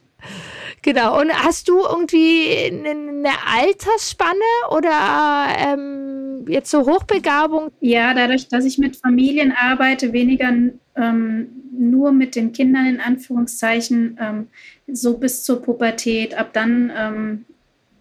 Genau. 0.82 1.20
Und 1.20 1.32
hast 1.32 1.68
du 1.68 1.80
irgendwie 1.80 2.72
eine 2.72 3.30
Altersspanne 3.46 4.40
oder 4.72 5.48
ähm, 5.58 6.46
jetzt 6.48 6.72
so 6.72 6.86
Hochbegabung? 6.86 7.72
Ja, 7.80 8.14
dadurch, 8.14 8.48
dass 8.48 8.66
ich 8.66 8.78
mit 8.78 8.98
Familien 8.98 9.52
arbeite, 9.52 10.12
weniger 10.12 10.52
ähm, 10.96 11.48
nur 11.72 12.12
mit 12.12 12.36
den 12.36 12.52
Kindern 12.52 12.86
in 12.86 13.00
Anführungszeichen, 13.00 14.18
ähm, 14.20 14.48
so 14.88 15.18
bis 15.18 15.44
zur 15.44 15.62
Pubertät. 15.62 16.34
Ab 16.34 16.50
dann 16.54 16.92
ähm, 16.96 17.46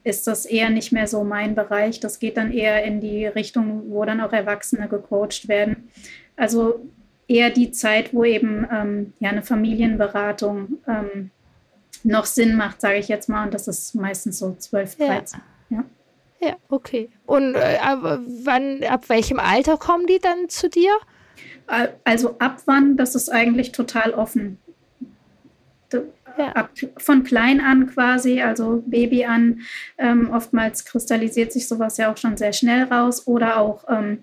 ist 0.03 0.27
das 0.27 0.47
eher 0.47 0.71
nicht 0.71 0.93
mehr 0.93 1.07
so 1.07 1.23
mein 1.25 1.55
Bereich. 1.55 2.01
Das 2.01 2.19
geht 2.19 2.37
dann 2.37 2.53
eher 2.53 2.85
in 2.85 3.01
die 3.01 3.27
Richtung, 3.27 3.91
wo 3.91 4.05
dann 4.05 4.21
auch 4.21 4.33
Erwachsene 4.33 4.89
gecoacht 4.89 5.49
werden. 5.49 5.91
Also 6.37 6.81
eher 7.29 7.51
die 7.51 7.71
Zeit, 7.71 8.13
wo 8.15 8.25
eben 8.25 8.67
ähm, 8.73 9.13
ja 9.21 9.31
eine 9.31 9.43
Familienberatung 9.43 10.79
ähm, 10.89 11.31
noch 12.05 12.27
Sinn 12.27 12.57
macht, 12.57 12.81
sage 12.81 12.99
ich 12.99 13.09
jetzt 13.09 13.29
mal. 13.29 13.45
Und 13.45 13.55
das 13.55 13.69
ist 13.69 13.95
meistens 13.95 14.39
so 14.39 14.55
12, 14.55 14.97
13. 14.97 15.41
Ja, 15.69 15.77
ja. 16.41 16.49
ja 16.49 16.57
okay. 16.69 17.11
Und 17.27 17.55
äh, 17.55 17.79
wann, 18.45 18.83
ab 18.85 19.09
welchem 19.09 19.39
Alter 19.39 19.77
kommen 19.77 20.07
die 20.07 20.19
dann 20.19 20.49
zu 20.49 20.69
dir? 20.69 20.93
Also 22.05 22.37
ab 22.39 22.63
wann, 22.67 22.97
das 22.97 23.15
ist 23.15 23.29
eigentlich 23.29 23.73
total 23.73 24.13
offen. 24.13 24.59
Ab, 26.37 26.71
von 26.97 27.23
klein 27.25 27.61
an 27.61 27.87
quasi, 27.87 28.41
also 28.41 28.83
Baby 28.87 29.25
an. 29.25 29.61
Ähm, 29.99 30.31
oftmals 30.31 30.85
kristallisiert 30.85 31.53
sich 31.53 31.69
sowas 31.69 31.97
ja 31.97 32.11
auch 32.11 32.17
schon 32.17 32.37
sehr 32.37 32.53
schnell 32.53 32.85
raus. 32.85 33.27
Oder 33.27 33.59
auch 33.59 33.85
ähm, 33.89 34.21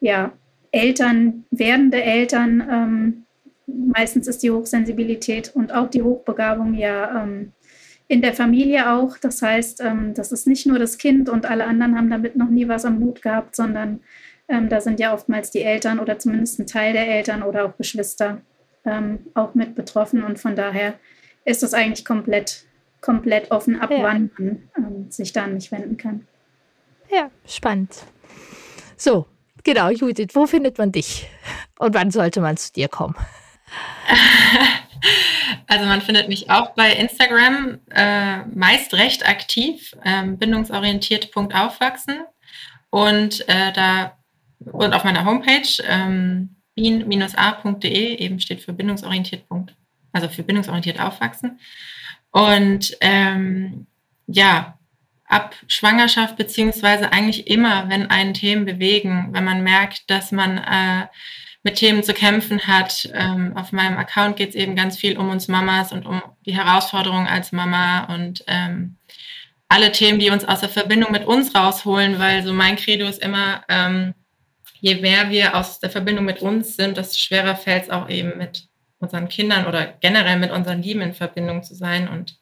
ja, 0.00 0.32
Eltern, 0.70 1.44
werdende 1.50 2.02
Eltern. 2.02 2.68
Ähm, 2.70 3.24
meistens 3.68 4.26
ist 4.26 4.42
die 4.42 4.50
Hochsensibilität 4.50 5.54
und 5.54 5.72
auch 5.72 5.88
die 5.88 6.02
Hochbegabung 6.02 6.74
ja 6.74 7.22
ähm, 7.22 7.52
in 8.08 8.22
der 8.22 8.34
Familie 8.34 8.90
auch. 8.90 9.18
Das 9.18 9.42
heißt, 9.42 9.82
ähm, 9.82 10.14
das 10.14 10.32
ist 10.32 10.46
nicht 10.46 10.66
nur 10.66 10.78
das 10.78 10.98
Kind 10.98 11.28
und 11.28 11.46
alle 11.46 11.66
anderen 11.66 11.96
haben 11.96 12.10
damit 12.10 12.36
noch 12.36 12.48
nie 12.48 12.66
was 12.68 12.84
am 12.84 13.00
Hut 13.00 13.22
gehabt, 13.22 13.54
sondern 13.54 14.00
ähm, 14.48 14.68
da 14.68 14.80
sind 14.80 14.98
ja 14.98 15.12
oftmals 15.12 15.50
die 15.50 15.62
Eltern 15.62 15.98
oder 15.98 16.18
zumindest 16.18 16.58
ein 16.58 16.66
Teil 16.66 16.94
der 16.94 17.06
Eltern 17.06 17.42
oder 17.42 17.66
auch 17.66 17.76
Geschwister 17.76 18.40
ähm, 18.84 19.20
auch 19.34 19.54
mit 19.54 19.74
betroffen. 19.74 20.24
Und 20.24 20.38
von 20.38 20.56
daher 20.56 20.94
ist 21.44 21.62
das 21.62 21.74
eigentlich 21.74 22.04
komplett, 22.04 22.64
komplett 23.02 23.50
offen, 23.50 23.78
ab 23.78 23.90
ja. 23.90 24.02
wann 24.02 24.30
man 24.38 24.62
ähm, 24.76 25.10
sich 25.10 25.32
da 25.32 25.44
an 25.44 25.54
mich 25.54 25.70
wenden 25.70 25.98
kann. 25.98 26.26
Ja, 27.10 27.30
spannend. 27.46 28.04
So, 28.96 29.26
genau, 29.64 29.90
Judith, 29.90 30.30
wo 30.32 30.46
findet 30.46 30.78
man 30.78 30.92
dich? 30.92 31.28
Und 31.78 31.94
wann 31.94 32.10
sollte 32.10 32.40
man 32.40 32.56
zu 32.56 32.72
dir 32.72 32.88
kommen? 32.88 33.14
Also 35.68 35.84
man 35.84 36.00
findet 36.00 36.28
mich 36.28 36.50
auch 36.50 36.70
bei 36.70 36.92
Instagram 36.92 37.78
äh, 37.90 38.38
meist 38.46 38.94
recht 38.94 39.28
aktiv, 39.28 39.94
ähm, 40.04 40.38
bindungsorientiert.aufwachsen. 40.38 42.24
Und 42.90 43.46
äh, 43.48 43.72
da 43.72 44.16
und 44.64 44.94
auf 44.94 45.04
meiner 45.04 45.24
Homepage 45.24 45.68
ähm, 45.86 46.56
bin-a.de 46.74 48.16
eben 48.16 48.40
steht 48.40 48.62
für 48.62 48.72
bindungsorientiert. 48.72 49.44
Also 50.12 50.28
für 50.28 50.42
bindungsorientiert 50.42 51.00
aufwachsen. 51.00 51.60
Und 52.30 52.96
ähm, 53.00 53.86
ja, 54.26 54.78
ab 55.26 55.54
Schwangerschaft 55.66 56.36
beziehungsweise 56.36 57.12
eigentlich 57.12 57.46
immer, 57.48 57.88
wenn 57.88 58.10
einen 58.10 58.34
Themen 58.34 58.64
bewegen, 58.64 59.28
wenn 59.32 59.44
man 59.44 59.62
merkt, 59.62 60.10
dass 60.10 60.32
man 60.32 60.58
äh, 60.58 61.06
mit 61.62 61.76
Themen 61.76 62.02
zu 62.02 62.14
kämpfen 62.14 62.66
hat. 62.66 63.08
Ähm, 63.12 63.56
auf 63.56 63.72
meinem 63.72 63.98
Account 63.98 64.36
geht 64.36 64.50
es 64.50 64.54
eben 64.54 64.76
ganz 64.76 64.96
viel 64.96 65.18
um 65.18 65.30
uns 65.30 65.48
Mamas 65.48 65.92
und 65.92 66.06
um 66.06 66.22
die 66.46 66.56
Herausforderungen 66.56 67.26
als 67.26 67.52
Mama 67.52 68.04
und 68.14 68.44
ähm, 68.46 68.96
alle 69.68 69.92
Themen, 69.92 70.18
die 70.18 70.30
uns 70.30 70.44
aus 70.44 70.60
der 70.60 70.68
Verbindung 70.68 71.12
mit 71.12 71.26
uns 71.26 71.54
rausholen, 71.54 72.18
weil 72.18 72.42
so 72.42 72.52
mein 72.52 72.76
Credo 72.76 73.06
ist 73.06 73.22
immer, 73.22 73.62
ähm, 73.68 74.14
je 74.80 74.96
mehr 74.96 75.30
wir 75.30 75.56
aus 75.56 75.80
der 75.80 75.90
Verbindung 75.90 76.24
mit 76.24 76.40
uns 76.40 76.76
sind, 76.76 76.96
desto 76.96 77.18
schwerer 77.18 77.56
fällt 77.56 77.84
es 77.84 77.90
auch 77.90 78.08
eben 78.08 78.38
mit 78.38 78.68
unseren 78.98 79.28
Kindern 79.28 79.66
oder 79.66 79.86
generell 80.00 80.38
mit 80.38 80.50
unseren 80.50 80.82
Lieben 80.82 81.02
in 81.02 81.14
Verbindung 81.14 81.62
zu 81.62 81.74
sein 81.74 82.08
und 82.08 82.38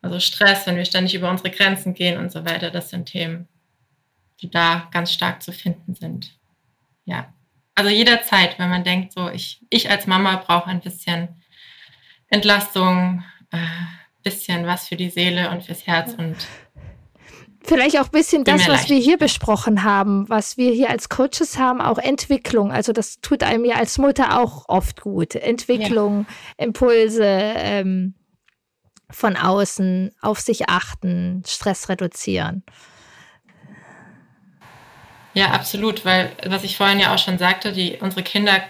also 0.00 0.20
Stress, 0.20 0.66
wenn 0.66 0.76
wir 0.76 0.84
ständig 0.84 1.14
über 1.14 1.30
unsere 1.30 1.50
Grenzen 1.50 1.94
gehen 1.94 2.18
und 2.18 2.30
so 2.30 2.44
weiter, 2.44 2.70
das 2.70 2.90
sind 2.90 3.06
Themen, 3.06 3.48
die 4.40 4.50
da 4.50 4.88
ganz 4.92 5.12
stark 5.12 5.42
zu 5.42 5.50
finden 5.50 5.94
sind. 5.94 6.38
Ja. 7.06 7.32
Also 7.74 7.90
jederzeit, 7.90 8.58
wenn 8.58 8.70
man 8.70 8.84
denkt, 8.84 9.12
so 9.12 9.28
ich, 9.28 9.60
ich 9.70 9.90
als 9.90 10.06
Mama 10.06 10.36
brauche 10.36 10.70
ein 10.70 10.80
bisschen 10.80 11.28
Entlastung, 12.28 13.24
äh, 13.50 13.58
bisschen 14.22 14.66
was 14.66 14.88
für 14.88 14.96
die 14.96 15.10
Seele 15.10 15.50
und 15.50 15.64
fürs 15.64 15.86
Herz 15.86 16.14
und 16.14 16.36
Vielleicht 17.66 17.98
auch 17.98 18.04
ein 18.04 18.10
bisschen 18.10 18.44
das, 18.44 18.68
was 18.68 18.90
wir 18.90 18.98
hier 18.98 19.16
besprochen 19.16 19.84
haben, 19.84 20.28
was 20.28 20.58
wir 20.58 20.70
hier 20.72 20.90
als 20.90 21.08
Coaches 21.08 21.58
haben, 21.58 21.80
auch 21.80 21.96
Entwicklung. 21.96 22.70
Also 22.70 22.92
das 22.92 23.22
tut 23.22 23.42
einem 23.42 23.64
ja 23.64 23.76
als 23.76 23.96
Mutter 23.96 24.38
auch 24.38 24.68
oft 24.68 25.00
gut. 25.00 25.34
Entwicklung, 25.34 26.26
ja. 26.58 26.66
Impulse 26.66 27.24
ähm, 27.24 28.14
von 29.10 29.38
außen, 29.38 30.14
auf 30.20 30.40
sich 30.40 30.68
achten, 30.68 31.42
Stress 31.46 31.88
reduzieren. 31.88 32.64
Ja, 35.34 35.50
absolut, 35.50 36.04
weil 36.04 36.30
was 36.46 36.64
ich 36.64 36.76
vorhin 36.76 37.00
ja 37.00 37.14
auch 37.14 37.18
schon 37.18 37.38
sagte, 37.38 37.72
die, 37.72 37.98
unsere 38.00 38.22
Kinder 38.22 38.62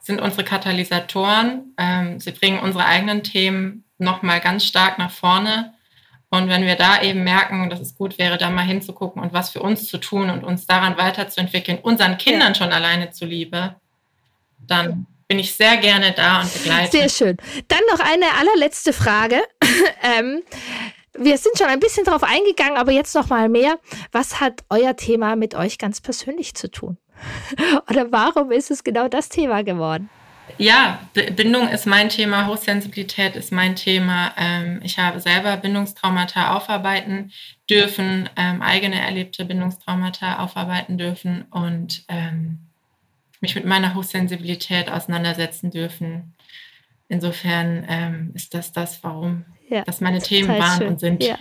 sind 0.00 0.20
unsere 0.20 0.44
Katalysatoren. 0.44 1.74
Ähm, 1.78 2.20
sie 2.20 2.32
bringen 2.32 2.60
unsere 2.60 2.84
eigenen 2.84 3.22
Themen 3.22 3.84
nochmal 3.98 4.40
ganz 4.40 4.64
stark 4.64 4.98
nach 4.98 5.10
vorne. 5.10 5.74
Und 6.28 6.48
wenn 6.48 6.64
wir 6.64 6.76
da 6.76 7.02
eben 7.02 7.24
merken, 7.24 7.70
dass 7.70 7.80
es 7.80 7.94
gut 7.94 8.18
wäre, 8.18 8.38
da 8.38 8.50
mal 8.50 8.64
hinzugucken 8.64 9.22
und 9.22 9.32
was 9.32 9.50
für 9.50 9.60
uns 9.60 9.86
zu 9.86 9.98
tun 9.98 10.30
und 10.30 10.44
uns 10.44 10.66
daran 10.66 10.96
weiterzuentwickeln, 10.96 11.78
unseren 11.78 12.18
Kindern 12.18 12.54
schon 12.54 12.72
alleine 12.72 13.10
zuliebe, 13.10 13.76
dann 14.66 15.06
bin 15.28 15.38
ich 15.38 15.54
sehr 15.54 15.76
gerne 15.76 16.12
da 16.12 16.40
und 16.40 16.52
begleite. 16.52 16.90
Sehr 16.90 17.08
schön. 17.08 17.36
Dann 17.68 17.80
noch 17.90 18.00
eine 18.00 18.26
allerletzte 18.38 18.92
Frage. 18.92 19.42
ähm, 20.02 20.42
wir 21.18 21.36
sind 21.38 21.58
schon 21.58 21.68
ein 21.68 21.80
bisschen 21.80 22.04
darauf 22.04 22.22
eingegangen, 22.22 22.76
aber 22.76 22.92
jetzt 22.92 23.14
noch 23.14 23.28
mal 23.28 23.48
mehr. 23.48 23.78
Was 24.12 24.40
hat 24.40 24.64
euer 24.70 24.96
Thema 24.96 25.36
mit 25.36 25.54
euch 25.54 25.78
ganz 25.78 26.00
persönlich 26.00 26.54
zu 26.54 26.70
tun? 26.70 26.96
Oder 27.90 28.10
warum 28.10 28.50
ist 28.50 28.70
es 28.70 28.82
genau 28.84 29.08
das 29.08 29.28
Thema 29.28 29.62
geworden? 29.62 30.08
Ja, 30.58 30.98
Bindung 31.14 31.68
ist 31.68 31.86
mein 31.86 32.08
Thema, 32.08 32.46
Hochsensibilität 32.46 33.36
ist 33.36 33.52
mein 33.52 33.76
Thema. 33.76 34.32
Ähm, 34.36 34.80
ich 34.82 34.98
habe 34.98 35.20
selber 35.20 35.56
Bindungstraumata 35.56 36.56
aufarbeiten 36.56 37.32
dürfen, 37.70 38.28
ähm, 38.36 38.60
eigene 38.60 39.00
erlebte 39.00 39.44
Bindungstraumata 39.44 40.42
aufarbeiten 40.42 40.98
dürfen 40.98 41.46
und 41.50 42.04
ähm, 42.08 42.58
mich 43.40 43.54
mit 43.54 43.64
meiner 43.64 43.94
Hochsensibilität 43.94 44.90
auseinandersetzen 44.90 45.70
dürfen. 45.70 46.34
Insofern 47.08 48.32
ist 48.34 48.54
das 48.54 48.72
das, 48.72 49.02
warum 49.02 49.44
ja, 49.72 49.82
das 49.82 50.00
meine 50.00 50.20
Themen 50.20 50.48
waren 50.48 50.78
schön. 50.78 50.88
und 50.88 51.00
sind 51.00 51.22
ja. 51.22 51.36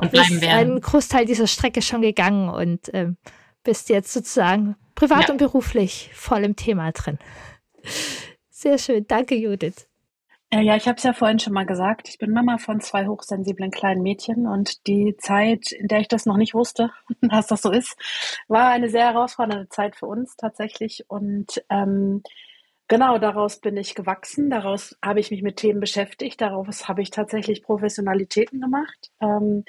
und 0.00 0.10
bleiben 0.10 0.40
werden. 0.40 0.58
einen 0.58 0.80
Großteil 0.80 1.26
dieser 1.26 1.46
Strecke 1.46 1.82
schon 1.82 2.02
gegangen 2.02 2.48
und 2.48 2.90
ähm, 2.94 3.16
bist 3.62 3.88
jetzt 3.90 4.12
sozusagen 4.12 4.76
privat 4.94 5.28
ja. 5.28 5.32
und 5.32 5.38
beruflich 5.38 6.10
voll 6.14 6.44
im 6.44 6.56
Thema 6.56 6.92
drin. 6.92 7.18
Sehr 8.48 8.78
schön. 8.78 9.06
Danke, 9.06 9.34
Judith. 9.34 9.86
Äh, 10.50 10.62
ja, 10.62 10.74
ich 10.74 10.88
habe 10.88 10.96
es 10.96 11.04
ja 11.04 11.12
vorhin 11.12 11.38
schon 11.38 11.52
mal 11.52 11.64
gesagt. 11.64 12.08
Ich 12.08 12.18
bin 12.18 12.32
Mama 12.32 12.58
von 12.58 12.80
zwei 12.80 13.06
hochsensiblen 13.06 13.70
kleinen 13.70 14.02
Mädchen 14.02 14.46
und 14.48 14.86
die 14.88 15.16
Zeit, 15.18 15.70
in 15.72 15.86
der 15.86 16.00
ich 16.00 16.08
das 16.08 16.26
noch 16.26 16.36
nicht 16.36 16.54
wusste, 16.54 16.90
dass 17.20 17.46
das 17.46 17.62
so 17.62 17.70
ist, 17.70 17.96
war 18.48 18.68
eine 18.68 18.88
sehr 18.88 19.04
herausfordernde 19.04 19.68
Zeit 19.68 19.96
für 19.96 20.06
uns 20.06 20.36
tatsächlich. 20.36 21.04
Und 21.08 21.62
ähm, 21.70 22.22
Genau, 22.90 23.18
daraus 23.18 23.60
bin 23.60 23.76
ich 23.76 23.94
gewachsen, 23.94 24.50
daraus 24.50 24.98
habe 25.00 25.20
ich 25.20 25.30
mich 25.30 25.42
mit 25.42 25.58
Themen 25.58 25.78
beschäftigt, 25.78 26.40
daraus 26.40 26.88
habe 26.88 27.02
ich 27.02 27.10
tatsächlich 27.10 27.62
Professionalitäten 27.62 28.60
gemacht 28.60 29.12
ähm, 29.20 29.64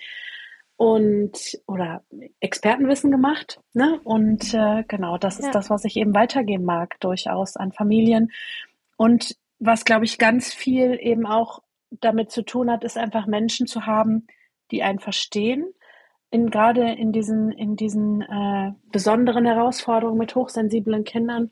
und 0.76 1.62
oder 1.68 2.04
Expertenwissen 2.40 3.12
gemacht. 3.12 3.60
Ne? 3.74 4.02
Und 4.04 4.56
äh, 4.56 4.84
genau, 4.88 5.20
das 5.20 5.38
ist 5.38 5.46
ja. 5.46 5.52
das, 5.52 5.70
was 5.70 5.86
ich 5.86 5.98
eben 5.98 6.16
weitergeben 6.16 6.66
mag, 6.66 7.00
durchaus 7.00 7.58
an 7.58 7.72
Familien. 7.72 8.32
Und 8.98 9.38
was, 9.60 9.86
glaube 9.86 10.06
ich, 10.06 10.18
ganz 10.18 10.52
viel 10.52 10.98
eben 11.00 11.28
auch 11.28 11.62
damit 11.92 12.32
zu 12.32 12.42
tun 12.42 12.72
hat, 12.72 12.84
ist 12.84 12.98
einfach 12.98 13.28
Menschen 13.28 13.68
zu 13.68 13.86
haben, 13.86 14.26
die 14.72 14.82
einen 14.82 14.98
verstehen. 14.98 15.72
In, 16.32 16.50
gerade 16.50 16.92
in 16.94 17.12
diesen, 17.12 17.52
in 17.52 17.76
diesen 17.76 18.24
äh, 18.24 18.72
besonderen 18.92 19.46
Herausforderungen 19.46 20.18
mit 20.18 20.34
hochsensiblen 20.34 21.04
Kindern 21.04 21.52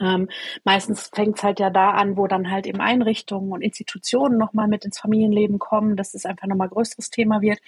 ähm, 0.00 0.28
meistens 0.64 1.10
fängt 1.14 1.38
es 1.38 1.44
halt 1.44 1.60
ja 1.60 1.70
da 1.70 1.90
an, 1.92 2.16
wo 2.16 2.26
dann 2.26 2.50
halt 2.50 2.66
eben 2.66 2.80
Einrichtungen 2.80 3.52
und 3.52 3.62
Institutionen 3.62 4.38
nochmal 4.38 4.68
mit 4.68 4.84
ins 4.84 4.98
Familienleben 4.98 5.58
kommen, 5.58 5.96
dass 5.96 6.14
es 6.14 6.26
einfach 6.26 6.46
nochmal 6.46 6.68
größeres 6.68 7.10
Thema 7.10 7.40
wird. 7.40 7.58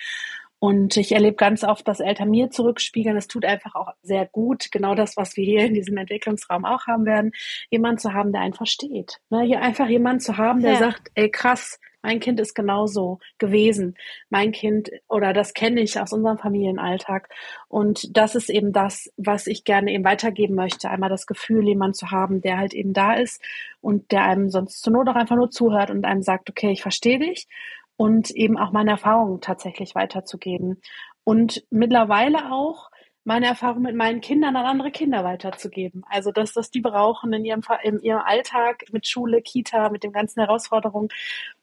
Und 0.60 0.96
ich 0.96 1.12
erlebe 1.12 1.36
ganz 1.36 1.62
oft, 1.62 1.86
dass 1.86 2.00
Eltern 2.00 2.30
mir 2.30 2.50
zurückspiegeln. 2.50 3.14
Das 3.14 3.28
tut 3.28 3.44
einfach 3.44 3.76
auch 3.76 3.92
sehr 4.02 4.26
gut. 4.26 4.72
Genau 4.72 4.94
das, 4.96 5.16
was 5.16 5.36
wir 5.36 5.44
hier 5.44 5.64
in 5.64 5.74
diesem 5.74 5.96
Entwicklungsraum 5.96 6.64
auch 6.64 6.86
haben 6.86 7.06
werden. 7.06 7.30
Jemand 7.70 8.00
zu 8.00 8.12
haben, 8.12 8.32
der 8.32 8.40
einen 8.40 8.54
versteht. 8.54 9.20
Ne? 9.30 9.42
Hier 9.42 9.62
einfach 9.62 9.88
jemand 9.88 10.22
zu 10.22 10.36
haben, 10.36 10.60
der 10.60 10.72
ja. 10.72 10.78
sagt, 10.78 11.10
ey 11.14 11.30
krass, 11.30 11.78
mein 12.02 12.20
Kind 12.20 12.40
ist 12.40 12.54
genauso 12.54 13.18
gewesen. 13.38 13.96
Mein 14.30 14.52
Kind 14.52 14.90
oder 15.08 15.32
das 15.32 15.52
kenne 15.52 15.80
ich 15.80 16.00
aus 16.00 16.12
unserem 16.12 16.38
Familienalltag. 16.38 17.28
Und 17.68 18.16
das 18.16 18.34
ist 18.34 18.50
eben 18.50 18.72
das, 18.72 19.10
was 19.16 19.46
ich 19.46 19.64
gerne 19.64 19.92
eben 19.92 20.04
weitergeben 20.04 20.54
möchte. 20.54 20.90
Einmal 20.90 21.10
das 21.10 21.26
Gefühl, 21.26 21.66
jemand 21.66 21.96
zu 21.96 22.10
haben, 22.10 22.40
der 22.40 22.58
halt 22.58 22.74
eben 22.74 22.92
da 22.92 23.14
ist 23.14 23.42
und 23.80 24.12
der 24.12 24.24
einem 24.24 24.50
sonst 24.50 24.80
zur 24.82 24.92
Not 24.92 25.08
auch 25.08 25.16
einfach 25.16 25.36
nur 25.36 25.50
zuhört 25.50 25.90
und 25.90 26.04
einem 26.04 26.22
sagt, 26.22 26.48
okay, 26.50 26.70
ich 26.70 26.82
verstehe 26.82 27.18
dich 27.18 27.48
und 27.96 28.30
eben 28.30 28.56
auch 28.56 28.72
meine 28.72 28.92
Erfahrungen 28.92 29.40
tatsächlich 29.40 29.94
weiterzugeben. 29.94 30.80
Und 31.24 31.64
mittlerweile 31.70 32.52
auch 32.52 32.90
meine 33.28 33.46
Erfahrung 33.46 33.82
mit 33.82 33.94
meinen 33.94 34.22
Kindern 34.22 34.56
an 34.56 34.64
andere 34.64 34.90
Kinder 34.90 35.22
weiterzugeben. 35.22 36.02
Also 36.08 36.32
das, 36.32 36.56
was 36.56 36.70
die 36.70 36.80
brauchen 36.80 37.32
in 37.34 37.44
ihrem, 37.44 37.62
in 37.82 38.00
ihrem 38.00 38.22
Alltag 38.22 38.86
mit 38.90 39.06
Schule, 39.06 39.42
Kita, 39.42 39.90
mit 39.90 40.02
den 40.02 40.12
ganzen 40.12 40.40
Herausforderungen. 40.40 41.10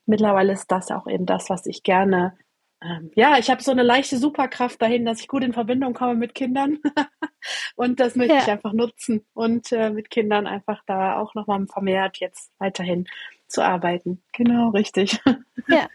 Mittlerweile 0.05 0.53
ist 0.53 0.71
das 0.71 0.91
auch 0.91 1.07
eben 1.07 1.25
das, 1.25 1.49
was 1.49 1.65
ich 1.65 1.81
gerne 1.81 2.37
ähm, 2.81 3.09
ja, 3.15 3.37
ich 3.39 3.49
habe 3.49 3.63
so 3.63 3.71
eine 3.71 3.81
leichte 3.81 4.17
Superkraft 4.17 4.79
dahin, 4.79 5.05
dass 5.05 5.19
ich 5.19 5.27
gut 5.27 5.43
in 5.43 5.53
Verbindung 5.53 5.93
komme 5.93 6.13
mit 6.13 6.35
Kindern. 6.35 6.79
und 7.75 7.99
das 7.99 8.15
möchte 8.15 8.35
ja. 8.35 8.41
ich 8.41 8.51
einfach 8.51 8.73
nutzen 8.73 9.25
und 9.33 9.71
äh, 9.71 9.89
mit 9.89 10.11
Kindern 10.11 10.45
einfach 10.45 10.83
da 10.85 11.17
auch 11.19 11.33
nochmal 11.33 11.65
vermehrt 11.67 12.17
jetzt 12.17 12.51
weiterhin 12.59 13.07
zu 13.47 13.63
arbeiten. 13.63 14.21
Genau, 14.33 14.69
richtig. 14.69 15.19
Ja. 15.67 15.87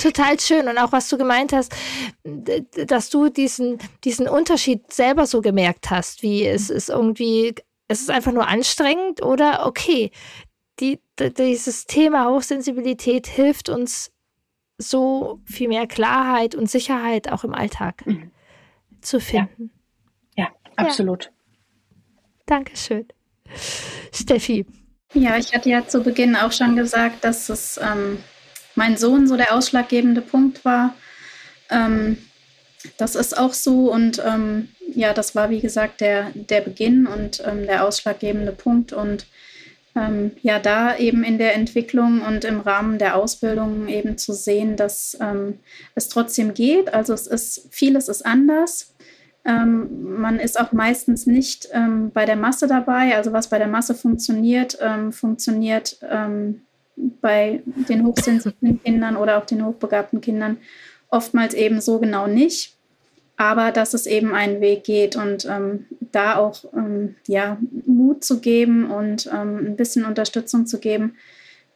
Total 0.00 0.38
schön. 0.38 0.68
Und 0.68 0.78
auch 0.78 0.92
was 0.92 1.08
du 1.08 1.18
gemeint 1.18 1.52
hast, 1.52 1.74
dass 2.24 3.10
du 3.10 3.28
diesen, 3.28 3.78
diesen 4.04 4.28
Unterschied 4.28 4.92
selber 4.92 5.26
so 5.26 5.40
gemerkt 5.40 5.90
hast, 5.90 6.22
wie 6.22 6.46
es 6.46 6.70
ist 6.70 6.88
irgendwie, 6.88 7.54
es 7.88 8.00
ist 8.00 8.10
einfach 8.10 8.32
nur 8.32 8.48
anstrengend 8.48 9.22
oder 9.22 9.66
okay, 9.66 10.10
die, 10.80 11.00
dieses 11.18 11.86
Thema 11.86 12.28
Hochsensibilität 12.28 13.26
hilft 13.26 13.68
uns 13.68 14.12
so 14.78 15.40
viel 15.44 15.68
mehr 15.68 15.86
Klarheit 15.86 16.54
und 16.54 16.70
Sicherheit 16.70 17.30
auch 17.30 17.44
im 17.44 17.54
Alltag 17.54 18.04
mhm. 18.06 18.30
zu 19.00 19.20
finden. 19.20 19.70
Ja, 20.36 20.44
ja 20.44 20.50
absolut. 20.76 21.24
Ja. 21.24 21.30
Dankeschön. 22.46 23.06
Steffi. 24.12 24.66
Ja, 25.14 25.36
ich 25.36 25.54
hatte 25.54 25.68
ja 25.68 25.86
zu 25.86 26.02
Beginn 26.02 26.36
auch 26.36 26.52
schon 26.52 26.74
gesagt, 26.74 27.22
dass 27.24 27.48
es 27.48 27.78
ähm, 27.82 28.18
mein 28.74 28.96
Sohn 28.96 29.26
so 29.26 29.36
der 29.36 29.54
ausschlaggebende 29.54 30.20
Punkt 30.20 30.64
war. 30.64 30.94
Ähm, 31.70 32.18
das 32.96 33.14
ist 33.14 33.38
auch 33.38 33.54
so 33.54 33.92
und 33.92 34.22
ähm, 34.24 34.68
ja, 34.94 35.14
das 35.14 35.34
war 35.34 35.50
wie 35.50 35.60
gesagt 35.60 36.00
der, 36.00 36.30
der 36.34 36.60
Beginn 36.60 37.06
und 37.06 37.42
ähm, 37.46 37.66
der 37.66 37.84
ausschlaggebende 37.86 38.52
Punkt 38.52 38.92
und 38.92 39.26
ähm, 39.94 40.32
ja, 40.42 40.58
da 40.58 40.96
eben 40.96 41.22
in 41.22 41.38
der 41.38 41.54
Entwicklung 41.54 42.22
und 42.22 42.44
im 42.44 42.60
Rahmen 42.60 42.98
der 42.98 43.16
Ausbildung 43.16 43.88
eben 43.88 44.16
zu 44.16 44.32
sehen, 44.32 44.76
dass 44.76 45.16
ähm, 45.20 45.58
es 45.94 46.08
trotzdem 46.08 46.54
geht. 46.54 46.92
Also 46.94 47.12
es 47.12 47.26
ist, 47.26 47.68
vieles 47.70 48.08
ist 48.08 48.24
anders. 48.24 48.94
Ähm, 49.44 50.18
man 50.20 50.38
ist 50.38 50.58
auch 50.58 50.72
meistens 50.72 51.26
nicht 51.26 51.68
ähm, 51.72 52.10
bei 52.10 52.24
der 52.24 52.36
Masse 52.36 52.66
dabei. 52.68 53.16
Also 53.16 53.32
was 53.32 53.48
bei 53.48 53.58
der 53.58 53.68
Masse 53.68 53.94
funktioniert, 53.94 54.78
ähm, 54.80 55.12
funktioniert 55.12 55.98
ähm, 56.08 56.62
bei 56.96 57.62
den 57.88 58.04
hochsensiblen 58.04 58.82
Kindern 58.82 59.16
oder 59.16 59.38
auch 59.38 59.46
den 59.46 59.64
hochbegabten 59.64 60.20
Kindern 60.20 60.58
oftmals 61.08 61.54
eben 61.54 61.80
so 61.80 61.98
genau 61.98 62.26
nicht. 62.26 62.76
Aber 63.36 63.72
dass 63.72 63.94
es 63.94 64.06
eben 64.06 64.34
einen 64.34 64.60
Weg 64.60 64.84
geht 64.84 65.16
und 65.16 65.46
ähm, 65.46 65.86
da 66.12 66.36
auch 66.36 66.64
ähm, 66.74 67.16
ja, 67.26 67.58
Mut 67.86 68.24
zu 68.24 68.40
geben 68.40 68.90
und 68.90 69.26
ähm, 69.32 69.58
ein 69.66 69.76
bisschen 69.76 70.04
Unterstützung 70.04 70.66
zu 70.66 70.78
geben, 70.78 71.16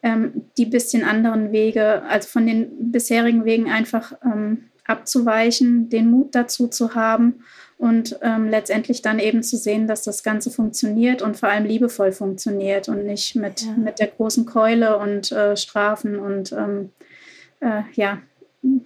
ähm, 0.03 0.43
die 0.59 0.67
bisschen 0.67 1.03
anderen 1.03 1.53
Wege, 1.53 2.03
also 2.03 2.29
von 2.29 2.47
den 2.47 2.93
bisherigen 2.93 3.45
Wegen 3.45 3.71
einfach 3.71 4.13
ähm, 4.23 4.65
abzuweichen, 4.87 5.89
den 5.89 6.11
Mut 6.11 6.35
dazu 6.35 6.69
zu 6.69 6.95
haben 6.95 7.43
und 7.79 8.19
ähm, 8.23 8.49
letztendlich 8.49 9.03
dann 9.03 9.19
eben 9.19 9.43
zu 9.43 9.57
sehen, 9.57 9.87
dass 9.87 10.03
das 10.03 10.23
Ganze 10.23 10.51
funktioniert 10.51 11.21
und 11.21 11.37
vor 11.37 11.51
allem 11.51 11.67
liebevoll 11.67 12.13
funktioniert 12.13 12.89
und 12.89 13.05
nicht 13.05 13.37
mit, 13.37 13.63
ja. 13.63 13.73
mit 13.73 13.99
der 13.99 14.07
großen 14.09 14.47
Keule 14.47 14.97
und 14.99 15.31
äh, 15.33 15.57
Strafen 15.57 16.19
und 16.19 16.53
äh, 16.53 17.83
ja, 17.95 18.19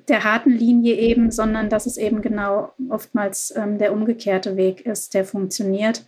der 0.09 0.24
harten 0.24 0.51
Linie 0.51 0.95
eben, 0.97 1.30
sondern 1.30 1.68
dass 1.68 1.86
es 1.86 1.97
eben 1.97 2.22
genau 2.22 2.72
oftmals 2.88 3.55
ähm, 3.57 3.78
der 3.78 3.93
umgekehrte 3.93 4.57
Weg 4.57 4.86
ist, 4.86 5.14
der 5.14 5.24
funktioniert. 5.24 6.05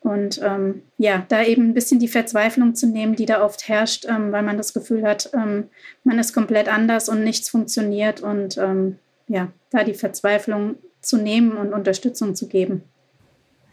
Und 0.00 0.40
ähm, 0.44 0.82
ja, 0.96 1.26
da 1.28 1.42
eben 1.42 1.70
ein 1.70 1.74
bisschen 1.74 1.98
die 1.98 2.08
Verzweiflung 2.08 2.74
zu 2.74 2.86
nehmen, 2.86 3.16
die 3.16 3.26
da 3.26 3.44
oft 3.44 3.68
herrscht, 3.68 4.06
ähm, 4.08 4.30
weil 4.30 4.42
man 4.42 4.56
das 4.56 4.72
Gefühl 4.72 5.02
hat, 5.02 5.30
ähm, 5.34 5.68
man 6.04 6.18
ist 6.18 6.32
komplett 6.32 6.68
anders 6.68 7.08
und 7.08 7.24
nichts 7.24 7.48
funktioniert. 7.48 8.20
Und 8.20 8.56
ähm, 8.58 8.98
ja, 9.26 9.48
da 9.70 9.82
die 9.82 9.94
Verzweiflung 9.94 10.76
zu 11.08 11.16
nehmen 11.16 11.56
und 11.56 11.72
Unterstützung 11.72 12.34
zu 12.34 12.48
geben. 12.48 12.84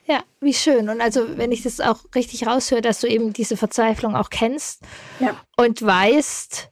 Ja, 0.08 0.24
wie 0.40 0.54
schön. 0.54 0.90
Und 0.90 1.02
also, 1.02 1.38
wenn 1.38 1.52
ich 1.52 1.64
das 1.64 1.80
auch 1.80 2.00
richtig 2.14 2.46
raushöre, 2.46 2.82
dass 2.82 3.00
du 3.00 3.08
eben 3.08 3.34
diese 3.34 3.58
Verzweiflung 3.58 4.16
auch 4.16 4.30
kennst 4.30 4.82
ja. 5.20 5.36
und 5.58 5.82
weißt, 5.82 6.70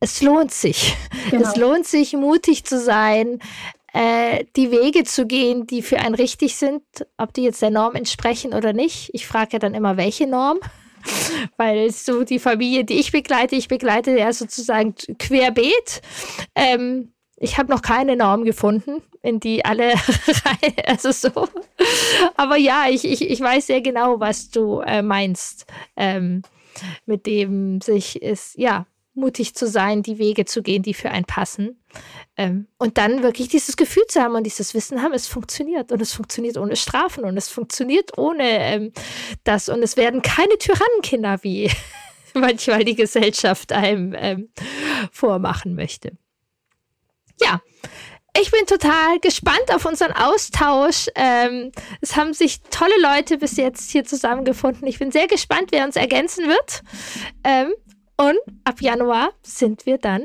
es 0.00 0.20
lohnt 0.20 0.52
sich. 0.52 0.94
Genau. 1.30 1.48
Es 1.48 1.56
lohnt 1.56 1.86
sich, 1.86 2.12
mutig 2.12 2.64
zu 2.64 2.78
sein, 2.78 3.40
äh, 3.94 4.44
die 4.56 4.70
Wege 4.70 5.04
zu 5.04 5.26
gehen, 5.26 5.66
die 5.66 5.80
für 5.80 5.98
einen 5.98 6.14
richtig 6.14 6.56
sind, 6.56 6.82
ob 7.16 7.32
die 7.32 7.44
jetzt 7.44 7.62
der 7.62 7.70
Norm 7.70 7.94
entsprechen 7.94 8.52
oder 8.52 8.74
nicht. 8.74 9.08
Ich 9.14 9.26
frage 9.26 9.54
ja 9.54 9.58
dann 9.58 9.72
immer, 9.72 9.96
welche 9.96 10.26
Norm? 10.26 10.58
Weil 11.56 11.90
so 11.90 12.24
die 12.24 12.38
Familie, 12.38 12.84
die 12.84 13.00
ich 13.00 13.12
begleite, 13.12 13.56
ich 13.56 13.68
begleite 13.68 14.18
ja 14.18 14.32
sozusagen 14.32 14.94
querbeet. 15.18 16.02
Ähm, 16.54 17.13
ich 17.44 17.58
habe 17.58 17.70
noch 17.70 17.82
keine 17.82 18.16
Norm 18.16 18.44
gefunden, 18.44 19.02
in 19.22 19.38
die 19.38 19.64
alle 19.64 19.92
rein, 20.44 20.74
also 20.86 21.12
so. 21.12 21.48
Aber 22.36 22.56
ja, 22.56 22.86
ich, 22.90 23.04
ich, 23.04 23.30
ich 23.30 23.40
weiß 23.40 23.68
sehr 23.68 23.82
genau, 23.82 24.18
was 24.18 24.50
du 24.50 24.80
äh, 24.80 25.02
meinst, 25.02 25.66
ähm, 25.96 26.42
mit 27.06 27.26
dem 27.26 27.80
sich 27.80 28.20
ist, 28.22 28.58
ja, 28.58 28.86
mutig 29.14 29.54
zu 29.54 29.68
sein, 29.68 30.02
die 30.02 30.18
Wege 30.18 30.44
zu 30.44 30.62
gehen, 30.62 30.82
die 30.82 30.94
für 30.94 31.10
einen 31.10 31.24
passen. 31.24 31.80
Ähm, 32.36 32.66
und 32.78 32.98
dann 32.98 33.22
wirklich 33.22 33.48
dieses 33.48 33.76
Gefühl 33.76 34.04
zu 34.08 34.20
haben 34.20 34.34
und 34.34 34.44
dieses 34.44 34.74
Wissen 34.74 35.02
haben, 35.02 35.12
es 35.12 35.28
funktioniert. 35.28 35.92
Und 35.92 36.02
es 36.02 36.12
funktioniert 36.12 36.56
ohne 36.56 36.74
Strafen 36.74 37.24
und 37.24 37.36
es 37.36 37.48
funktioniert 37.48 38.18
ohne 38.18 38.44
ähm, 38.44 38.92
das. 39.44 39.68
Und 39.68 39.82
es 39.82 39.96
werden 39.96 40.22
keine 40.22 40.58
Tyrannenkinder, 40.58 41.38
wie 41.42 41.70
manchmal 42.34 42.84
die 42.84 42.96
Gesellschaft 42.96 43.72
einem 43.72 44.14
ähm, 44.18 44.48
vormachen 45.12 45.76
möchte. 45.76 46.16
Ja, 47.40 47.60
ich 48.40 48.50
bin 48.50 48.66
total 48.66 49.20
gespannt 49.20 49.72
auf 49.72 49.84
unseren 49.84 50.10
Austausch. 50.12 51.08
Ähm, 51.14 51.70
es 52.00 52.16
haben 52.16 52.34
sich 52.34 52.62
tolle 52.62 53.00
Leute 53.00 53.38
bis 53.38 53.56
jetzt 53.56 53.90
hier 53.92 54.04
zusammengefunden. 54.04 54.88
Ich 54.88 54.98
bin 54.98 55.12
sehr 55.12 55.28
gespannt, 55.28 55.68
wer 55.70 55.84
uns 55.84 55.94
ergänzen 55.94 56.48
wird. 56.48 56.82
Ähm, 57.44 57.72
und 58.16 58.38
ab 58.64 58.80
Januar 58.80 59.30
sind 59.42 59.86
wir 59.86 59.98
dann 59.98 60.24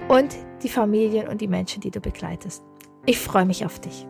und 0.06 0.36
die 0.62 0.68
Familien 0.68 1.26
und 1.26 1.40
die 1.40 1.48
Menschen, 1.48 1.80
die 1.80 1.90
du 1.90 2.00
begleitest. 2.00 2.62
Ich 3.06 3.18
freue 3.18 3.44
mich 3.44 3.66
auf 3.66 3.80
dich. 3.80 4.06